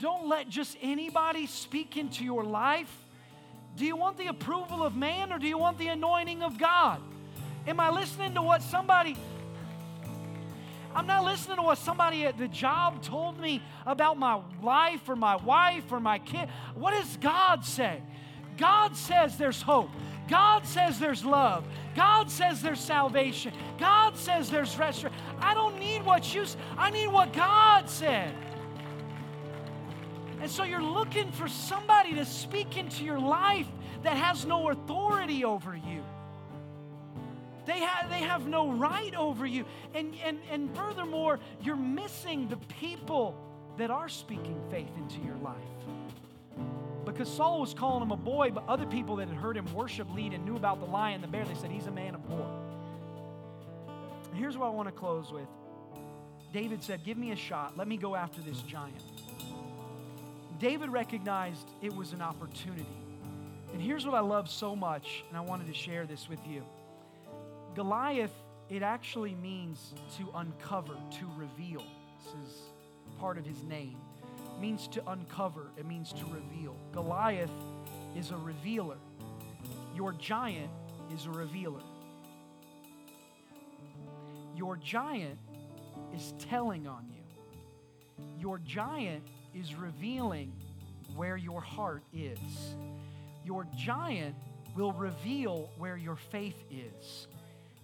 Don't 0.00 0.26
let 0.26 0.48
just 0.48 0.76
anybody 0.80 1.46
speak 1.46 1.98
into 1.98 2.24
your 2.24 2.44
life. 2.44 2.92
Do 3.76 3.84
you 3.84 3.96
want 3.96 4.16
the 4.16 4.28
approval 4.28 4.82
of 4.82 4.96
man 4.96 5.32
or 5.32 5.38
do 5.38 5.46
you 5.46 5.58
want 5.58 5.78
the 5.78 5.88
anointing 5.88 6.42
of 6.42 6.58
God? 6.58 7.00
Am 7.66 7.80
I 7.80 7.90
listening 7.90 8.34
to 8.34 8.42
what 8.42 8.62
somebody 8.62 9.16
I'm 10.94 11.08
not 11.08 11.24
listening 11.24 11.56
to 11.56 11.62
what 11.62 11.78
somebody 11.78 12.24
at 12.24 12.38
the 12.38 12.46
job 12.46 13.02
told 13.02 13.40
me 13.40 13.60
about 13.84 14.16
my 14.16 14.40
life 14.62 15.08
or 15.08 15.16
my 15.16 15.34
wife 15.36 15.90
or 15.90 15.98
my 15.98 16.20
kid. 16.20 16.48
What 16.76 16.92
does 16.92 17.16
God 17.16 17.64
say? 17.64 18.00
God 18.56 18.96
says 18.96 19.36
there's 19.36 19.60
hope. 19.60 19.90
God 20.28 20.64
says 20.64 21.00
there's 21.00 21.24
love. 21.24 21.64
God 21.96 22.30
says 22.30 22.62
there's 22.62 22.80
salvation. 22.80 23.52
God 23.78 24.16
says 24.16 24.50
there's 24.50 24.78
restoration. 24.78 25.18
I 25.40 25.52
don't 25.52 25.80
need 25.80 26.04
what 26.04 26.32
you 26.32 26.44
I 26.78 26.90
need 26.90 27.08
what 27.08 27.32
God 27.32 27.90
said. 27.90 28.32
And 30.40 30.50
so 30.50 30.62
you're 30.62 30.82
looking 30.82 31.32
for 31.32 31.48
somebody 31.48 32.14
to 32.14 32.24
speak 32.24 32.76
into 32.76 33.04
your 33.04 33.18
life 33.18 33.66
that 34.04 34.16
has 34.16 34.46
no 34.46 34.70
authority 34.70 35.44
over 35.44 35.74
you. 35.74 36.03
They 37.66 37.78
have, 37.80 38.10
they 38.10 38.20
have 38.20 38.46
no 38.46 38.72
right 38.72 39.14
over 39.14 39.46
you. 39.46 39.64
And, 39.94 40.14
and, 40.24 40.38
and 40.50 40.74
furthermore, 40.76 41.40
you're 41.62 41.76
missing 41.76 42.48
the 42.48 42.56
people 42.78 43.36
that 43.78 43.90
are 43.90 44.08
speaking 44.08 44.60
faith 44.70 44.90
into 44.96 45.20
your 45.20 45.36
life. 45.36 45.56
Because 47.04 47.28
Saul 47.28 47.60
was 47.60 47.74
calling 47.74 48.02
him 48.02 48.10
a 48.12 48.16
boy, 48.16 48.50
but 48.50 48.64
other 48.68 48.86
people 48.86 49.16
that 49.16 49.28
had 49.28 49.36
heard 49.36 49.56
him 49.56 49.72
worship 49.74 50.12
lead 50.14 50.32
and 50.32 50.44
knew 50.44 50.56
about 50.56 50.80
the 50.80 50.86
lion, 50.86 51.20
the 51.20 51.26
bear, 51.26 51.44
they 51.44 51.54
said, 51.54 51.70
He's 51.70 51.86
a 51.86 51.90
man 51.90 52.14
of 52.14 52.28
war. 52.28 52.48
And 54.30 54.38
here's 54.38 54.56
what 54.56 54.66
I 54.66 54.70
want 54.70 54.88
to 54.88 54.92
close 54.92 55.30
with 55.32 55.46
David 56.52 56.82
said, 56.82 57.04
Give 57.04 57.18
me 57.18 57.32
a 57.32 57.36
shot. 57.36 57.76
Let 57.76 57.88
me 57.88 57.96
go 57.96 58.14
after 58.14 58.40
this 58.40 58.60
giant. 58.62 59.02
David 60.58 60.88
recognized 60.90 61.68
it 61.82 61.94
was 61.94 62.12
an 62.12 62.22
opportunity. 62.22 62.86
And 63.72 63.82
here's 63.82 64.06
what 64.06 64.14
I 64.14 64.20
love 64.20 64.48
so 64.48 64.74
much, 64.76 65.24
and 65.28 65.36
I 65.36 65.40
wanted 65.40 65.66
to 65.66 65.74
share 65.74 66.06
this 66.06 66.28
with 66.28 66.38
you. 66.46 66.62
Goliath, 67.74 68.32
it 68.70 68.82
actually 68.82 69.34
means 69.34 69.94
to 70.16 70.30
uncover, 70.36 70.94
to 71.18 71.26
reveal. 71.36 71.82
This 72.22 72.48
is 72.48 72.62
part 73.18 73.36
of 73.36 73.44
his 73.44 73.62
name. 73.64 73.96
It 74.22 74.60
means 74.60 74.86
to 74.88 75.10
uncover, 75.10 75.70
it 75.76 75.84
means 75.84 76.12
to 76.12 76.24
reveal. 76.26 76.76
Goliath 76.92 77.50
is 78.16 78.30
a 78.30 78.36
revealer. 78.36 78.96
Your 79.94 80.12
giant 80.12 80.70
is 81.12 81.26
a 81.26 81.30
revealer. 81.30 81.80
Your 84.56 84.76
giant 84.76 85.38
is 86.14 86.32
telling 86.38 86.86
on 86.86 87.06
you. 87.10 88.24
Your 88.38 88.58
giant 88.58 89.24
is 89.52 89.74
revealing 89.74 90.52
where 91.16 91.36
your 91.36 91.60
heart 91.60 92.04
is. 92.12 92.38
Your 93.44 93.66
giant 93.76 94.36
will 94.76 94.92
reveal 94.92 95.70
where 95.76 95.96
your 95.96 96.16
faith 96.16 96.64
is. 96.70 97.26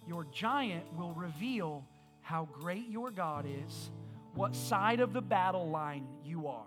Your 0.07 0.25
giant 0.31 0.85
will 0.97 1.13
reveal 1.13 1.85
how 2.21 2.47
great 2.51 2.89
your 2.89 3.11
God 3.11 3.45
is, 3.45 3.91
what 4.35 4.55
side 4.55 4.99
of 4.99 5.13
the 5.13 5.21
battle 5.21 5.69
line 5.69 6.07
you 6.23 6.47
are. 6.47 6.65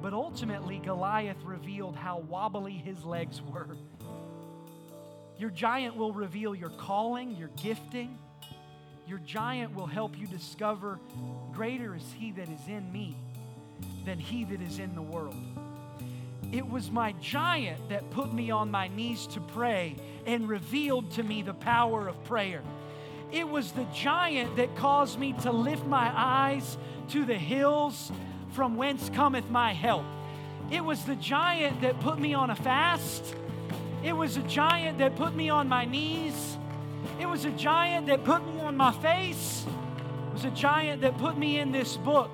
But 0.00 0.12
ultimately, 0.12 0.78
Goliath 0.78 1.42
revealed 1.44 1.96
how 1.96 2.18
wobbly 2.18 2.72
his 2.72 3.04
legs 3.04 3.40
were. 3.40 3.76
Your 5.38 5.50
giant 5.50 5.96
will 5.96 6.12
reveal 6.12 6.54
your 6.54 6.70
calling, 6.70 7.36
your 7.36 7.50
gifting. 7.60 8.18
Your 9.06 9.18
giant 9.18 9.74
will 9.74 9.86
help 9.86 10.18
you 10.18 10.26
discover 10.26 10.98
greater 11.52 11.94
is 11.94 12.14
he 12.18 12.32
that 12.32 12.48
is 12.48 12.68
in 12.68 12.92
me 12.92 13.16
than 14.04 14.18
he 14.18 14.44
that 14.44 14.60
is 14.60 14.78
in 14.78 14.94
the 14.94 15.02
world. 15.02 15.34
It 16.52 16.68
was 16.68 16.90
my 16.90 17.12
giant 17.12 17.88
that 17.88 18.10
put 18.10 18.32
me 18.32 18.50
on 18.50 18.70
my 18.70 18.88
knees 18.88 19.26
to 19.28 19.40
pray 19.40 19.96
and 20.26 20.46
revealed 20.46 21.10
to 21.12 21.22
me 21.22 21.40
the 21.40 21.54
power 21.54 22.06
of 22.06 22.22
prayer. 22.24 22.62
It 23.32 23.48
was 23.48 23.72
the 23.72 23.86
giant 23.94 24.56
that 24.56 24.76
caused 24.76 25.18
me 25.18 25.32
to 25.40 25.50
lift 25.50 25.86
my 25.86 26.12
eyes 26.14 26.76
to 27.08 27.24
the 27.24 27.38
hills 27.38 28.12
from 28.50 28.76
whence 28.76 29.08
cometh 29.08 29.48
my 29.50 29.72
help. 29.72 30.04
It 30.70 30.84
was 30.84 31.02
the 31.04 31.16
giant 31.16 31.80
that 31.80 31.98
put 32.00 32.18
me 32.18 32.34
on 32.34 32.50
a 32.50 32.56
fast. 32.56 33.34
It 34.04 34.12
was 34.12 34.36
a 34.36 34.42
giant 34.42 34.98
that 34.98 35.16
put 35.16 35.34
me 35.34 35.48
on 35.48 35.68
my 35.68 35.86
knees. 35.86 36.58
It 37.18 37.26
was 37.26 37.46
a 37.46 37.50
giant 37.50 38.08
that 38.08 38.24
put 38.24 38.46
me 38.46 38.60
on 38.60 38.76
my 38.76 38.92
face. 38.92 39.64
It 40.28 40.32
was 40.34 40.44
a 40.44 40.50
giant 40.50 41.00
that 41.00 41.16
put 41.16 41.38
me 41.38 41.58
in 41.58 41.72
this 41.72 41.96
book. 41.96 42.30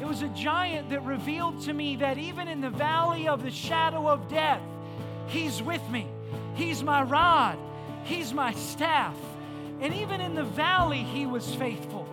It 0.00 0.06
was 0.06 0.22
a 0.22 0.28
giant 0.28 0.90
that 0.90 1.04
revealed 1.04 1.60
to 1.62 1.72
me 1.72 1.96
that 1.96 2.16
even 2.16 2.48
in 2.48 2.60
the 2.60 2.70
valley 2.70 3.28
of 3.28 3.42
the 3.42 3.50
shadow 3.50 4.08
of 4.08 4.28
death, 4.28 4.62
He's 5.26 5.62
with 5.62 5.86
me. 5.90 6.08
He's 6.54 6.82
my 6.82 7.02
rod, 7.02 7.58
He's 8.04 8.32
my 8.32 8.52
staff. 8.52 9.16
And 9.80 9.94
even 9.94 10.20
in 10.20 10.34
the 10.34 10.44
valley, 10.44 11.02
He 11.02 11.26
was 11.26 11.54
faithful. 11.54 12.08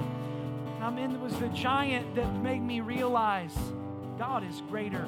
I 0.81 0.89
mean, 0.89 1.11
it 1.11 1.19
was 1.19 1.37
the 1.39 1.49
giant 1.49 2.15
that 2.15 2.33
made 2.41 2.61
me 2.61 2.81
realize 2.81 3.55
God 4.17 4.43
is 4.43 4.61
greater 4.69 5.07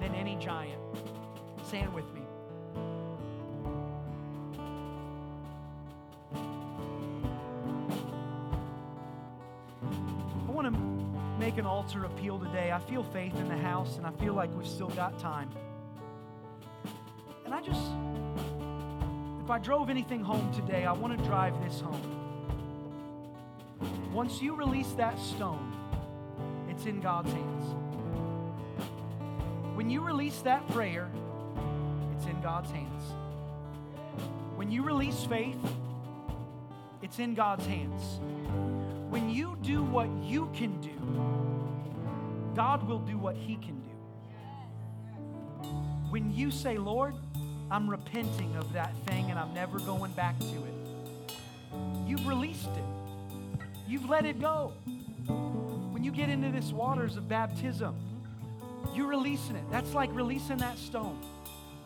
than 0.00 0.14
any 0.14 0.36
giant. 0.36 0.80
Stand 1.66 1.92
with 1.94 2.12
me. 2.14 2.19
An 11.60 11.66
altar 11.66 12.06
appeal 12.06 12.38
today. 12.38 12.72
I 12.72 12.78
feel 12.78 13.02
faith 13.02 13.36
in 13.36 13.46
the 13.46 13.56
house, 13.56 13.98
and 13.98 14.06
I 14.06 14.10
feel 14.12 14.32
like 14.32 14.50
we've 14.56 14.66
still 14.66 14.88
got 14.88 15.18
time. 15.18 15.50
And 17.44 17.52
I 17.52 17.60
just, 17.60 17.82
if 19.44 19.50
I 19.50 19.58
drove 19.58 19.90
anything 19.90 20.24
home 20.24 20.50
today, 20.54 20.86
I 20.86 20.92
want 20.92 21.18
to 21.18 21.24
drive 21.26 21.52
this 21.62 21.78
home. 21.78 22.16
Once 24.10 24.40
you 24.40 24.54
release 24.54 24.90
that 24.92 25.18
stone, 25.18 25.76
it's 26.70 26.86
in 26.86 27.02
God's 27.02 27.30
hands. 27.30 27.64
When 29.76 29.90
you 29.90 30.00
release 30.00 30.40
that 30.40 30.66
prayer, 30.68 31.10
it's 32.16 32.24
in 32.24 32.40
God's 32.40 32.70
hands. 32.70 33.02
When 34.56 34.70
you 34.70 34.82
release 34.82 35.24
faith, 35.24 35.60
it's 37.02 37.18
in 37.18 37.34
God's 37.34 37.66
hands. 37.66 38.18
When 39.10 39.28
you 39.28 39.58
do 39.60 39.82
what 39.82 40.08
you 40.22 40.48
can 40.54 40.80
do, 40.80 41.39
God 42.54 42.86
will 42.86 42.98
do 42.98 43.16
what 43.18 43.36
He 43.36 43.56
can 43.56 43.80
do. 43.80 43.90
When 46.10 46.32
you 46.32 46.50
say, 46.50 46.76
Lord, 46.78 47.14
I'm 47.70 47.88
repenting 47.88 48.56
of 48.56 48.72
that 48.72 48.92
thing 49.06 49.30
and 49.30 49.38
I'm 49.38 49.54
never 49.54 49.78
going 49.78 50.12
back 50.12 50.38
to 50.38 50.44
it, 50.46 51.34
you've 52.06 52.26
released 52.26 52.68
it, 52.68 53.64
you've 53.86 54.08
let 54.08 54.24
it 54.24 54.40
go. 54.40 54.72
When 55.26 56.02
you 56.02 56.10
get 56.10 56.28
into 56.28 56.50
this 56.50 56.72
waters 56.72 57.16
of 57.16 57.28
baptism, 57.28 57.94
you're 58.94 59.06
releasing 59.06 59.56
it. 59.56 59.64
That's 59.70 59.94
like 59.94 60.10
releasing 60.14 60.56
that 60.58 60.78
stone. 60.78 61.20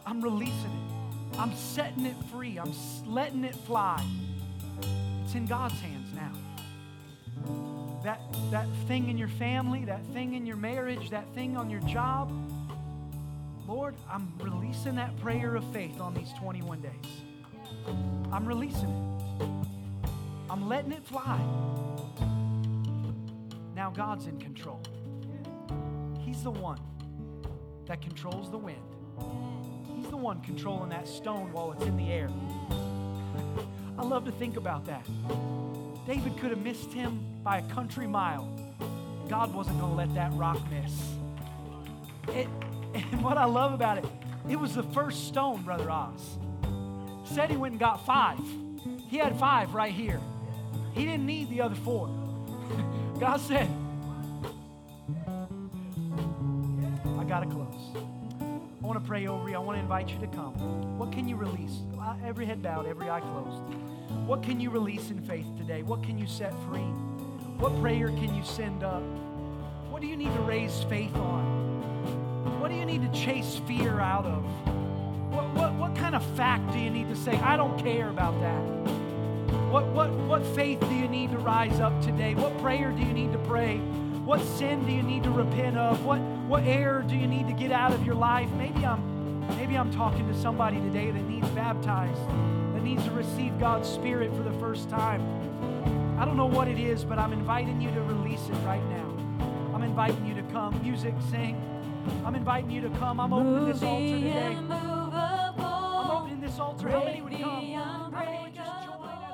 I'm 0.07 0.21
releasing 0.21 0.55
it. 0.55 1.39
I'm 1.39 1.55
setting 1.55 2.07
it 2.07 2.17
free. 2.31 2.59
I'm 2.59 2.73
letting 3.07 3.45
it 3.45 3.55
fly. 3.55 4.03
It's 5.25 5.35
in 5.35 5.47
God's 5.47 5.79
hands 5.81 6.15
now 6.15 7.74
that, 8.05 8.21
that 8.51 8.69
thing 8.87 9.09
in 9.09 9.17
your 9.17 9.29
family, 9.29 9.85
that 9.87 10.05
thing 10.13 10.35
in 10.35 10.45
your 10.47 10.59
marriage, 10.59 11.11
that 11.11 11.27
thing 11.35 11.57
on 11.57 11.71
your 11.71 11.81
job. 11.81 12.31
Lord, 13.67 13.95
I'm 14.11 14.31
releasing 14.39 14.95
that 14.97 15.17
prayer 15.21 15.57
of 15.57 15.65
faith 15.73 16.01
on 16.01 16.13
these 16.13 16.31
21 16.39 16.83
days. 16.83 16.91
I'm 18.31 18.47
releasing 18.47 18.91
it. 18.91 19.49
I'm 20.51 20.69
letting 20.69 20.93
it 20.93 21.03
fly. 21.05 21.41
Now 23.75 23.91
God's 23.91 24.27
in 24.27 24.39
control. 24.39 24.81
He's 26.21 26.43
the 26.43 26.51
one 26.51 26.81
that 27.87 28.03
controls 28.03 28.51
the 28.51 28.59
wind. 28.59 28.83
He's 29.97 30.09
the 30.09 30.17
one 30.17 30.43
controlling 30.43 30.91
that 30.91 31.09
stone 31.09 31.53
while 31.53 31.73
it's 31.73 31.85
in 31.85 31.97
the 31.97 32.11
air. 32.11 32.29
I 33.99 34.03
love 34.03 34.27
to 34.27 34.33
think 34.33 34.59
about 34.59 34.85
that. 34.87 35.07
David 36.07 36.37
could 36.39 36.51
have 36.51 36.61
missed 36.61 36.93
him 36.93 37.25
by 37.43 37.59
a 37.59 37.63
country 37.69 38.07
mile. 38.07 38.49
God 39.29 39.55
wasn't 39.55 39.81
going 39.81 39.93
to 39.93 39.97
let 39.97 40.15
that 40.15 40.33
rock 40.35 40.59
miss. 40.71 40.93
It, 42.29 42.47
and 42.95 43.23
what 43.23 43.39
I 43.39 43.47
love 43.47 43.73
about 43.73 43.99
it, 43.99 44.05
it 44.49 44.57
was 44.57 44.75
the 44.75 44.83
first 44.83 45.29
stone, 45.29 45.63
Brother 45.63 45.91
Oz. 45.91 46.39
Said 47.25 47.51
he 47.51 47.57
went 47.57 47.73
and 47.73 47.81
got 47.81 48.05
five. 48.05 48.39
He 49.09 49.17
had 49.17 49.39
five 49.39 49.73
right 49.73 49.93
here. 49.93 50.21
He 50.93 51.07
didn't 51.07 51.25
need 51.25 51.49
the 51.49 51.63
other 51.63 51.75
four. 51.75 52.09
God 53.21 53.41
said, 53.41 53.69
I 57.19 57.25
got 57.25 57.41
to 57.41 57.47
close. 57.47 57.97
I 58.83 58.87
want 58.87 59.01
to 59.01 59.09
pray 59.09 59.27
over 59.27 59.49
you. 59.49 59.57
I 59.57 59.59
want 59.59 59.79
to 59.79 59.81
invite 59.81 60.11
you 60.11 60.19
to 60.19 60.27
come. 60.27 60.99
What 60.99 61.13
can 61.13 61.27
you 61.27 61.37
release? 61.37 61.79
Uh, 61.99 62.15
every 62.23 62.45
head 62.45 62.63
bowed, 62.63 62.87
every 62.87 63.09
eye 63.09 63.21
closed. 63.21 63.63
What 64.27 64.43
can 64.43 64.61
you 64.61 64.71
release 64.71 65.11
in 65.11 65.21
faith 65.23 65.47
today? 65.57 65.83
What 65.83 66.03
can 66.03 66.19
you 66.19 66.27
set 66.27 66.53
free? 66.69 66.89
What 67.59 67.79
prayer 67.81 68.09
can 68.09 68.35
you 68.35 68.45
send 68.45 68.83
up? 68.83 69.03
What 69.91 70.01
do 70.01 70.09
you 70.09 70.17
need 70.17 70.33
to 70.35 70.41
raise 70.41 70.83
faith 70.85 71.15
on? 71.17 72.61
What 72.61 72.71
do 72.71 72.75
you 72.75 72.85
need 72.85 73.03
to 73.03 73.19
chase 73.19 73.61
fear 73.67 74.01
out 74.01 74.25
of? 74.25 74.45
What, 75.33 75.55
what, 75.55 75.75
what 75.75 75.97
kind 75.97 76.15
of 76.15 76.25
fact 76.37 76.73
do 76.73 76.79
you 76.79 76.91
need 76.91 77.09
to 77.09 77.17
say, 77.17 77.33
I 77.37 77.57
don't 77.57 77.79
care 77.79 78.09
about 78.09 78.41
that? 78.41 78.63
What, 79.71 79.87
what, 79.89 80.11
what 80.11 80.45
faith 80.55 80.81
do 80.81 80.95
you 80.95 81.09
need 81.09 81.31
to 81.33 81.39
rise 81.39 81.81
up 81.81 82.01
today? 82.03 82.35
What 82.35 82.57
prayer 82.59 82.91
do 82.93 83.03
you 83.03 83.13
need 83.13 83.33
to 83.33 83.39
pray? 83.39 83.79
What 84.25 84.41
sin 84.41 84.85
do 84.87 84.93
you 84.93 85.03
need 85.03 85.25
to 85.25 85.31
repent 85.31 85.77
of? 85.77 86.05
What, 86.05 86.21
what 86.49 86.65
error 86.65 87.03
do 87.03 87.17
you 87.17 87.27
need 87.27 87.47
to 87.49 87.55
get 87.55 87.73
out 87.73 87.93
of 87.93 88.05
your 88.07 88.15
life? 88.15 88.51
Maybe 88.53 88.85
I'm 88.85 89.15
Maybe 89.51 89.77
I'm 89.77 89.93
talking 89.93 90.27
to 90.27 90.35
somebody 90.41 90.79
today 90.79 91.11
that 91.11 91.23
needs 91.29 91.49
baptized, 91.51 92.19
needs 92.85 93.03
to 93.05 93.11
receive 93.13 93.59
God's 93.59 93.89
Spirit 93.89 94.31
for 94.37 94.43
the 94.43 94.53
first 94.61 94.91
time. 94.91 95.23
I 96.19 96.25
don't 96.25 96.37
know 96.37 96.47
what 96.47 96.69
it 96.69 96.79
is, 96.79 97.03
but 97.03 97.19
I'm 97.19 97.33
inviting 97.33 97.81
you 97.81 97.91
to 97.91 98.01
release 98.03 98.47
it 98.49 98.55
right 98.67 98.85
now. 98.91 99.17
I'm 99.75 99.83
inviting 99.83 100.25
you 100.27 100.35
to 100.35 100.43
come. 100.53 100.81
Music, 100.83 101.15
sing. 101.31 101.61
I'm 102.25 102.35
inviting 102.35 102.71
you 102.71 102.83
to 102.83 102.91
come. 102.91 103.19
I'm 103.19 103.33
opening 103.33 103.73
this 103.73 103.83
altar 103.83 104.07
today. 104.07 104.57
I'm 104.57 106.11
opening 106.11 106.41
this 106.41 106.59
altar. 106.59 106.91
How 106.91 107.05
many 107.05 107.23
would 107.23 107.33
come? 107.33 107.73
How 107.73 108.25
many 108.25 108.43
would 108.43 108.55
just 108.55 108.85
join 108.85 109.09
as 109.09 109.33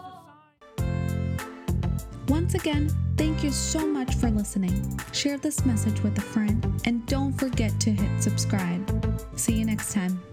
a 0.79 0.87
sign? 0.87 2.27
Once 2.29 2.55
again, 2.55 2.89
thank 3.17 3.43
you 3.43 3.51
so 3.51 3.85
much 3.85 4.15
for 4.15 4.31
listening. 4.31 4.99
Share 5.13 5.37
this 5.37 5.67
message 5.67 6.01
with 6.03 6.17
a 6.19 6.23
friend 6.23 6.81
and 6.85 7.05
don't 7.07 7.33
forget 7.33 7.79
to 7.81 7.91
hit 7.91 8.23
subscribe. 8.23 8.89
See 9.35 9.55
you 9.55 9.65
next 9.65 9.93
time. 9.93 10.30